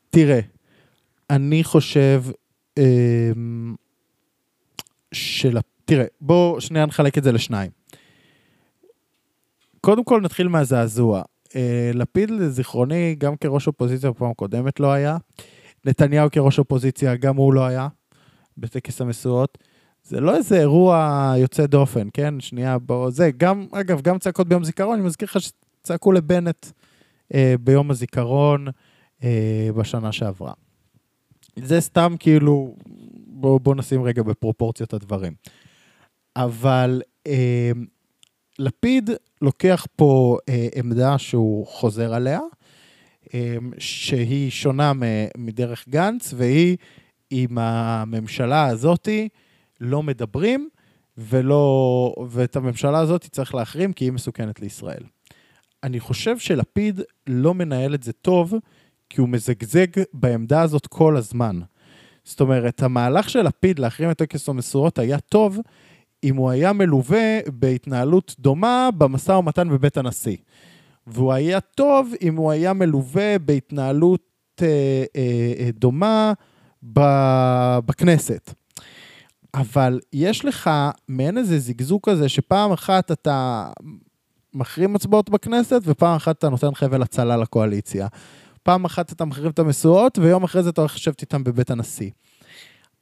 תראה, 0.09 0.39
אני 1.29 1.63
חושב 1.63 2.23
אמ, 2.77 3.75
של... 5.11 5.57
תראה, 5.91 6.05
בואו 6.21 6.61
שנייה 6.61 6.85
נחלק 6.85 7.17
את 7.17 7.23
זה 7.23 7.31
לשניים. 7.31 7.71
קודם 9.81 10.03
כל 10.03 10.21
נתחיל 10.21 10.47
מהזעזוע. 10.47 11.21
אה, 11.55 11.91
לפיד, 11.93 12.29
לזיכרוני, 12.29 13.15
גם 13.17 13.35
כראש 13.35 13.67
אופוזיציה 13.67 14.11
בפעם 14.11 14.31
הקודמת 14.31 14.79
לא 14.79 14.91
היה. 14.91 15.17
נתניהו 15.85 16.31
כראש 16.31 16.59
אופוזיציה, 16.59 17.15
גם 17.15 17.35
הוא 17.35 17.53
לא 17.53 17.65
היה 17.65 17.87
בטקס 18.57 19.01
המשואות. 19.01 19.57
זה 20.03 20.19
לא 20.19 20.35
איזה 20.35 20.59
אירוע 20.59 21.33
יוצא 21.37 21.65
דופן, 21.65 22.07
כן? 22.13 22.39
שנייה, 22.39 22.79
בוא... 22.79 23.09
זה, 23.09 23.31
גם, 23.37 23.65
אגב, 23.71 24.01
גם 24.01 24.19
צעקות 24.19 24.47
ביום 24.47 24.63
זיכרון, 24.63 24.99
אני 24.99 25.07
מזכיר 25.07 25.27
לך 25.31 25.37
שצעקו 25.41 26.11
לבנט 26.11 26.65
אה, 27.33 27.55
ביום 27.61 27.91
הזיכרון 27.91 28.67
אה, 29.23 29.69
בשנה 29.75 30.11
שעברה. 30.11 30.53
זה 31.55 31.81
סתם 31.81 32.15
כאילו, 32.19 32.75
בואו 33.27 33.59
בוא 33.59 33.75
נשים 33.75 34.03
רגע 34.03 34.23
בפרופורציות 34.23 34.93
הדברים. 34.93 35.33
אבל 36.35 37.01
אה, 37.27 37.71
לפיד 38.59 39.09
לוקח 39.41 39.85
פה 39.95 40.37
אה, 40.49 40.67
עמדה 40.75 41.17
שהוא 41.17 41.67
חוזר 41.67 42.13
עליה, 42.13 42.39
אה, 43.33 43.55
שהיא 43.77 44.49
שונה 44.49 44.93
מ- 44.93 45.27
מדרך 45.37 45.89
גנץ, 45.89 46.33
והיא, 46.37 46.77
עם 47.29 47.57
הממשלה 47.57 48.65
הזאתי 48.67 49.29
לא 49.79 50.03
מדברים, 50.03 50.69
ולא, 51.17 52.15
ואת 52.29 52.55
הממשלה 52.55 52.99
הזאת 52.99 53.25
צריך 53.31 53.55
להחרים 53.55 53.93
כי 53.93 54.05
היא 54.05 54.11
מסוכנת 54.11 54.59
לישראל. 54.59 55.03
אני 55.83 55.99
חושב 55.99 56.37
שלפיד 56.37 57.01
לא 57.27 57.53
מנהל 57.53 57.95
את 57.95 58.03
זה 58.03 58.13
טוב, 58.13 58.53
כי 59.09 59.21
הוא 59.21 59.29
מזגזג 59.29 59.87
בעמדה 60.13 60.61
הזאת 60.61 60.87
כל 60.87 61.17
הזמן. 61.17 61.59
זאת 62.23 62.41
אומרת, 62.41 62.83
המהלך 62.83 63.29
של 63.29 63.41
לפיד 63.41 63.79
להחרים 63.79 64.11
את 64.11 64.17
טקס 64.17 64.49
המשואות 64.49 64.99
היה 64.99 65.19
טוב, 65.19 65.59
אם 66.23 66.35
הוא 66.35 66.49
היה 66.49 66.73
מלווה 66.73 67.39
בהתנהלות 67.47 68.35
דומה 68.39 68.89
במשא 68.97 69.31
ומתן 69.31 69.69
בבית 69.69 69.97
הנשיא. 69.97 70.37
והוא 71.07 71.33
היה 71.33 71.59
טוב 71.59 72.13
אם 72.21 72.35
הוא 72.35 72.51
היה 72.51 72.73
מלווה 72.73 73.39
בהתנהלות 73.39 74.21
אה, 74.61 75.03
אה, 75.15 75.53
אה, 75.59 75.69
דומה 75.73 76.33
ב, 76.93 76.99
בכנסת. 77.85 78.53
אבל 79.53 79.99
יש 80.13 80.45
לך 80.45 80.69
מעין 81.07 81.37
איזה 81.37 81.59
זיגזוג 81.59 82.01
כזה 82.09 82.29
שפעם 82.29 82.71
אחת 82.71 83.11
אתה 83.11 83.69
מחרים 84.53 84.95
הצבעות 84.95 85.29
בכנסת 85.29 85.81
ופעם 85.85 86.15
אחת 86.15 86.37
אתה 86.37 86.49
נותן 86.49 86.75
חבל 86.75 87.01
הצלה 87.01 87.37
לקואליציה. 87.37 88.07
פעם 88.63 88.85
אחת 88.85 89.11
אתה 89.11 89.25
מחרים 89.25 89.51
את 89.51 89.59
המשואות 89.59 90.17
ויום 90.17 90.43
אחרי 90.43 90.63
זה 90.63 90.69
אתה 90.69 90.81
הולך 90.81 90.95
לשבת 90.95 91.21
איתם 91.21 91.43
בבית 91.43 91.71
הנשיא. 91.71 92.09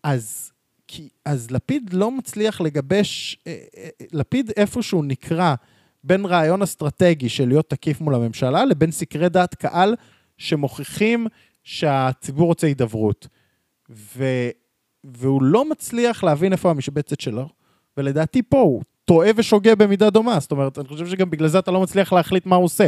אז, 0.04 0.52
כי, 0.92 1.10
אז 1.26 1.52
לפיד 1.52 1.94
לא 1.94 2.12
מצליח 2.12 2.62
לגבש, 2.62 3.38
אה, 3.48 3.58
אה, 3.78 3.90
לפיד 4.12 4.52
איפשהו 4.58 5.04
נקרא 5.04 5.56
בין 6.04 6.26
רעיון 6.26 6.62
אסטרטגי 6.62 7.30
של 7.30 7.48
להיות 7.48 7.70
תקיף 7.70 8.02
מול 8.02 8.16
הממשלה 8.16 8.66
לבין 8.66 8.92
סקרי 8.92 9.30
דעת 9.30 9.56
קהל 9.56 9.96
שמוכיחים 10.38 11.28
שהציבור 11.64 12.48
רוצה 12.48 12.68
הידברות. 12.68 13.28
ו, 13.90 14.26
והוא 15.04 15.44
לא 15.44 15.70
מצליח 15.70 16.24
להבין 16.24 16.52
איפה 16.52 16.70
המשבצת 16.70 17.20
שלו, 17.20 17.50
ולדעתי 17.98 18.42
פה 18.42 18.60
הוא 18.60 18.84
טועה 19.06 19.30
ושוגה 19.36 19.76
במידה 19.76 20.10
דומה. 20.10 20.40
זאת 20.40 20.52
אומרת, 20.52 20.80
אני 20.80 20.88
חושב 20.88 21.08
שגם 21.08 21.30
בגלל 21.30 21.48
זה 21.48 21.60
אתה 21.60 21.72
לא 21.72 21.82
מצליח 21.82 22.14
להחליט 22.14 22.46
מה 22.46 22.56
הוא 22.56 22.66
עושה. 22.66 22.88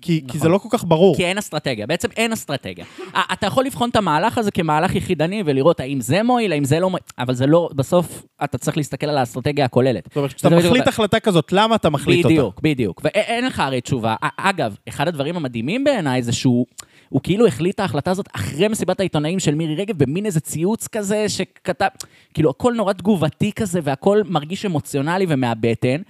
כי, 0.00 0.20
נכון. 0.24 0.32
כי 0.32 0.38
זה 0.38 0.48
לא 0.48 0.58
כל 0.58 0.68
כך 0.70 0.84
ברור. 0.84 1.16
כי 1.16 1.24
אין 1.24 1.38
אסטרטגיה, 1.38 1.86
בעצם 1.86 2.08
אין 2.16 2.32
אסטרטגיה. 2.32 2.84
אתה 3.32 3.46
יכול 3.46 3.64
לבחון 3.64 3.90
את 3.90 3.96
המהלך 3.96 4.38
הזה 4.38 4.50
כמהלך 4.50 4.94
יחידני 4.94 5.42
ולראות 5.46 5.80
האם 5.80 6.00
זה 6.00 6.22
מועיל, 6.22 6.52
האם 6.52 6.64
זה 6.64 6.80
לא 6.80 6.90
מועיל, 6.90 7.02
אבל 7.18 7.34
זה 7.34 7.46
לא, 7.46 7.68
בסוף 7.74 8.22
אתה 8.44 8.58
צריך 8.58 8.76
להסתכל 8.76 9.06
על 9.06 9.18
האסטרטגיה 9.18 9.64
הכוללת. 9.64 10.04
זאת 10.04 10.16
אומרת, 10.16 10.32
כשאתה 10.32 10.48
זה 10.48 10.56
בדיוק- 10.56 10.70
מחליט 10.72 10.88
החלטה 10.88 11.20
כזאת, 11.20 11.52
למה 11.52 11.74
אתה 11.74 11.90
מחליט 11.90 12.18
אותה? 12.18 12.28
בדיוק, 12.28 12.60
בדיוק. 12.62 13.00
ואין 13.04 13.46
לך 13.46 13.60
הרי 13.60 13.80
תשובה. 13.80 14.14
אגב, 14.36 14.76
אחד 14.88 15.08
הדברים 15.08 15.36
המדהימים 15.36 15.84
בעיניי 15.84 16.22
זה 16.22 16.32
שהוא... 16.32 16.66
הוא 17.08 17.20
כאילו 17.22 17.46
החליט 17.46 17.74
את 17.74 17.80
ההחלטה 17.80 18.10
הזאת 18.10 18.26
אחרי 18.32 18.68
מסיבת 18.68 19.00
העיתונאים 19.00 19.38
של 19.38 19.54
מירי 19.54 19.74
רגב, 19.74 19.98
במין 20.04 20.26
איזה 20.26 20.40
ציוץ 20.40 20.88
כזה 20.88 21.28
שכתב, 21.28 21.86
כאילו 22.34 22.50
הכל 22.50 22.72
נורא 22.76 22.92
תגובתי 22.92 23.52
כזה, 23.52 23.80
והכל 23.82 24.22
מרגיש 24.28 24.66
אמוציונלי 24.66 25.26
ומהבטן, 25.28 26.00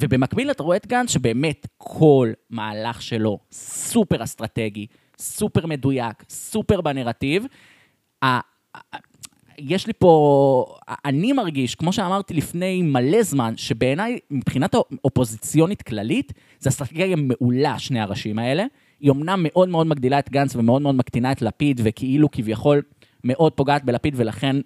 ובמקביל 0.00 0.50
אתה 0.50 0.62
רואה 0.62 0.76
את 0.76 0.86
גנץ 0.86 1.10
שבאמת 1.10 1.66
כל 1.78 2.32
מהלך 2.50 3.02
שלו 3.02 3.38
סופר 3.52 4.24
אסטרטגי, 4.24 4.86
סופר 5.18 5.66
מדויק, 5.66 6.24
סופר 6.28 6.80
בנרטיב. 6.80 7.46
יש 9.58 9.86
לי 9.86 9.92
פה, 9.92 10.76
אני 11.04 11.32
מרגיש, 11.32 11.74
כמו 11.74 11.92
שאמרתי 11.92 12.34
לפני 12.34 12.82
מלא 12.82 13.22
זמן, 13.22 13.54
שבעיניי, 13.56 14.18
מבחינת 14.30 14.74
האופוזיציונית 14.74 15.82
כללית, 15.82 16.32
זו 16.60 16.68
אסטרטגיה 16.68 17.16
מעולה, 17.16 17.78
שני 17.78 18.00
הראשים 18.00 18.38
האלה. 18.38 18.64
היא 19.00 19.10
אמנם 19.10 19.40
מאוד 19.42 19.68
מאוד 19.68 19.86
מגדילה 19.86 20.18
את 20.18 20.30
גנץ 20.30 20.56
ומאוד 20.56 20.82
מאוד 20.82 20.94
מקטינה 20.94 21.32
את 21.32 21.42
לפיד, 21.42 21.80
וכאילו 21.84 22.30
כביכול 22.30 22.82
מאוד 23.24 23.52
פוגעת 23.52 23.84
בלפיד, 23.84 24.14
ולכן 24.16 24.56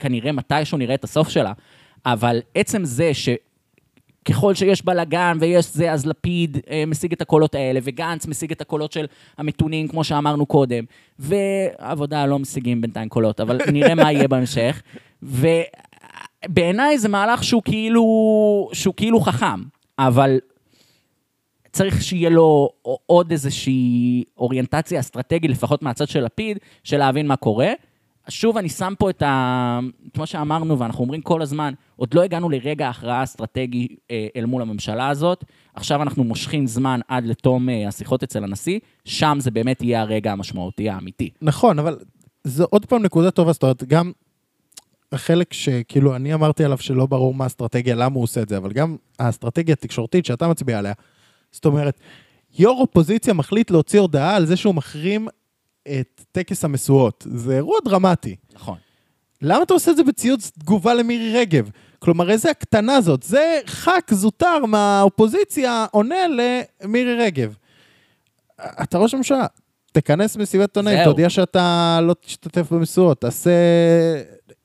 כנראה 0.00 0.32
מתישהו 0.32 0.78
נראה 0.78 0.94
את 0.94 1.04
הסוף 1.04 1.28
שלה. 1.28 1.52
אבל 2.06 2.40
עצם 2.54 2.84
זה 2.84 3.14
ש... 3.14 3.28
ככל 4.28 4.54
שיש 4.54 4.84
בלאגן 4.84 5.36
ויש 5.40 5.74
זה, 5.74 5.92
אז 5.92 6.06
לפיד 6.06 6.58
אה, 6.70 6.84
משיג 6.86 7.12
את 7.12 7.22
הקולות 7.22 7.54
האלה, 7.54 7.80
וגנץ 7.82 8.26
משיג 8.26 8.52
את 8.52 8.60
הקולות 8.60 8.92
של 8.92 9.06
המתונים, 9.38 9.88
כמו 9.88 10.04
שאמרנו 10.04 10.46
קודם, 10.46 10.84
ועבודה 11.18 12.26
לא 12.26 12.38
משיגים 12.38 12.80
בינתיים 12.80 13.08
קולות, 13.08 13.40
אבל 13.40 13.58
נראה 13.72 13.94
מה 13.94 14.12
יהיה 14.12 14.28
בהמשך. 14.28 14.82
ובעיניי 15.22 16.98
זה 16.98 17.08
מהלך 17.08 17.44
שהוא 17.44 17.62
כאילו, 17.64 18.04
שהוא 18.72 18.94
כאילו 18.96 19.20
חכם, 19.20 19.62
אבל 19.98 20.38
צריך 21.72 22.02
שיהיה 22.02 22.30
לו 22.30 22.68
עוד 23.06 23.30
איזושהי 23.30 24.24
אוריינטציה 24.36 25.00
אסטרטגית, 25.00 25.50
לפחות 25.50 25.82
מהצד 25.82 26.08
של 26.08 26.24
לפיד, 26.24 26.58
של 26.84 26.96
להבין 26.96 27.26
מה 27.26 27.36
קורה. 27.36 27.72
שוב, 28.28 28.56
אני 28.56 28.68
שם 28.68 28.94
פה 28.98 29.10
את 29.10 29.22
ה... 29.22 29.78
כמו 30.14 30.26
שאמרנו, 30.26 30.78
ואנחנו 30.78 31.04
אומרים 31.04 31.22
כל 31.22 31.42
הזמן, 31.42 31.74
עוד 31.96 32.14
לא 32.14 32.22
הגענו 32.22 32.50
לרגע 32.50 32.86
ההכרעה 32.86 33.20
האסטרטגי 33.20 33.88
אה, 34.10 34.26
אל 34.36 34.44
מול 34.46 34.62
הממשלה 34.62 35.08
הזאת. 35.08 35.44
עכשיו 35.74 36.02
אנחנו 36.02 36.24
מושכים 36.24 36.66
זמן 36.66 37.00
עד 37.08 37.26
לתום 37.26 37.68
אה, 37.68 37.88
השיחות 37.88 38.22
אצל 38.22 38.44
הנשיא, 38.44 38.78
שם 39.04 39.36
זה 39.40 39.50
באמת 39.50 39.82
יהיה 39.82 40.00
הרגע 40.00 40.32
המשמעותי 40.32 40.88
האמיתי. 40.88 41.30
נכון, 41.42 41.78
אבל 41.78 41.98
זו 42.44 42.64
עוד 42.70 42.86
פעם 42.86 43.02
נקודה 43.02 43.30
טובה, 43.30 43.52
זאת 43.52 43.62
אומרת, 43.62 43.84
גם 43.84 44.12
החלק 45.12 45.52
שכאילו 45.52 46.16
אני 46.16 46.34
אמרתי 46.34 46.64
עליו 46.64 46.78
שלא 46.78 47.06
ברור 47.06 47.34
מה 47.34 47.44
האסטרטגיה, 47.44 47.94
למה 47.94 48.14
הוא 48.14 48.22
עושה 48.22 48.42
את 48.42 48.48
זה, 48.48 48.56
אבל 48.56 48.72
גם 48.72 48.96
האסטרטגיה 49.18 49.72
התקשורתית 49.72 50.26
שאתה 50.26 50.48
מצביע 50.48 50.78
עליה, 50.78 50.92
זאת 51.52 51.64
אומרת, 51.64 52.00
יו"ר 52.58 52.80
אופוזיציה 52.80 53.34
מחליט 53.34 53.70
להוציא 53.70 54.00
הודעה 54.00 54.36
על 54.36 54.46
זה 54.46 54.56
שהוא 54.56 54.74
מחרים 54.74 55.28
את 56.00 56.24
טקס 56.32 56.64
המשואות. 56.64 57.26
זה 57.30 57.56
אירוע 57.56 57.78
דרמטי. 57.84 58.36
נכון. 58.54 58.78
למה 59.42 59.62
אתה 59.62 59.74
עושה 59.74 59.90
את 59.90 59.96
זה 59.96 60.02
בציוץ 60.04 60.50
תגובה 60.58 60.94
למירי 60.94 61.40
רגב? 61.40 61.70
כלומר, 61.98 62.30
איזה 62.30 62.50
הקטנה 62.50 63.00
זאת? 63.00 63.22
זה 63.22 63.60
ח"כ 63.66 64.14
זוטר 64.14 64.64
מהאופוזיציה 64.66 65.86
עונה 65.90 66.16
למירי 66.28 67.16
רגב. 67.16 67.56
אתה 68.82 68.98
ראש 68.98 69.14
הממשלה, 69.14 69.46
תכנס 69.92 70.36
מסיבת 70.36 70.68
עיתונאים. 70.68 71.04
תודיע 71.04 71.30
שאתה 71.30 71.98
לא 72.02 72.14
תשתתף 72.20 72.72
במשואות, 72.72 73.20
תעשה... 73.20 73.50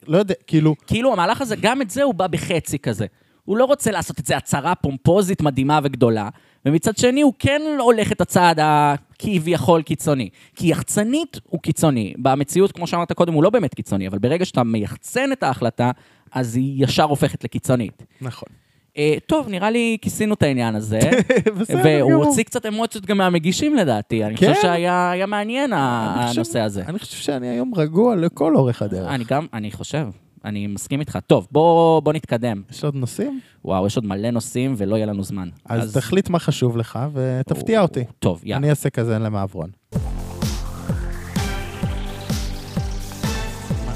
לא 0.07 0.17
יודע, 0.17 0.33
כאילו... 0.47 0.75
כאילו 0.87 1.13
המהלך 1.13 1.41
הזה, 1.41 1.55
גם 1.61 1.81
את 1.81 1.89
זה 1.89 2.03
הוא 2.03 2.13
בא 2.13 2.27
בחצי 2.27 2.79
כזה. 2.79 3.05
הוא 3.45 3.57
לא 3.57 3.65
רוצה 3.65 3.91
לעשות 3.91 4.19
את 4.19 4.25
זה 4.25 4.37
הצהרה 4.37 4.75
פומפוזית 4.75 5.41
מדהימה 5.41 5.79
וגדולה, 5.83 6.29
ומצד 6.65 6.97
שני 6.97 7.21
הוא 7.21 7.33
כן 7.39 7.61
הולך 7.79 8.11
את 8.11 8.21
הצעד 8.21 8.59
הכביכול 8.61 9.81
קיצוני. 9.81 10.29
כי 10.55 10.67
יחצנית 10.67 11.39
הוא 11.49 11.61
קיצוני. 11.61 12.13
במציאות, 12.17 12.71
כמו 12.71 12.87
שאמרת 12.87 13.11
קודם, 13.11 13.33
הוא 13.33 13.43
לא 13.43 13.49
באמת 13.49 13.73
קיצוני, 13.73 14.07
אבל 14.07 14.17
ברגע 14.17 14.45
שאתה 14.45 14.63
מייחצן 14.63 15.31
את 15.31 15.43
ההחלטה, 15.43 15.91
אז 16.31 16.55
היא 16.55 16.83
ישר 16.83 17.03
הופכת 17.03 17.43
לקיצונית. 17.43 18.03
נכון. 18.21 18.49
אה, 18.97 19.15
טוב, 19.27 19.49
נראה 19.49 19.71
לי 19.71 19.97
כיסינו 20.01 20.33
את 20.33 20.43
העניין 20.43 20.75
הזה. 20.75 20.99
בסדר 21.59 21.81
והוא 21.85 22.11
גמור. 22.11 22.25
הוציא 22.25 22.43
קצת 22.43 22.65
אמוציות 22.65 23.05
גם 23.05 23.17
מהמגישים 23.17 23.75
לדעתי. 23.75 24.23
אני 24.23 24.37
כן? 24.37 24.53
חושב 24.53 24.61
שהיה 24.61 25.11
היה 25.11 25.25
מעניין 25.25 25.71
הנושא 25.73 26.59
הזה. 26.59 26.83
אני 26.87 26.99
חושב 26.99 27.17
שאני 27.17 27.47
היום 27.47 27.71
רגוע 27.75 28.15
לכל 28.15 28.55
אורך 28.55 28.81
הדרך. 28.81 29.11
אני 29.11 29.23
גם, 29.23 29.45
אני 29.53 29.71
חושב, 29.71 30.07
אני 30.45 30.67
מסכים 30.67 30.99
איתך. 30.99 31.17
טוב, 31.27 31.47
בוא, 31.51 31.99
בוא 31.99 32.13
נתקדם. 32.13 32.61
יש 32.71 32.83
עוד 32.83 32.95
נושאים? 32.95 33.39
וואו, 33.65 33.87
יש 33.87 33.95
עוד 33.95 34.05
מלא 34.05 34.31
נושאים 34.31 34.73
ולא 34.77 34.95
יהיה 34.95 35.05
לנו 35.05 35.23
זמן. 35.23 35.49
אז 35.65 35.93
תחליט 35.93 36.29
מה 36.29 36.39
חשוב 36.39 36.77
לך 36.77 36.99
ותפתיע 37.13 37.81
אותי. 37.81 38.03
טוב, 38.19 38.41
יאללה. 38.43 38.57
אני 38.57 38.69
אעשה 38.69 38.89
כזה 38.89 39.19
למעברון. 39.19 39.69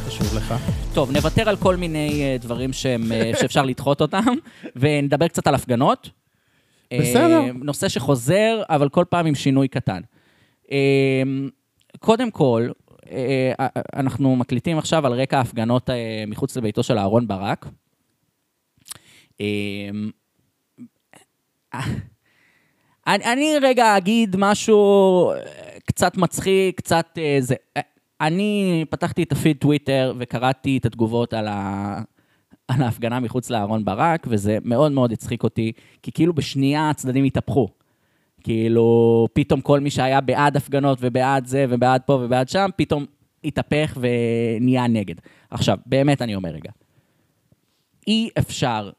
חשוב 0.05 0.37
לך? 0.37 0.53
טוב, 0.93 1.11
נוותר 1.11 1.49
על 1.49 1.55
כל 1.55 1.75
מיני 1.75 2.21
אה, 2.23 2.37
דברים 2.41 2.73
שהם, 2.73 3.11
אה, 3.11 3.31
שאפשר 3.41 3.65
לדחות 3.65 4.01
אותם, 4.01 4.25
ונדבר 4.75 5.27
קצת 5.27 5.47
על 5.47 5.55
הפגנות. 5.55 6.09
אה, 6.91 6.99
בסדר. 7.01 7.41
נושא 7.63 7.89
שחוזר, 7.89 8.61
אבל 8.69 8.89
כל 8.89 9.05
פעם 9.09 9.25
עם 9.25 9.35
שינוי 9.35 9.67
קטן. 9.67 10.01
אה, 10.71 11.23
קודם 11.99 12.31
כל, 12.31 12.69
אנחנו 13.95 14.35
מקליטים 14.35 14.77
עכשיו 14.77 15.05
על 15.05 15.13
רקע 15.13 15.37
ההפגנות 15.37 15.89
אה, 15.89 16.23
מחוץ 16.27 16.57
לביתו 16.57 16.83
של 16.83 16.97
אהרן 16.97 17.27
ברק. 17.27 17.65
אה, 19.41 19.89
אני, 23.07 23.53
רגע 23.61 23.97
אגיד 23.97 24.35
משהו 24.39 25.31
אה, 25.31 25.39
קצת 25.85 26.17
מצחיק, 26.17 26.77
קצת 26.77 27.07
אה, 27.17 27.37
זה. 27.39 27.55
אה, 27.77 27.81
אני 28.21 28.85
פתחתי 28.89 29.23
את 29.23 29.31
הפיד 29.31 29.57
טוויטר 29.57 30.13
וקראתי 30.17 30.77
את 30.77 30.85
התגובות 30.85 31.33
על, 31.33 31.47
ה... 31.47 32.01
על 32.67 32.81
ההפגנה 32.81 33.19
מחוץ 33.19 33.49
לאהרן 33.49 33.85
ברק, 33.85 34.27
וזה 34.29 34.57
מאוד 34.63 34.91
מאוד 34.91 35.11
הצחיק 35.11 35.43
אותי, 35.43 35.71
כי 36.03 36.11
כאילו 36.11 36.33
בשנייה 36.33 36.89
הצדדים 36.89 37.23
התהפכו. 37.23 37.67
כאילו, 38.47 39.27
פתאום 39.33 39.61
כל 39.61 39.79
מי 39.79 39.89
שהיה 39.89 40.21
בעד 40.21 40.57
הפגנות 40.57 40.97
ובעד 41.01 41.45
זה 41.45 41.65
ובעד 41.69 42.01
פה 42.05 42.13
ובעד 42.13 42.49
שם, 42.49 42.69
פתאום 42.75 43.05
התהפך 43.43 43.97
ונהיה 44.01 44.87
נגד. 44.87 45.15
עכשיו, 45.49 45.77
באמת 45.85 46.21
אני 46.21 46.35
אומר 46.35 46.49
רגע, 46.49 46.71
אי 48.07 48.29
אפשר 48.39 48.91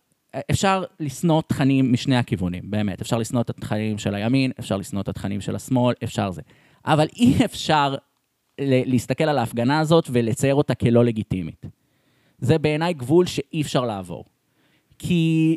אפשר 0.50 0.84
לשנוא 1.00 1.42
תכנים 1.46 1.92
משני 1.92 2.16
הכיוונים, 2.16 2.70
באמת. 2.70 3.00
אפשר 3.00 3.18
לשנוא 3.18 3.40
את 3.40 3.50
התכנים 3.50 3.98
של 3.98 4.14
הימין, 4.14 4.50
אפשר 4.60 4.76
לשנוא 4.76 5.02
את 5.02 5.08
התכנים 5.08 5.40
של 5.40 5.56
השמאל, 5.56 5.94
אפשר 6.04 6.30
זה. 6.30 6.42
אבל 6.84 7.06
אי 7.16 7.44
אפשר 7.44 7.94
להסתכל 8.60 9.24
על 9.24 9.38
ההפגנה 9.38 9.78
הזאת 9.78 10.08
ולצייר 10.12 10.54
אותה 10.54 10.74
כלא 10.74 11.04
לגיטימית. 11.04 11.66
זה 12.38 12.58
בעיניי 12.58 12.94
גבול 12.94 13.26
שאי 13.26 13.62
אפשר 13.62 13.84
לעבור. 13.84 14.24
כי 14.98 15.56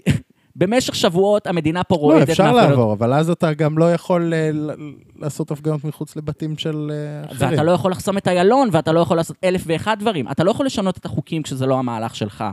במשך 0.56 0.96
שבועות 0.96 1.48
המדינה 1.48 1.84
פה 1.84 1.96
לא, 1.96 2.00
רועדת 2.02 2.30
אפשר 2.30 2.44
מהפגנות- 2.44 2.70
לעבור, 2.70 2.94
אבל 2.94 3.14
אז 3.14 3.30
אתה 3.30 3.54
גם 3.54 3.78
לא 3.78 3.94
יכול 3.94 4.34
ל- 4.36 4.72
לעשות 5.20 5.52
הפגנות 5.52 5.84
מחוץ 5.86 6.16
לבתים 6.16 6.58
של 6.58 6.92
אה, 6.94 7.32
אחרים. 7.32 7.52
ואתה 7.52 7.64
לא 7.64 7.72
יכול 7.72 7.92
לחסום 7.92 8.18
את 8.18 8.28
איילון, 8.28 8.70
ואתה 8.72 8.92
לא 8.92 9.00
יכול 9.00 9.18
לעשות 9.18 9.38
אלף 9.44 9.64
ואחד 9.66 9.96
דברים. 10.00 10.28
אתה 10.32 10.44
לא 10.44 10.52
יכול 10.52 10.66
לשנות 10.66 10.98
את 10.98 11.06
החוקים 11.06 11.44
כשזה 11.44 11.66
לא 11.66 11.80
המהלך 11.80 12.16
שלך, 12.16 12.44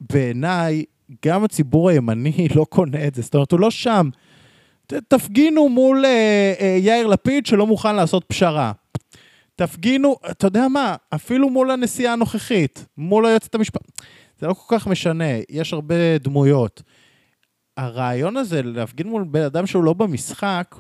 בעיניי, 0.00 0.84
גם 1.26 1.44
הציבור 1.44 1.90
הימני 1.90 2.48
לא 2.56 2.64
קונה 2.64 3.06
את 3.06 3.14
זה, 3.14 3.22
זאת 3.22 3.34
אומרת, 3.34 3.52
הוא 3.52 3.60
לא 3.60 3.70
שם. 3.70 4.08
תפגינו 4.86 5.68
מול 5.68 6.04
אה, 6.04 6.54
אה, 6.60 6.76
יאיר 6.80 7.06
לפיד 7.06 7.46
שלא 7.46 7.66
מוכן 7.66 7.96
לעשות 7.96 8.24
פשרה. 8.24 8.72
תפגינו, 9.56 10.16
אתה 10.30 10.46
יודע 10.46 10.68
מה, 10.68 10.96
אפילו 11.14 11.50
מול 11.50 11.70
הנשיאה 11.70 12.12
הנוכחית, 12.12 12.86
מול 12.96 13.26
היועצת 13.26 13.54
המשפטית. 13.54 14.02
זה 14.38 14.46
לא 14.46 14.54
כל 14.54 14.78
כך 14.78 14.86
משנה, 14.86 15.24
יש 15.50 15.72
הרבה 15.72 16.18
דמויות. 16.18 16.82
הרעיון 17.76 18.36
הזה 18.36 18.62
להפגין 18.62 19.08
מול 19.08 19.24
בן 19.24 19.42
אדם 19.42 19.66
שהוא 19.66 19.84
לא 19.84 19.92
במשחק, 19.92 20.76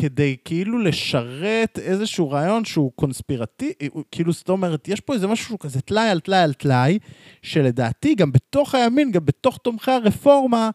כדי 0.00 0.36
כאילו 0.44 0.78
לשרת 0.78 1.78
איזשהו 1.78 2.30
רעיון 2.30 2.64
שהוא 2.64 2.92
קונספירטיבי, 2.94 3.88
כאילו 4.10 4.32
זאת 4.32 4.48
אומרת, 4.48 4.88
יש 4.88 5.00
פה 5.00 5.14
איזה 5.14 5.26
משהו 5.26 5.46
שהוא 5.46 5.58
כזה 5.58 5.80
טלאי 5.80 6.08
על 6.08 6.20
טלאי 6.20 6.38
על 6.38 6.52
טלאי, 6.52 6.98
שלדעתי 7.42 8.14
גם 8.14 8.32
בתוך 8.32 8.74
הימין, 8.74 9.12
גם 9.12 9.24
בתוך 9.24 9.58
תומכי 9.58 9.90
הרפורמה, 9.90 10.70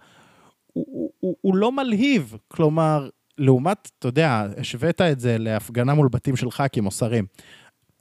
הוא, 0.73 1.11
הוא, 1.19 1.35
הוא, 1.41 1.55
לא 1.55 1.71
מלהיב. 1.71 2.37
כלומר, 2.47 3.09
לעומת, 3.37 3.91
אתה 3.99 4.07
יודע, 4.07 4.47
השווית 4.57 5.01
את 5.01 5.19
זה 5.19 5.37
להפגנה 5.37 5.93
מול 5.93 6.07
בתים 6.07 6.35
של 6.35 6.51
ח"כים 6.51 6.85
או 6.85 6.91
שרים. 6.91 7.25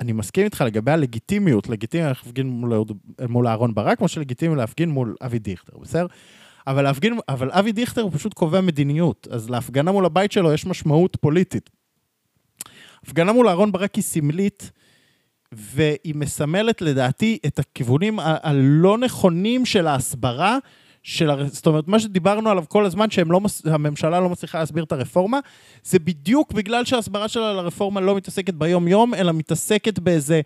אני 0.00 0.12
מסכים 0.12 0.44
איתך 0.44 0.64
לגבי 0.66 0.90
הלגיטימיות, 0.90 1.68
לגיטימי 1.68 2.04
להפגין 2.04 2.46
מול, 2.46 2.84
מול 3.28 3.46
אהרן 3.46 3.74
ברק, 3.74 3.98
כמו 3.98 4.08
שלגיטימי 4.08 4.56
להפגין 4.56 4.90
מול 4.90 5.16
אבי 5.22 5.38
דיכטר, 5.38 5.78
בסדר? 5.78 6.06
אבל, 6.66 6.82
להפגין, 6.82 7.18
אבל 7.28 7.50
אבי 7.52 7.72
דיכטר 7.72 8.02
הוא 8.02 8.10
פשוט 8.14 8.34
קובע 8.34 8.60
מדיניות, 8.60 9.28
אז 9.30 9.50
להפגנה 9.50 9.92
מול 9.92 10.06
הבית 10.06 10.32
שלו 10.32 10.52
יש 10.52 10.66
משמעות 10.66 11.16
פוליטית. 11.20 11.70
הפגנה 13.04 13.32
מול 13.32 13.48
אהרן 13.48 13.72
ברק 13.72 13.94
היא 13.94 14.04
סמלית, 14.04 14.70
והיא 15.52 16.14
מסמלת 16.14 16.82
לדעתי 16.82 17.38
את 17.46 17.58
הכיוונים 17.58 18.20
ה- 18.20 18.36
הלא 18.42 18.98
נכונים 18.98 19.66
של 19.66 19.86
ההסברה, 19.86 20.58
של 21.02 21.30
הר... 21.30 21.48
זאת 21.48 21.66
אומרת, 21.66 21.88
מה 21.88 21.98
שדיברנו 21.98 22.50
עליו 22.50 22.64
כל 22.68 22.86
הזמן, 22.86 23.10
שהממשלה 23.10 24.20
לא 24.20 24.28
מצליחה 24.28 24.58
להסביר 24.58 24.84
את 24.84 24.92
הרפורמה, 24.92 25.38
זה 25.84 25.98
בדיוק 25.98 26.52
בגלל 26.52 26.84
שההסברה 26.84 27.28
שלה 27.28 27.50
על 27.50 27.58
הרפורמה 27.58 28.00
לא 28.00 28.16
מתעסקת 28.16 28.54
ביום-יום, 28.54 29.14
אלא 29.14 29.32
מתעסקת 29.32 29.98
באיזה 29.98 30.40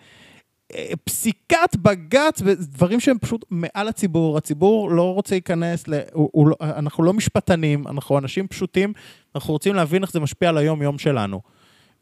פסיקת 1.05 1.77
בג"ץ, 1.77 2.43
דברים 2.43 3.01
שהם 3.01 3.19
פשוט 3.19 3.45
מעל 3.51 3.89
הציבור. 3.89 4.39
הציבור 4.39 4.91
לא 4.91 5.15
רוצה 5.15 5.35
להיכנס, 5.35 5.89
ל... 5.89 5.95
הוא, 6.13 6.31
הוא 6.33 6.49
לא... 6.49 6.57
אנחנו 6.61 7.05
לא 7.05 7.13
משפטנים, 7.13 7.89
אנחנו 7.89 8.19
אנשים 8.19 8.49
פשוטים, 8.49 8.93
אנחנו 9.35 9.53
רוצים 9.53 9.75
להבין 9.75 10.03
איך 10.03 10.13
זה 10.13 10.21
משפיע 10.21 10.49
על 10.49 10.59
היום-יום 10.59 10.99
שלנו. 10.99 11.41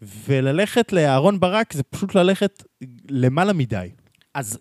וללכת 0.03 0.93
לאהרון 0.93 1.41
ברק 1.41 1.73
זה 1.73 1.83
פשוט 1.83 2.15
ללכת 2.15 2.63
למעלה 3.11 3.53
מדי. 3.53 3.91
אז 4.35 4.59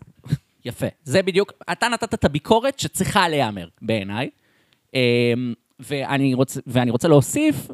יפה. 0.66 0.88
זה 1.04 1.22
בדיוק, 1.22 1.54
אתה 1.72 1.88
נתת 1.88 2.14
את 2.14 2.26
הביקורת 2.26 2.80
שצריכה 2.80 3.30
להיאמר, 3.30 3.68
בעיניי. 3.82 4.30
אמ, 4.94 5.54
ואני 5.80 6.34
רוצה, 6.34 6.60
ואני 6.68 6.92
רוצה 6.92 7.08
להוסיף 7.08 7.68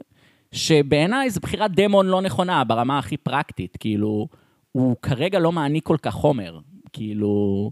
שבעיניי 0.51 1.29
זו 1.29 1.39
בחירת 1.39 1.71
דמון 1.71 2.07
לא 2.07 2.21
נכונה 2.21 2.63
ברמה 2.63 2.99
הכי 2.99 3.17
פרקטית. 3.17 3.77
כאילו, 3.79 4.27
הוא 4.71 4.95
כרגע 5.01 5.39
לא 5.39 5.51
מעניק 5.51 5.85
כל 5.85 5.97
כך 6.01 6.13
חומר. 6.13 6.59
כאילו, 6.93 7.71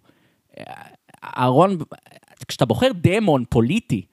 אהרון, 1.23 1.77
כשאתה 2.47 2.65
בוחר 2.65 2.87
דמון 2.95 3.43
פוליטי, 3.49 4.05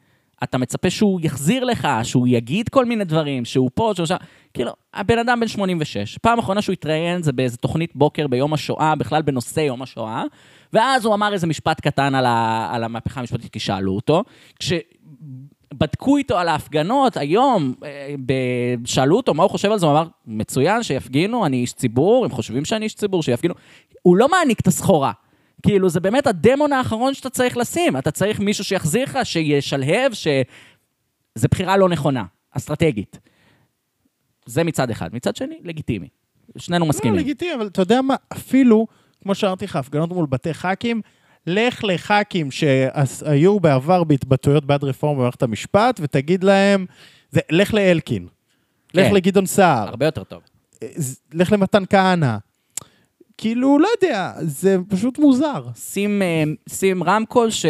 אתה 0.43 0.59
מצפה 0.59 0.91
שהוא 0.91 1.20
יחזיר 1.22 1.64
לך, 1.64 1.89
שהוא 2.03 2.26
יגיד 2.28 2.68
כל 2.68 2.85
מיני 2.85 3.05
דברים, 3.05 3.45
שהוא 3.45 3.70
פה, 3.74 3.93
שהוא 3.97 4.07
שם. 4.07 4.16
כאילו, 4.55 4.72
הבן 4.95 5.18
אדם 5.18 5.41
בן 5.41 5.49
86. 5.49 6.18
פעם 6.18 6.39
אחרונה 6.39 6.62
שהוא 6.62 6.72
התראיין 6.72 7.22
זה 7.22 7.32
באיזה 7.32 7.57
תוכנית 7.57 7.97
בוקר 7.97 8.26
ביום 8.26 8.55
השואה, 8.55 8.95
בכלל 8.95 9.22
בנושא 9.22 9.61
יום 9.61 9.82
השואה, 9.82 10.22
ואז 10.72 11.05
הוא 11.05 11.14
אמר 11.14 11.32
איזה 11.32 11.47
משפט 11.47 11.80
קטן 11.80 12.14
על, 12.14 12.26
ה, 12.26 12.68
על 12.72 12.85
המהפכה 12.85 13.20
המשפטית, 13.20 13.53
כי 13.53 13.59
שאלו 13.59 13.95
אותו. 13.95 14.24
כשבדקו 15.75 16.16
איתו 16.16 16.39
על 16.39 16.49
ההפגנות 16.49 17.16
היום, 17.16 17.75
אה, 17.85 18.75
שאלו 18.85 19.16
אותו 19.16 19.35
מה 19.35 19.43
הוא 19.43 19.51
חושב 19.51 19.72
על 19.72 19.79
זה, 19.79 19.87
הוא 19.87 19.93
אמר, 19.93 20.09
מצוין, 20.27 20.83
שיפגינו, 20.83 21.47
אני 21.47 21.57
איש 21.57 21.72
ציבור, 21.72 22.25
הם 22.25 22.31
חושבים 22.31 22.64
שאני 22.64 22.85
איש 22.85 22.95
ציבור, 22.95 23.22
שיפגינו. 23.22 23.55
הוא 24.03 24.16
לא 24.16 24.29
מעניק 24.29 24.61
את 24.61 24.66
הסחורה. 24.66 25.12
כאילו, 25.62 25.89
זה 25.89 26.01
באמת 26.01 26.27
הדמון 26.27 26.72
האחרון 26.72 27.14
שאתה 27.14 27.31
צריך 27.31 27.57
לשים. 27.57 27.97
אתה 27.97 28.11
צריך 28.11 28.41
מישהו 28.41 28.64
שיחזיר 28.64 29.03
לך, 29.03 29.18
שישלהב, 29.25 30.12
ש... 30.12 30.29
זה 31.35 31.49
בחירה 31.49 31.77
לא 31.77 31.89
נכונה, 31.89 32.25
אסטרטגית. 32.51 33.18
זה 34.47 34.64
מצד 34.64 34.91
אחד. 34.91 35.14
מצד 35.14 35.37
שני, 35.37 35.59
לגיטימי. 35.62 36.09
שנינו 36.59 36.85
לא, 36.85 36.89
מסכימים. 36.89 37.18
לגיטימי, 37.18 37.55
אבל 37.55 37.66
אתה 37.66 37.83
יודע 37.83 38.03
מה, 38.03 38.14
אפילו, 38.33 38.87
כמו 39.22 39.35
שאמרתי 39.35 39.64
לך, 39.64 39.77
הפגנות 39.77 40.11
מול 40.11 40.27
בתי 40.27 40.55
ח"כים, 40.55 41.01
לך 41.47 41.85
לח"כים 41.85 42.51
שהיו 42.51 43.61
בעבר 43.61 44.05
בהתבטאויות 44.05 44.65
בעד 44.65 44.85
רפורמה 44.85 45.19
במערכת 45.19 45.43
המשפט, 45.43 46.01
ותגיד 46.03 46.45
להם, 46.45 46.87
זה, 47.31 47.41
לך 47.51 47.75
לאלקין, 47.75 48.27
לך 48.95 49.07
כן. 49.09 49.15
לגדעון 49.15 49.47
סער, 49.47 49.89
הרבה 49.89 50.07
יותר 50.07 50.25
טוב. 50.25 50.41
לך 51.35 51.53
למתן 51.53 51.83
כהנא. 51.91 52.37
כאילו, 53.39 53.79
לא 53.79 53.89
יודע, 54.03 54.33
זה 54.41 54.77
פשוט 54.89 55.19
מוזר. 55.19 55.65
שים, 55.77 56.23
אה, 56.23 56.43
שים 56.69 57.03
רמקול 57.03 57.51
ש... 57.51 57.67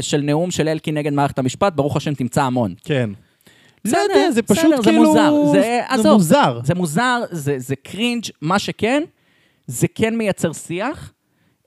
של 0.00 0.20
נאום 0.20 0.50
של 0.50 0.68
אלקין 0.68 0.98
נגד 0.98 1.12
מערכת 1.12 1.38
המשפט, 1.38 1.72
ברוך 1.72 1.96
השם 1.96 2.14
תמצא 2.14 2.42
המון. 2.42 2.74
כן. 2.84 3.10
לא 3.84 3.98
יודע, 3.98 4.30
זה 4.30 4.42
פשוט 4.42 4.64
בסדר, 4.64 4.76
זה 4.82 4.90
כאילו... 4.90 5.04
מוזר, 5.04 5.32
זה- 5.52 5.80
עזוב. 5.88 6.12
מוזר. 6.12 6.60
זה 6.64 6.74
מוזר, 6.74 7.22
זה, 7.30 7.58
זה 7.58 7.76
קרינג', 7.76 8.24
מה 8.42 8.58
שכן, 8.58 9.02
זה 9.66 9.86
כן 9.94 10.18
מייצר 10.18 10.52
שיח. 10.52 11.12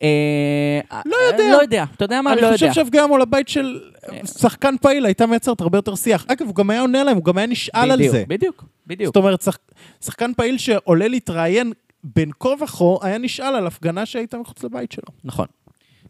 אה, 0.03 0.79
לא 1.05 1.15
יודע. 1.31 1.51
לא 1.51 1.61
יודע, 1.61 1.85
אתה 1.95 2.05
יודע 2.05 2.21
מה? 2.21 2.29
לא 2.29 2.39
אני 2.39 2.45
יודע. 2.45 2.53
חושב 2.57 2.73
שהפגנה 2.73 3.07
מול 3.07 3.21
הבית 3.21 3.47
של 3.47 3.79
שחקן 4.25 4.75
פעיל 4.81 5.05
הייתה 5.05 5.25
מייצרת 5.25 5.61
הרבה 5.61 5.77
יותר 5.77 5.95
שיח. 5.95 6.25
אגב, 6.27 6.47
הוא 6.47 6.55
גם 6.55 6.69
היה 6.69 6.81
עונה 6.81 7.03
להם, 7.03 7.15
הוא 7.15 7.25
גם 7.25 7.37
היה 7.37 7.47
נשאל 7.47 7.91
על 7.91 7.99
זה. 8.09 8.23
בדיוק, 8.27 8.63
בדיוק. 8.87 9.07
זאת 9.07 9.15
אומרת, 9.15 9.41
שח- 9.41 9.57
שחקן 10.05 10.31
פעיל 10.33 10.57
שעולה 10.57 11.07
להתראיין 11.07 11.71
בין 12.03 12.31
כה 12.39 12.49
וכה, 12.61 12.85
היה 13.01 13.17
נשאל 13.17 13.55
על 13.55 13.67
הפגנה 13.67 14.05
שהייתה 14.05 14.37
מחוץ 14.37 14.63
לבית 14.63 14.91
שלו. 14.91 15.03
נכון. 15.23 15.45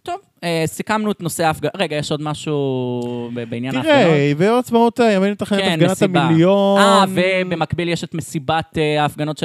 טוב, 0.03 0.19
אה, 0.43 0.63
סיכמנו 0.65 1.11
את 1.11 1.21
נושא 1.21 1.43
ההפגנה. 1.43 1.71
רגע, 1.77 1.95
יש 1.95 2.11
עוד 2.11 2.21
משהו 2.21 3.29
בעניין 3.33 3.75
ההפגנות? 3.75 3.97
תראה, 3.97 4.33
ביום 4.37 4.59
עצמאות 4.59 4.99
הימין 4.99 5.31
מתכנן 5.31 5.59
את 5.59 5.79
כן, 5.79 5.89
הפגנת. 5.89 6.23
המיליון. 6.23 6.79
אה, 6.79 7.03
ובמקביל 7.09 7.89
יש 7.89 8.03
את 8.03 8.13
מסיבת 8.13 8.77
אה, 8.77 9.01
ההפגנות 9.01 9.37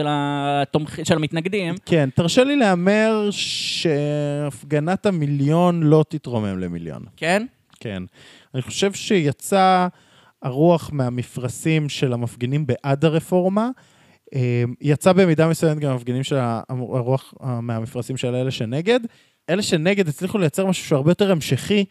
של 1.04 1.16
המתנגדים. 1.16 1.74
כן, 1.86 2.08
תרשה 2.14 2.44
לי 2.44 2.56
להמר 2.56 3.28
שהפגנת 3.30 5.06
המיליון 5.06 5.82
לא 5.82 6.04
תתרומם 6.08 6.58
למיליון. 6.58 7.04
כן? 7.16 7.46
כן. 7.80 8.02
אני 8.54 8.62
חושב 8.62 8.92
שיצא 8.92 9.86
הרוח 10.42 10.90
מהמפרשים 10.92 11.88
של 11.88 12.12
המפגינים 12.12 12.66
בעד 12.66 13.04
הרפורמה. 13.04 13.68
אה, 14.34 14.64
יצא 14.80 15.12
במידה 15.12 15.48
מסוימת 15.48 15.78
גם 15.78 15.90
המפגינים 15.90 16.22
של 16.22 16.36
הרוח 16.68 17.34
אה, 17.42 17.60
מהמפרשים 17.60 18.16
של 18.16 18.34
אלה 18.34 18.50
שנגד. 18.50 19.00
אלה 19.50 19.62
שנגד 19.62 20.08
הצליחו 20.08 20.38
לייצר 20.38 20.66
משהו 20.66 20.84
שהוא 20.84 20.96
הרבה 20.96 21.10
יותר 21.10 21.32
המשכי, 21.32 21.84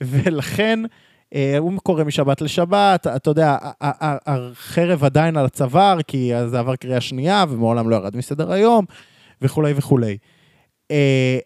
ולכן 0.00 0.80
אה, 1.34 1.58
הוא 1.58 1.78
קורא 1.82 2.04
משבת 2.04 2.40
לשבת, 2.40 3.06
אתה 3.06 3.30
יודע, 3.30 3.56
החרב 3.80 5.04
עדיין 5.04 5.36
על 5.36 5.46
הצוואר, 5.46 6.02
כי 6.02 6.32
זה 6.46 6.58
עבר 6.58 6.76
קריאה 6.76 7.00
שנייה 7.00 7.44
ומעולם 7.48 7.90
לא 7.90 7.96
ירד 7.96 8.16
מסדר 8.16 8.52
היום, 8.52 8.84
וכולי 9.42 9.72
וכולי. 9.76 10.16
אה, 10.90 11.38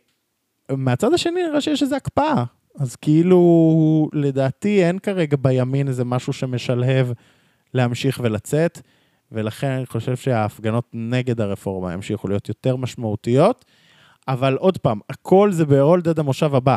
מהצד 0.71 1.15
השני 1.15 1.43
נראה 1.43 1.61
שיש 1.61 1.83
איזו 1.83 1.97
הקפאה. 1.97 2.45
אז 2.79 2.97
כאילו, 2.97 4.09
לדעתי 4.13 4.85
אין 4.85 4.99
כרגע 4.99 5.37
בימין 5.41 5.89
איזה 5.89 6.05
משהו 6.05 6.33
שמשלהב 6.33 7.07
להמשיך 7.75 8.21
ולצאת, 8.23 8.81
ולכן 9.33 9.71
אני 9.71 9.87
חושב 9.87 10.17
שההפגנות 10.17 10.89
נגד 10.93 11.41
הרפורמה 11.41 11.93
ימשיכו 11.93 12.29
להיות 12.29 12.49
יותר 12.49 12.77
משמעותיות, 12.77 13.65
אבל 14.29 14.55
עוד 14.55 14.79
פעם, 14.79 15.01
הכל 15.11 15.53
זה 15.53 15.64
עד 16.09 16.18
המושב 16.18 16.55
הבא. 16.55 16.77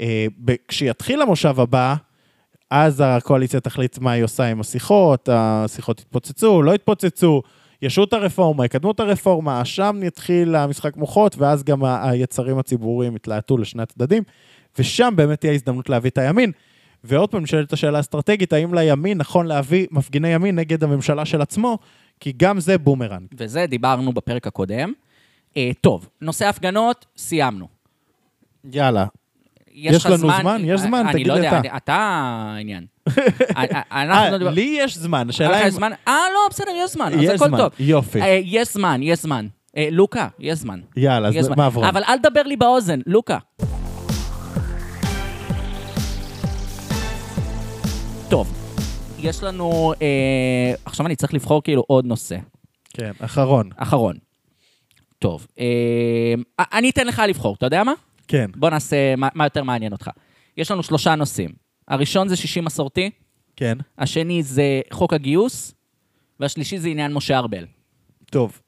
אה, 0.00 0.26
כשיתחיל 0.68 1.22
המושב 1.22 1.60
הבא, 1.60 1.94
אז 2.70 3.02
הקואליציה 3.06 3.60
תחליט 3.60 3.98
מה 3.98 4.12
היא 4.12 4.24
עושה 4.24 4.44
עם 4.44 4.60
השיחות, 4.60 5.28
השיחות 5.32 6.00
יתפוצצו, 6.00 6.62
לא 6.62 6.74
יתפוצצו, 6.74 7.42
ישו 7.82 8.04
את 8.04 8.12
הרפורמה, 8.12 8.64
יקדמו 8.64 8.90
את 8.90 9.00
הרפורמה, 9.00 9.64
שם 9.64 10.00
יתחיל 10.02 10.56
המשחק 10.56 10.96
מוחות, 10.96 11.36
ואז 11.38 11.64
גם 11.64 11.84
היצרים 11.84 12.58
הציבוריים 12.58 13.16
יתלהטו 13.16 13.58
לשני 13.58 13.82
הצדדים, 13.82 14.22
ושם 14.78 15.14
באמת 15.16 15.40
תהיה 15.40 15.52
הזדמנות 15.52 15.88
להביא 15.88 16.10
את 16.10 16.18
הימין. 16.18 16.52
ועוד 17.04 17.30
פעם 17.30 17.42
נשאלת 17.42 17.72
השאלה 17.72 17.98
האסטרטגית, 17.98 18.52
האם 18.52 18.74
לימין 18.74 19.18
נכון 19.18 19.46
להביא 19.46 19.86
מפגיני 19.90 20.28
ימין 20.28 20.58
נגד 20.58 20.84
הממשלה 20.84 21.24
של 21.24 21.40
עצמו, 21.40 21.78
כי 22.20 22.32
גם 22.36 22.60
זה 22.60 22.78
בומרנג. 22.78 23.26
וזה 23.38 23.66
דיברנו 23.66 24.12
בפרק 24.12 24.46
הקודם. 24.46 24.92
אה, 25.56 25.70
טוב, 25.80 26.08
נושא 26.20 26.46
ההפגנות, 26.46 27.06
סיימנו. 27.16 27.68
יאללה. 28.72 29.06
יש 29.74 29.96
יש 29.96 30.06
לנו 30.06 30.16
זמן? 30.40 30.62
יש 30.64 30.80
זמן? 30.80 31.06
תגיד 31.12 31.26
לא 31.26 31.32
יודע, 31.32 31.48
אתה. 31.48 31.58
אני- 31.58 31.76
אתה 31.76 31.94
העניין. 32.56 32.86
אה, 33.08 33.14
אה, 33.56 34.02
אנחנו... 34.02 34.36
נדבר- 34.36 34.50
לי 34.50 34.76
יש 34.80 34.98
זמן, 34.98 35.26
השאלה 35.28 35.64
אם... 35.64 35.70
זמן? 35.70 35.92
אה, 36.08 36.14
לא, 36.34 36.48
בסדר, 36.50 36.70
יש 36.76 36.92
זמן, 36.92 37.12
אז 37.12 37.28
הכל 37.34 37.48
זמן, 37.48 37.58
טוב. 37.58 37.72
יופי. 37.78 38.22
אה, 38.22 38.40
יש 38.44 38.72
זמן, 38.74 39.00
יש 39.02 39.22
זמן. 39.22 39.46
אה, 39.76 39.88
לוקה, 39.92 40.28
יש 40.38 40.58
זמן. 40.58 40.80
יאללה, 40.96 41.28
אז 41.28 41.44
זמן. 41.44 41.54
מה 41.56 41.66
עברו? 41.66 41.88
אבל 41.88 42.02
אל 42.08 42.18
תדבר 42.18 42.42
לי 42.42 42.56
באוזן, 42.56 43.00
לוקה. 43.06 43.38
טוב, 48.28 48.52
יש 49.18 49.42
לנו... 49.42 49.92
אה, 50.02 50.74
עכשיו 50.84 51.06
אני 51.06 51.16
צריך 51.16 51.34
לבחור 51.34 51.62
כאילו 51.62 51.84
עוד 51.86 52.04
נושא. 52.06 52.36
כן, 52.94 53.10
אחרון. 53.20 53.70
אחרון. 53.76 54.16
טוב, 55.20 55.46
אה, 55.58 56.34
אני 56.72 56.90
אתן 56.90 57.06
לך 57.06 57.22
לבחור, 57.28 57.54
אתה 57.54 57.66
יודע 57.66 57.84
מה? 57.84 57.92
כן. 58.28 58.50
בוא 58.56 58.70
נעשה 58.70 59.16
מה, 59.16 59.28
מה 59.34 59.46
יותר 59.46 59.64
מעניין 59.64 59.92
אותך. 59.92 60.10
יש 60.56 60.70
לנו 60.70 60.82
שלושה 60.82 61.14
נושאים. 61.14 61.50
הראשון 61.88 62.28
זה 62.28 62.36
60 62.36 62.64
מסורתי, 62.64 63.10
כן. 63.56 63.78
השני 63.98 64.42
זה 64.42 64.80
חוק 64.92 65.12
הגיוס, 65.12 65.74
והשלישי 66.40 66.78
זה 66.78 66.88
עניין 66.88 67.12
משה 67.12 67.38
ארבל. 67.38 67.66
טוב. 68.30 68.60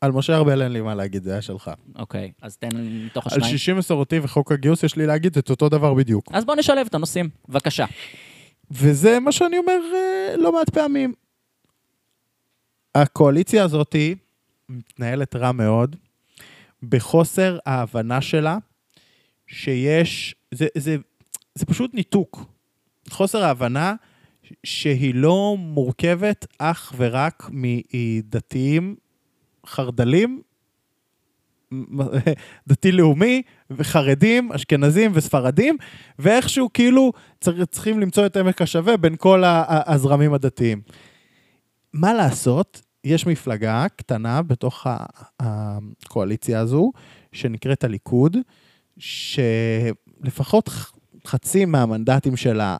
על 0.00 0.12
משה 0.12 0.36
ארבל 0.36 0.62
אין 0.62 0.72
לי 0.72 0.80
מה 0.80 0.94
להגיד, 0.94 1.22
זה 1.22 1.32
היה 1.32 1.42
שלך. 1.42 1.70
אוקיי, 1.98 2.32
אז 2.42 2.56
תן 2.56 2.68
מתוך 2.76 3.26
על 3.26 3.32
השניים. 3.32 3.58
60 3.58 3.76
מסורתי 3.76 4.18
וחוק 4.18 4.52
הגיוס 4.52 4.82
יש 4.82 4.96
לי 4.96 5.06
להגיד 5.06 5.38
את 5.38 5.50
אותו 5.50 5.68
דבר 5.68 5.94
בדיוק. 5.94 6.24
אז 6.32 6.44
בוא 6.44 6.54
נשלב 6.54 6.86
את 6.86 6.94
הנושאים, 6.94 7.28
בבקשה. 7.48 7.84
וזה 8.70 9.20
מה 9.20 9.32
שאני 9.32 9.58
אומר 9.58 9.80
אה, 9.94 10.36
לא 10.36 10.52
מעט 10.52 10.70
פעמים. 10.70 11.12
הקואליציה 12.94 13.64
הזאת 13.64 13.96
מתנהלת 14.68 15.36
רע 15.36 15.52
מאוד, 15.52 15.96
בחוסר 16.82 17.58
ההבנה 17.66 18.20
שלה 18.20 18.58
שיש, 19.46 20.34
זה, 20.54 20.66
זה, 20.76 20.96
זה 21.54 21.66
פשוט 21.66 21.94
ניתוק. 21.94 22.44
חוסר 23.10 23.44
ההבנה 23.44 23.94
שהיא 24.64 25.14
לא 25.14 25.56
מורכבת 25.58 26.46
אך 26.58 26.92
ורק 26.96 27.50
מדתיים 27.50 28.96
חרד"לים, 29.66 30.42
דתי-לאומי, 32.68 33.42
וחרדים, 33.70 34.52
אשכנזים 34.52 35.10
וספרדים, 35.14 35.76
ואיכשהו 36.18 36.72
כאילו 36.74 37.12
צריכים 37.70 38.00
למצוא 38.00 38.26
את 38.26 38.36
עמק 38.36 38.62
השווה 38.62 38.96
בין 38.96 39.16
כל 39.16 39.42
הזרמים 39.46 40.34
הדתיים. 40.34 40.80
מה 41.92 42.14
לעשות? 42.14 42.85
יש 43.06 43.26
מפלגה 43.26 43.86
קטנה 43.96 44.42
בתוך 44.42 44.86
הקואליציה 45.40 46.60
הזו, 46.60 46.92
שנקראת 47.32 47.84
הליכוד, 47.84 48.36
שלפחות 48.98 50.70
חצי 51.26 51.64
מהמנדטים 51.64 52.36
שלה 52.36 52.76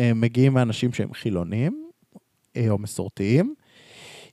מגיעים 0.00 0.54
מאנשים 0.54 0.92
שהם 0.92 1.14
חילונים 1.14 1.88
אה, 2.56 2.70
או 2.70 2.78
מסורתיים. 2.78 3.54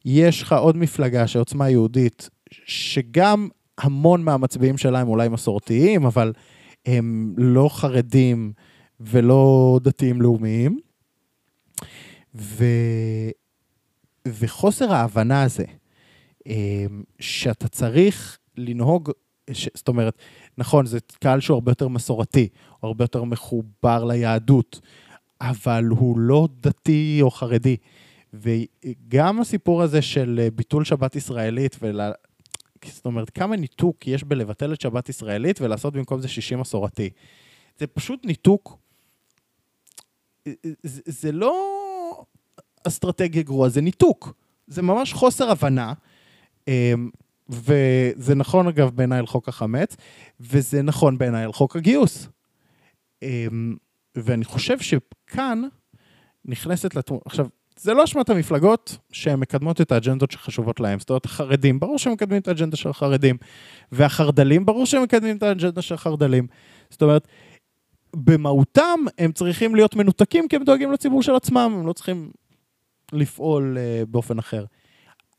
יש 0.06 0.42
לך 0.42 0.54
עוד 0.54 0.78
מפלגה 0.78 1.28
שעוצמה 1.28 1.70
יהודית, 1.70 2.30
שגם 2.52 3.50
המון 3.78 4.24
מהמצביעים 4.24 4.78
שלה 4.78 5.00
הם 5.00 5.08
אולי 5.08 5.30
מסורתיים, 5.30 6.06
אבל 6.06 6.34
הם 6.86 7.34
לא 7.38 7.70
חרדים 7.72 8.54
ולא 9.00 9.80
דתיים 9.84 10.22
לאומיים. 10.22 10.80
ו... 12.36 12.66
וחוסר 14.28 14.94
ההבנה 14.94 15.44
הזה, 15.44 15.66
אה, 16.48 16.86
שאתה 17.20 17.68
צריך 17.68 18.38
לנהוג, 18.58 19.12
ש... 19.52 19.70
זאת 19.74 19.88
אומרת, 19.88 20.18
נכון, 20.58 20.86
זה 20.86 21.00
קהל 21.20 21.40
שהוא 21.40 21.56
הרבה 21.56 21.72
יותר 21.72 21.88
מסורתי, 21.88 22.48
הוא 22.80 22.88
הרבה 22.88 23.04
יותר 23.04 23.24
מחובר 23.24 24.04
ליהדות, 24.04 24.80
אבל 25.42 25.86
הוא 25.86 26.20
לא 26.20 26.48
דתי 26.60 27.20
או 27.22 27.32
חרדי. 27.32 27.78
וגם 28.34 29.42
הסיפור 29.42 29.82
הזה 29.82 30.02
של 30.02 30.40
אה, 30.44 30.52
ביטול 30.52 30.86
שבת 30.86 31.16
ישראלית, 31.16 31.76
ול... 31.82 32.02
זאת 32.86 33.06
אומרת, 33.06 33.30
כמה 33.30 33.56
ניתוק 33.56 34.08
יש 34.08 34.24
בלבטל 34.24 34.74
את 34.74 34.82
שבת 34.82 35.10
ישראלית 35.10 35.62
ולעשות 35.62 35.94
במקום 35.94 36.22
זה 36.22 36.28
60 36.28 36.60
מסורתי. 36.60 37.10
זה 37.78 37.88
פשוט 37.88 38.26
ניתוק. 38.26 38.78
זה, 40.84 41.02
זה 41.06 41.32
לא 41.32 41.73
אסטרטגיה 42.88 43.44
גרועה, 43.44 43.70
זה 43.70 43.82
ניתוק. 43.82 44.34
זה 44.68 44.82
ממש 44.82 45.14
חוסר 45.14 45.52
הבנה. 45.52 45.94
אמ, 46.68 47.10
וזה 47.50 48.36
נכון, 48.36 48.68
אגב, 48.68 48.90
בעיניי 48.90 49.20
על 49.20 49.26
חוק 49.26 49.50
החמץ, 49.50 49.96
וזה 50.40 50.82
נכון 50.82 51.18
בעיניי 51.18 51.44
על 51.44 51.54
חוק 51.54 51.76
הגיוס. 51.76 52.28
אמ, 53.24 53.76
ואני 54.16 54.46
חושב 54.46 54.80
שכאן 54.80 55.62
נכנסת 56.46 56.96
לתמונה. 56.96 57.22
עכשיו, 57.26 57.48
זה 57.78 57.94
לא 57.94 58.04
אשמת 58.04 58.30
המפלגות 58.30 58.98
שהן 59.12 59.40
מקדמות 59.40 59.82
את 59.82 59.92
האג'נדות 59.92 60.32
שחשובות 60.32 60.80
להן. 60.80 61.00
זאת 61.00 61.10
אומרת, 61.10 61.26
החרדים, 61.26 61.80
ברור 61.80 61.98
שהם 61.98 62.14
מקדמים 62.14 62.42
את 62.42 62.48
האג'נדה 62.48 62.78
של 62.78 62.90
החרדים. 62.90 63.38
והחרד"לים, 63.92 64.66
ברור 64.66 64.86
שהם 64.86 65.04
מקדמים 65.04 65.38
את 65.38 65.44
האג'נדה 65.44 65.82
של 65.82 65.96
החרד"לים. 65.96 66.48
זאת 66.90 67.02
אומרת, 67.02 67.28
במהותם 68.16 69.00
הם 69.18 69.32
צריכים 69.32 69.76
להיות 69.76 69.96
מנותקים 69.96 70.48
כי 70.48 70.56
הם 70.56 70.64
דואגים 70.64 70.92
לציבור 70.92 71.24
של 71.24 71.36
עצמם, 71.36 71.74
הם 71.80 71.88
לא 71.88 71.94
צריכים 71.94 72.32
לפעול 73.14 73.78
uh, 73.78 74.06
באופן 74.06 74.40
אחר. 74.40 74.66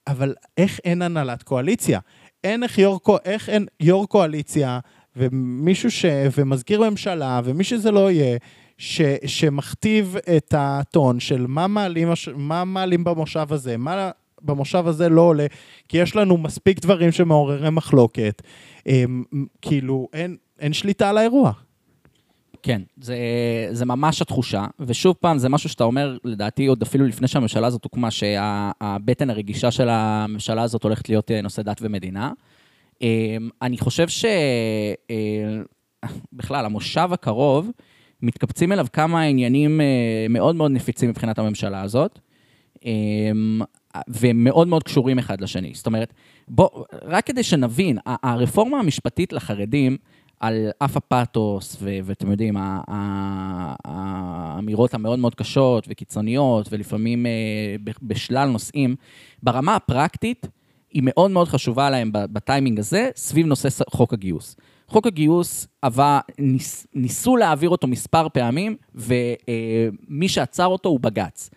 אבל 0.06 0.34
איך 0.56 0.80
אין 0.84 1.02
הנהלת 1.02 1.42
קואליציה? 1.42 2.00
אין 2.44 2.62
איך 2.62 2.78
יו"ר, 2.78 3.18
איך 3.24 3.48
אין 3.48 3.66
יו"ר 3.80 4.06
קואליציה 4.06 4.78
ומישהו 5.16 5.90
ש... 5.90 6.04
ומזכיר 6.36 6.90
ממשלה 6.90 7.40
ומי 7.44 7.64
שזה 7.64 7.90
לא 7.90 8.10
יהיה, 8.10 8.38
ש... 8.78 9.00
שמכתיב 9.26 10.16
את 10.36 10.54
הטון 10.56 11.20
של 11.20 11.46
מה 11.48 11.66
מעלים, 11.66 12.08
מה 12.34 12.64
מעלים 12.64 13.04
במושב 13.04 13.46
הזה, 13.50 13.76
מה 13.76 14.10
במושב 14.42 14.86
הזה 14.86 15.08
לא 15.08 15.20
עולה, 15.20 15.46
כי 15.88 15.98
יש 15.98 16.16
לנו 16.16 16.36
מספיק 16.36 16.80
דברים 16.80 17.12
שמעוררי 17.12 17.70
מחלוקת. 17.70 18.42
אמ, 18.86 19.24
כאילו, 19.62 20.08
אין, 20.12 20.36
אין 20.58 20.72
שליטה 20.72 21.10
על 21.10 21.18
האירוע. 21.18 21.52
כן, 22.66 22.82
זה, 23.00 23.16
זה 23.72 23.84
ממש 23.86 24.22
התחושה, 24.22 24.64
ושוב 24.80 25.16
פעם, 25.20 25.38
זה 25.38 25.48
משהו 25.48 25.68
שאתה 25.68 25.84
אומר, 25.84 26.16
לדעתי, 26.24 26.66
עוד 26.66 26.82
אפילו 26.82 27.06
לפני 27.06 27.28
שהממשלה 27.28 27.66
הזאת 27.66 27.84
הוקמה, 27.84 28.10
שהבטן 28.10 29.30
הרגישה 29.30 29.70
של 29.70 29.88
הממשלה 29.88 30.62
הזאת 30.62 30.82
הולכת 30.82 31.08
להיות 31.08 31.30
אה, 31.30 31.40
נושא 31.40 31.62
דת 31.62 31.78
ומדינה. 31.82 32.32
אה, 33.02 33.36
אני 33.62 33.78
חושב 33.78 34.06
שבכלל, 36.32 36.64
המושב 36.64 37.08
הקרוב, 37.12 37.70
מתקבצים 38.22 38.72
אליו 38.72 38.86
כמה 38.92 39.22
עניינים 39.22 39.80
אה, 39.80 40.26
מאוד 40.30 40.56
מאוד 40.56 40.70
נפיצים 40.70 41.10
מבחינת 41.10 41.38
הממשלה 41.38 41.82
הזאת, 41.82 42.18
אה, 42.86 42.90
ומאוד 44.08 44.68
מאוד 44.68 44.82
קשורים 44.82 45.18
אחד 45.18 45.40
לשני. 45.40 45.72
זאת 45.74 45.86
אומרת, 45.86 46.14
בוא, 46.48 46.68
רק 47.02 47.26
כדי 47.26 47.42
שנבין, 47.42 47.98
הרפורמה 48.06 48.78
המשפטית 48.78 49.32
לחרדים, 49.32 49.96
על 50.40 50.70
אף 50.78 50.96
הפאתוס, 50.96 51.76
ו- 51.80 51.98
ואתם 52.04 52.30
יודעים, 52.30 52.54
האמירות 53.84 54.94
המאוד 54.94 55.18
מאוד 55.18 55.34
קשות 55.34 55.86
וקיצוניות, 55.88 56.68
ולפעמים 56.72 57.26
אה, 57.26 57.32
בשלל 58.02 58.48
נושאים, 58.48 58.96
ברמה 59.42 59.76
הפרקטית, 59.76 60.46
היא 60.90 61.02
מאוד 61.04 61.30
מאוד 61.30 61.48
חשובה 61.48 61.90
להם 61.90 62.10
בטיימינג 62.12 62.78
הזה, 62.78 63.10
סביב 63.16 63.46
נושא 63.46 63.68
חוק 63.90 64.12
הגיוס. 64.12 64.56
חוק 64.88 65.06
הגיוס 65.06 65.66
עבר, 65.82 66.18
ניס, 66.38 66.86
ניסו 66.94 67.36
להעביר 67.36 67.70
אותו 67.70 67.86
מספר 67.86 68.28
פעמים, 68.28 68.76
ומי 68.94 70.28
שעצר 70.28 70.66
אותו 70.66 70.88
הוא 70.88 71.00
בג"ץ. 71.00 71.50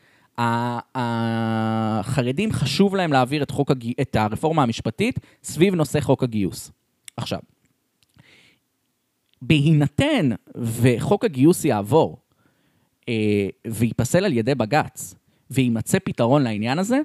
החרדים 0.95 2.51
חשוב 2.51 2.95
להם 2.95 3.13
להעביר 3.13 3.43
את, 3.43 3.51
חוק 3.51 3.71
הג... 3.71 3.91
את 4.01 4.15
הרפורמה 4.15 4.63
המשפטית 4.63 5.19
סביב 5.43 5.75
נושא 5.75 5.99
חוק 5.99 6.23
הגיוס. 6.23 6.71
עכשיו, 7.17 7.39
בהינתן 9.41 10.29
וחוק 10.55 11.25
הגיוס 11.25 11.65
יעבור 11.65 12.17
אה, 13.09 13.47
וייפסל 13.67 14.25
על 14.25 14.33
ידי 14.33 14.55
בג"ץ 14.55 15.15
ויימצא 15.51 15.97
פתרון 15.99 16.43
לעניין 16.43 16.79
הזה, 16.79 16.99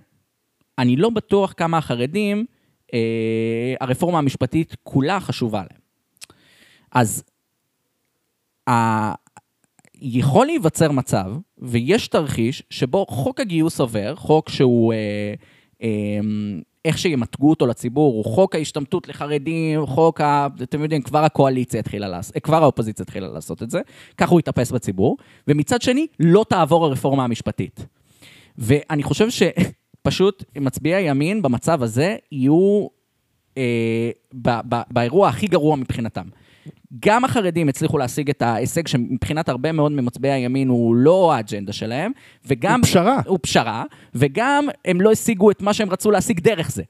אני 0.78 0.96
לא 0.96 1.10
בטוח 1.10 1.54
כמה 1.56 1.78
החרדים, 1.78 2.46
אה, 2.94 3.74
הרפורמה 3.80 4.18
המשפטית 4.18 4.76
כולה 4.82 5.20
חשובה 5.20 5.58
להם. 5.58 5.80
אז 6.92 7.24
ה... 8.68 8.72
יכול 10.02 10.46
להיווצר 10.46 10.92
מצב, 10.92 11.32
ויש 11.58 12.08
תרחיש, 12.08 12.62
שבו 12.70 13.06
חוק 13.06 13.40
הגיוס 13.40 13.80
עובר, 13.80 14.16
חוק 14.16 14.48
שהוא, 14.48 14.92
אה, 14.92 15.34
אה, 15.82 15.88
איך 16.84 16.98
שימתגו 16.98 17.50
אותו 17.50 17.66
לציבור, 17.66 18.12
הוא 18.14 18.24
חוק 18.24 18.54
ההשתמטות 18.54 19.08
לחרדים, 19.08 19.86
חוק 19.86 20.20
ה... 20.20 20.46
אתם 20.62 20.82
יודעים, 20.82 21.02
כבר 21.02 21.24
הקואליציה 21.24 21.80
התחילה 21.80 22.08
לעשות, 22.08 22.36
כבר 22.42 22.62
האופוזיציה 22.62 23.02
התחילה 23.02 23.28
לעשות 23.28 23.62
את 23.62 23.70
זה, 23.70 23.80
ככה 24.16 24.30
הוא 24.30 24.40
יתאפס 24.40 24.70
בציבור, 24.70 25.16
ומצד 25.48 25.82
שני, 25.82 26.06
לא 26.20 26.44
תעבור 26.48 26.84
הרפורמה 26.84 27.24
המשפטית. 27.24 27.86
ואני 28.58 29.02
חושב 29.02 29.26
שפשוט 29.30 30.44
מצביעי 30.56 30.94
הימין 30.94 31.42
במצב 31.42 31.82
הזה 31.82 32.16
יהיו 32.32 32.86
אה, 33.58 34.10
ב- 34.34 34.60
ב- 34.68 34.82
באירוע 34.90 35.28
הכי 35.28 35.46
גרוע 35.46 35.76
מבחינתם. 35.76 36.26
גם 37.00 37.24
החרדים 37.24 37.68
הצליחו 37.68 37.98
להשיג 37.98 38.30
את 38.30 38.42
ההישג 38.42 38.86
שמבחינת 38.86 39.48
הרבה 39.48 39.72
מאוד 39.72 39.92
ממצביעי 39.92 40.34
הימין 40.34 40.68
הוא 40.68 40.94
לא 40.96 41.32
האג'נדה 41.34 41.72
שלהם, 41.72 42.12
וגם... 42.46 42.80
הוא 42.80 42.86
פשרה. 42.86 43.20
הוא 43.26 43.38
פשרה, 43.42 43.84
וגם 44.14 44.68
הם 44.84 45.00
לא 45.00 45.12
השיגו 45.12 45.50
את 45.50 45.62
מה 45.62 45.72
שהם 45.74 45.90
רצו 45.90 46.10
להשיג 46.10 46.40
דרך 46.40 46.70
זה. 46.70 46.82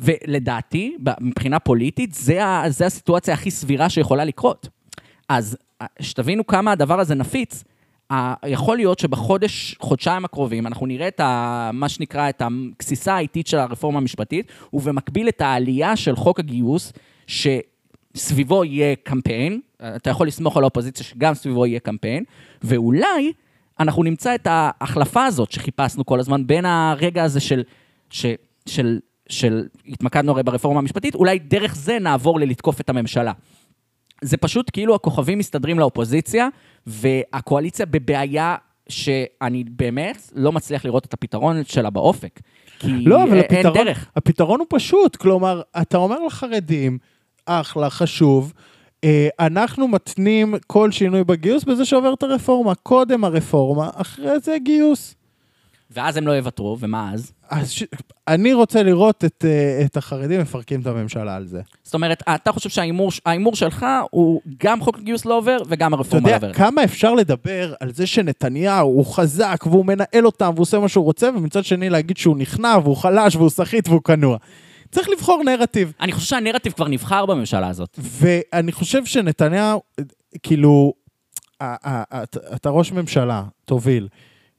ולדעתי, 0.00 0.96
מבחינה 1.20 1.58
פוליטית, 1.58 2.14
זה, 2.14 2.44
ה- 2.44 2.64
זה 2.70 2.86
הסיטואציה 2.86 3.34
הכי 3.34 3.50
סבירה 3.50 3.88
שיכולה 3.88 4.24
לקרות. 4.24 4.68
אז 5.28 5.56
אה, 5.82 5.86
שתבינו 6.00 6.46
כמה 6.46 6.72
הדבר 6.72 7.00
הזה 7.00 7.14
נפיץ, 7.14 7.64
ה- 8.12 8.48
יכול 8.48 8.76
להיות 8.76 8.98
שבחודש, 8.98 9.76
חודשיים 9.80 10.24
הקרובים, 10.24 10.66
אנחנו 10.66 10.86
נראה 10.86 11.08
את 11.08 11.20
ה, 11.20 11.70
מה 11.72 11.88
שנקרא, 11.88 12.28
את 12.28 12.42
הגסיסה 12.44 13.14
האיטית 13.14 13.46
של 13.46 13.58
הרפורמה 13.58 13.98
המשפטית, 13.98 14.46
ובמקביל 14.72 15.28
את 15.28 15.40
העלייה 15.40 15.96
של 15.96 16.16
חוק 16.16 16.38
הגיוס, 16.40 16.92
שסביבו 18.16 18.64
יהיה 18.64 18.96
קמפיין, 19.02 19.60
אתה 19.96 20.10
יכול 20.10 20.26
לסמוך 20.26 20.56
על 20.56 20.62
האופוזיציה 20.62 21.06
שגם 21.06 21.34
סביבו 21.34 21.66
יהיה 21.66 21.80
קמפיין, 21.80 22.24
ואולי 22.62 23.32
אנחנו 23.80 24.02
נמצא 24.02 24.34
את 24.34 24.46
ההחלפה 24.50 25.24
הזאת 25.24 25.52
שחיפשנו 25.52 26.06
כל 26.06 26.20
הזמן 26.20 26.46
בין 26.46 26.64
הרגע 26.64 27.24
הזה 27.24 27.40
של, 27.40 27.62
ש, 28.10 28.26
של, 28.66 28.98
של, 29.28 29.66
התמקדנו 29.88 30.32
הרי 30.32 30.42
ברפורמה 30.42 30.78
המשפטית, 30.78 31.14
אולי 31.14 31.38
דרך 31.38 31.76
זה 31.76 31.98
נעבור 31.98 32.40
ללתקוף 32.40 32.80
את 32.80 32.90
הממשלה. 32.90 33.32
זה 34.22 34.36
פשוט 34.36 34.70
כאילו 34.72 34.94
הכוכבים 34.94 35.38
מסתדרים 35.38 35.78
לאופוזיציה, 35.78 36.48
והקואליציה 36.86 37.86
בבעיה 37.86 38.56
שאני 38.88 39.64
באמת 39.64 40.30
לא 40.34 40.52
מצליח 40.52 40.84
לראות 40.84 41.04
את 41.04 41.14
הפתרון 41.14 41.64
שלה 41.64 41.90
באופק. 41.90 42.40
כי 42.78 42.92
לא, 42.92 43.22
אבל 43.22 43.36
אין 43.36 43.44
הפתרון, 43.44 43.74
דרך. 43.74 44.10
הפתרון 44.16 44.60
הוא 44.60 44.66
פשוט. 44.70 45.16
כלומר, 45.16 45.62
אתה 45.82 45.96
אומר 45.96 46.18
לחרדים, 46.26 46.98
אחלה, 47.46 47.90
חשוב, 47.90 48.52
אה, 49.04 49.28
אנחנו 49.40 49.88
מתנים 49.88 50.54
כל 50.66 50.90
שינוי 50.90 51.24
בגיוס 51.24 51.64
בזה 51.64 51.84
שעובר 51.84 52.14
את 52.14 52.22
הרפורמה. 52.22 52.74
קודם 52.74 53.24
הרפורמה, 53.24 53.90
אחרי 53.94 54.40
זה 54.40 54.56
גיוס. 54.64 55.14
ואז 55.90 56.16
הם 56.16 56.26
לא 56.26 56.32
יוותרו, 56.32 56.76
ומה 56.80 57.10
אז? 57.12 57.32
אז 57.50 57.70
ש... 57.70 57.84
אני 58.28 58.54
רוצה 58.54 58.82
לראות 58.82 59.24
את, 59.24 59.44
אה, 59.48 59.82
את 59.84 59.96
החרדים 59.96 60.40
מפרקים 60.40 60.80
את 60.80 60.86
הממשלה 60.86 61.36
על 61.36 61.46
זה. 61.46 61.60
זאת 61.82 61.94
אומרת, 61.94 62.22
אתה 62.34 62.52
חושב 62.52 62.68
שההימור 62.68 63.10
ההימור 63.26 63.56
שלך 63.56 63.86
הוא 64.10 64.40
גם 64.64 64.80
חוק 64.80 64.98
הגיוס 64.98 65.24
לא 65.24 65.38
עובר 65.38 65.58
וגם 65.66 65.94
אתה 65.94 65.96
הרפורמה 65.96 66.28
לא 66.28 66.34
יודע 66.34 66.46
עוברת. 66.46 66.56
כמה 66.56 66.84
אפשר 66.84 67.14
לדבר 67.14 67.74
על 67.80 67.92
זה 67.92 68.06
שנתניהו 68.06 68.88
הוא 68.88 69.06
חזק 69.06 69.64
והוא 69.66 69.86
מנהל 69.86 70.26
אותם 70.26 70.50
והוא 70.54 70.62
עושה 70.62 70.78
מה 70.78 70.88
שהוא 70.88 71.04
רוצה, 71.04 71.28
ומצד 71.36 71.64
שני 71.64 71.90
להגיד 71.90 72.16
שהוא 72.16 72.36
נכנע 72.36 72.78
והוא 72.82 72.96
חלש 72.96 73.36
והוא 73.36 73.50
סחיט 73.50 73.88
והוא 73.88 74.02
כנוע. 74.02 74.36
צריך 74.90 75.08
לבחור 75.08 75.42
נרטיב. 75.44 75.92
אני 76.00 76.12
חושב 76.12 76.26
שהנרטיב 76.26 76.72
כבר 76.72 76.88
נבחר 76.88 77.26
בממשלה 77.26 77.68
הזאת. 77.68 77.98
ואני 77.98 78.72
חושב 78.72 79.04
שנתניהו, 79.04 79.82
כאילו, 80.42 80.92
אתה 82.54 82.70
ראש 82.70 82.92
ממשלה, 82.92 83.42
תוביל, 83.64 84.08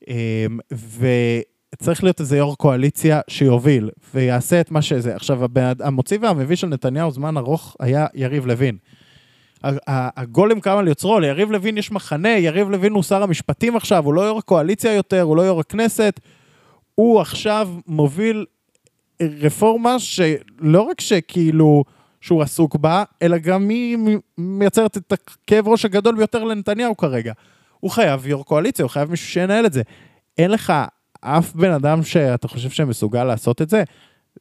אמ, 0.08 0.60
וצריך 0.72 2.04
להיות 2.04 2.20
איזה 2.20 2.38
יו"ר 2.38 2.56
קואליציה 2.56 3.22
שיוביל 3.28 3.90
ויעשה 4.14 4.62
את 4.62 4.72
מה 4.72 4.82
שזה. 4.82 5.16
עכשיו, 5.16 5.40
המוציא 5.80 6.18
והמביא 6.22 6.56
של 6.56 6.68
נתניהו 6.68 7.12
זמן 7.12 7.38
ארוך 7.38 7.76
היה 7.80 8.08
יריב 8.14 8.46
לוין. 8.46 8.78
הגולם 9.64 10.60
קם 10.60 10.78
על 10.78 10.88
יוצרו, 10.88 11.20
ליריב 11.20 11.52
לוין 11.52 11.78
יש 11.78 11.92
מחנה, 11.92 12.30
יריב 12.30 12.70
לוין 12.70 12.94
הוא 12.94 13.04
שר 13.04 13.24
המשפטים 13.24 13.76
עכשיו, 13.76 14.06
הוא 14.06 14.14
לא 14.14 14.22
יו"ר 14.22 14.38
הקואליציה 14.38 14.94
יותר, 14.94 15.22
הוא 15.22 15.38
לא 15.38 15.42
יו"ר 15.42 15.60
הכנסת. 15.60 16.20
הוא 16.96 17.22
עכשיו 17.22 17.70
מוביל 17.88 18.46
רפורמה 19.22 20.00
שלא 20.00 20.82
רק 20.82 21.02
שכאילו 21.02 21.84
שהוא 22.22 22.42
עסוק 22.42 22.76
בה, 22.76 23.04
אלא 23.22 23.38
גם 23.38 23.70
היא 23.70 23.98
מייצרת 24.38 24.98
את 24.98 25.12
הכאב 25.12 25.68
ראש 25.68 25.86
הגדול 25.86 26.16
ביותר 26.16 26.44
לנתניהו 26.44 26.98
כרגע. 26.98 27.34
הוא 27.80 27.92
חייב 27.92 28.28
יו"ר 28.28 28.44
קואליציה, 28.44 28.84
הוא 28.84 28.90
חייב 28.90 29.12
מישהו 29.12 29.28
שינהל 29.28 29.66
את 29.66 29.74
זה. 29.74 29.82
אין 30.38 30.52
לך 30.52 30.74
אף 31.22 31.54
בן 31.54 31.72
אדם 31.72 32.04
שאתה 32.04 32.48
חושב 32.48 32.70
שמסוגל 32.70 33.24
לעשות 33.24 33.62
את 33.62 33.70
זה. 33.70 33.84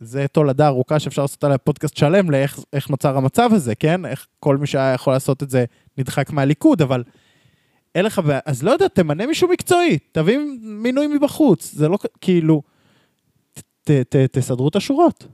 זה 0.01 0.27
תולדה 0.29 0.67
ארוכה 0.67 0.99
שאפשר 0.99 1.23
לעשות 1.23 1.45
עליה 1.45 1.59
פודקאסט 1.59 1.97
שלם 1.97 2.31
לאיך 2.31 2.59
איך 2.73 2.91
נוצר 2.91 3.17
המצב 3.17 3.51
הזה, 3.53 3.75
כן? 3.75 4.07
איך 4.07 4.27
כל 4.41 4.57
מי 4.57 4.67
שהיה 4.67 4.95
יכול 4.95 5.13
לעשות 5.13 5.43
את 5.43 5.51
זה 5.51 5.65
נדחק 5.99 6.31
מהליכוד, 6.31 6.83
אבל 6.83 7.03
אין 7.95 8.05
לך. 8.05 8.21
אז 8.47 8.63
לא 8.63 8.71
יודע, 8.71 8.89
תמנה 8.89 9.27
מישהו 9.27 9.49
מקצועי, 9.49 9.99
תביא 10.13 10.39
מינוי 10.63 11.07
מבחוץ. 11.07 11.73
זה 11.73 11.89
לא 11.89 11.99
כאילו... 12.21 12.76
ת, 13.87 13.91
ת, 13.91 14.17
תסדרו 14.17 14.69
את 14.69 14.77
השורות. 14.77 15.27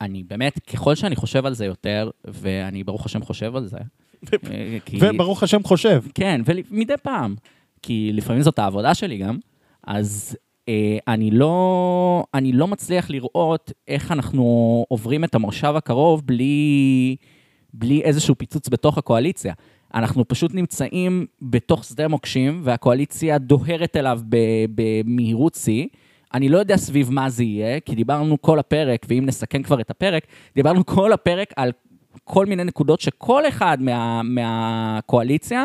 אני 0.00 0.22
באמת, 0.22 0.58
ככל 0.58 0.94
שאני 0.94 1.16
חושב 1.16 1.46
על 1.46 1.54
זה 1.54 1.64
יותר, 1.64 2.10
ואני 2.24 2.84
ברוך 2.84 3.06
השם 3.06 3.22
חושב 3.22 3.56
על 3.56 3.66
זה, 3.66 3.78
אה, 4.32 4.78
כי- 4.84 4.98
וברוך 5.00 5.42
השם 5.42 5.62
חושב. 5.62 6.02
כן, 6.14 6.40
ומדי 6.44 6.94
פעם, 7.02 7.34
כי 7.82 8.10
לפעמים 8.12 8.42
זאת 8.42 8.58
העבודה 8.58 8.94
שלי 8.94 9.18
גם, 9.18 9.38
אז 9.86 10.36
אה, 10.68 10.98
אני, 11.08 11.30
לא, 11.30 12.24
אני 12.34 12.52
לא 12.52 12.66
מצליח 12.66 13.10
לראות 13.10 13.72
איך 13.88 14.12
אנחנו 14.12 14.44
עוברים 14.88 15.24
את 15.24 15.34
המושב 15.34 15.74
הקרוב 15.76 16.22
בלי, 16.26 17.16
בלי 17.74 18.02
איזשהו 18.02 18.34
פיצוץ 18.38 18.68
בתוך 18.68 18.98
הקואליציה. 18.98 19.54
אנחנו 19.94 20.28
פשוט 20.28 20.54
נמצאים 20.54 21.26
בתוך 21.42 21.84
שדה 21.84 22.08
מוקשים, 22.08 22.60
והקואליציה 22.64 23.38
דוהרת 23.38 23.96
אליו 23.96 24.20
במהירות 24.74 25.54
שיא. 25.54 25.86
אני 26.34 26.48
לא 26.48 26.58
יודע 26.58 26.76
סביב 26.76 27.10
מה 27.10 27.30
זה 27.30 27.44
יהיה, 27.44 27.80
כי 27.80 27.94
דיברנו 27.94 28.42
כל 28.42 28.58
הפרק, 28.58 29.06
ואם 29.08 29.26
נסכם 29.26 29.62
כבר 29.62 29.80
את 29.80 29.90
הפרק, 29.90 30.26
דיברנו 30.54 30.86
כל 30.86 31.12
הפרק 31.12 31.52
על 31.56 31.72
כל 32.24 32.46
מיני 32.46 32.64
נקודות 32.64 33.00
שכל 33.00 33.48
אחד 33.48 33.78
מה, 33.80 34.22
מהקואליציה 34.22 35.64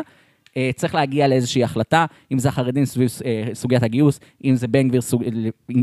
אה, 0.57 0.69
צריך 0.75 0.95
להגיע 0.95 1.27
לאיזושהי 1.27 1.63
החלטה, 1.63 2.05
אם 2.31 2.39
זה 2.39 2.49
החרדים 2.49 2.85
סביב 2.85 3.09
אה, 3.25 3.45
סוגיית 3.53 3.83
הגיוס, 3.83 4.19
אם 4.43 4.55
זה 4.55 4.67
בן 4.67 4.87
גביר 4.87 5.01
סוג, 5.01 5.23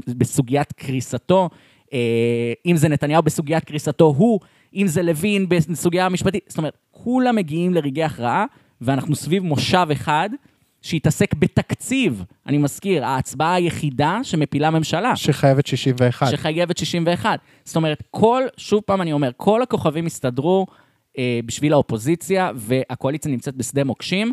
בסוגיית 0.07 0.73
קריסתו, 0.73 1.49
אה, 1.93 2.53
אם 2.67 2.77
זה 2.77 2.89
נתניהו 2.89 3.23
בסוגיית 3.23 3.65
קריסתו 3.65 4.15
הוא, 4.17 4.41
אם 4.75 4.87
זה 4.87 5.03
לוין 5.03 5.49
בסוגיה 5.49 6.07
המשפטית. 6.07 6.45
זאת 6.49 6.59
אומרת, 6.59 6.77
כולם 6.91 7.37
מגיעים 7.37 7.75
לרגעי 7.75 8.05
הכרעה, 8.05 8.45
ואנחנו 8.81 9.15
סביב 9.15 9.43
מושב 9.43 9.87
אחד. 9.93 10.31
שיתעסק 10.83 11.35
בתקציב, 11.35 12.25
אני 12.47 12.59
מזכיר, 12.59 13.05
ההצבעה 13.05 13.55
היחידה 13.55 14.21
שמפילה 14.23 14.71
ממשלה. 14.71 15.17
שחייבת 15.17 15.67
61. 15.67 16.31
שחייבת 16.31 16.79
61. 16.79 17.41
זאת 17.65 17.77
אומרת, 17.77 18.03
כל, 18.11 18.43
שוב 18.57 18.81
פעם 18.87 19.03
אני 19.03 19.13
אומר, 19.13 19.31
כל 19.37 19.63
הכוכבים 19.63 20.07
הסתדרו 20.07 20.67
אה, 21.19 21.41
בשביל 21.47 21.73
האופוזיציה, 21.73 22.51
והקואליציה 22.55 23.31
נמצאת 23.31 23.55
בשדה 23.55 23.85
מוקשים. 23.85 24.33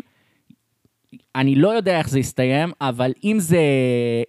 אני 1.34 1.54
לא 1.54 1.68
יודע 1.68 1.98
איך 1.98 2.08
זה 2.08 2.18
יסתיים, 2.18 2.72
אבל 2.80 3.12
אם 3.24 3.36
זה, 3.40 3.62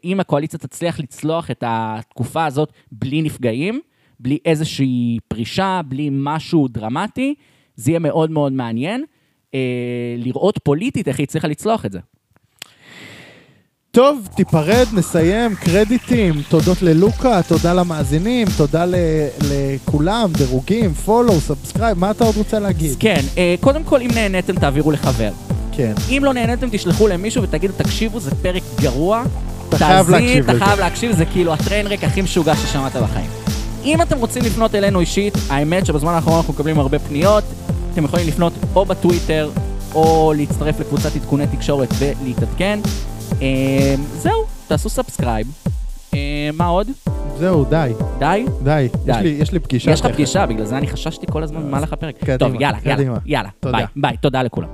אם 0.04 0.20
הקואליציה 0.20 0.60
תצליח 0.60 1.00
לצלוח 1.00 1.52
את 1.52 1.64
התקופה 1.68 2.46
הזאת 2.46 2.74
בלי 2.92 3.22
נפגעים, 3.22 3.80
בלי 4.20 4.38
איזושהי 4.46 5.18
פרישה, 5.28 5.82
בלי 5.88 6.10
משהו 6.12 6.68
דרמטי, 6.68 7.36
זה 7.76 7.92
יהיה 7.92 8.00
מאוד 8.00 8.32
מאוד 8.32 8.54
מעניין. 8.54 9.06
אה, 9.54 10.16
לראות 10.18 10.60
פוליטית 10.64 11.08
איך 11.08 11.20
היא 11.20 11.24
הצליחה 11.24 11.48
לצלוח 11.48 11.86
את 11.86 11.92
זה. 11.92 12.00
טוב, 13.94 14.28
תיפרד, 14.36 14.86
נסיים, 14.94 15.56
קרדיטים, 15.56 16.42
תודות 16.50 16.82
ללוקה, 16.82 17.42
תודה 17.48 17.74
למאזינים, 17.74 18.48
תודה 18.58 18.86
ל- 18.86 18.96
לכולם, 19.52 20.30
דירוגים, 20.38 20.94
follow, 20.94 21.40
subscribe, 21.40 22.00
מה 22.00 22.12
אתה 22.12 22.24
עוד 22.24 22.38
רוצה 22.38 22.60
להגיד? 22.60 22.90
אז 22.92 22.96
כן, 23.00 23.22
אה, 23.38 23.56
קודם 23.60 23.84
כל, 23.84 24.02
אם 24.02 24.10
נהניתם, 24.14 24.56
תעבירו 24.56 24.92
לחבר. 24.92 25.32
כן. 25.72 25.94
אם 26.10 26.22
לא 26.26 26.34
נהניתם, 26.34 26.68
תשלחו 26.72 27.08
למישהו 27.08 27.44
ותגידו, 27.44 27.74
תקשיבו, 27.78 28.20
זה 28.20 28.32
פרק 28.42 28.64
גרוע. 28.82 29.24
אתה 29.70 29.78
חייב 29.78 30.10
להקשיב 30.10 30.44
אתה 30.44 30.54
לזה. 30.54 30.66
חייב 30.66 30.80
להקשיב, 30.80 31.12
זה 31.16 31.26
כאילו 31.26 31.54
הטריינרק 31.54 32.04
הכי 32.04 32.22
משוגע 32.22 32.56
ששמעת 32.56 32.96
בחיים. 32.96 33.30
אם 33.86 34.02
אתם 34.02 34.18
רוצים 34.18 34.44
לפנות 34.44 34.76
אלינו 34.76 35.00
אישית, 35.00 35.34
האמת 35.50 35.86
שבזמן 35.86 36.14
האחרון 36.14 36.38
אנחנו 36.38 36.54
מקבלים 36.54 36.80
הרבה 36.80 37.00
פניות, 37.00 37.44
אתם 37.94 38.06
יכולים 38.06 38.28
לפנות 38.28 38.54
או 38.76 38.86
בטוויטר, 38.86 39.50
או 39.96 40.34
להצטרף 40.38 40.80
לקבוצת 40.80 41.16
עדכוני 41.16 41.48
תקשורת 41.48 41.90
ולהתעדכן. 42.00 42.80
אה, 43.42 43.96
זהו, 44.14 44.34
תעשו 44.68 44.90
subscribe. 44.90 45.48
אה, 46.14 46.20
מה 46.54 46.66
עוד? 46.66 46.88
זהו, 47.38 47.66
די, 47.66 47.92
די? 48.20 48.46
די. 48.64 48.88
די. 49.06 49.12
יש 49.12 49.24
לי- 49.24 49.30
יש 49.40 49.52
לי 49.52 49.60
פגישה. 49.60 49.92
יש 49.92 50.02
לך. 50.02 50.12
פגישה, 50.12 50.46
בגלל 50.46 50.66
זה 50.66 50.78
אני 50.78 50.88
חששתי 50.88 51.26
כל 51.32 51.44
הזמן 51.44 51.62
במהלך 51.62 51.94
הפרק. 51.94 52.16
קדימה, 52.18 52.38
טוב, 52.38 52.62
יאללה. 52.62 52.78
יאללה. 53.26 53.50
תודה. 53.60 53.78
ביי, 53.78 53.86
ביי, 53.96 54.18
תודה 54.18 54.44
לכולם. 54.44 54.68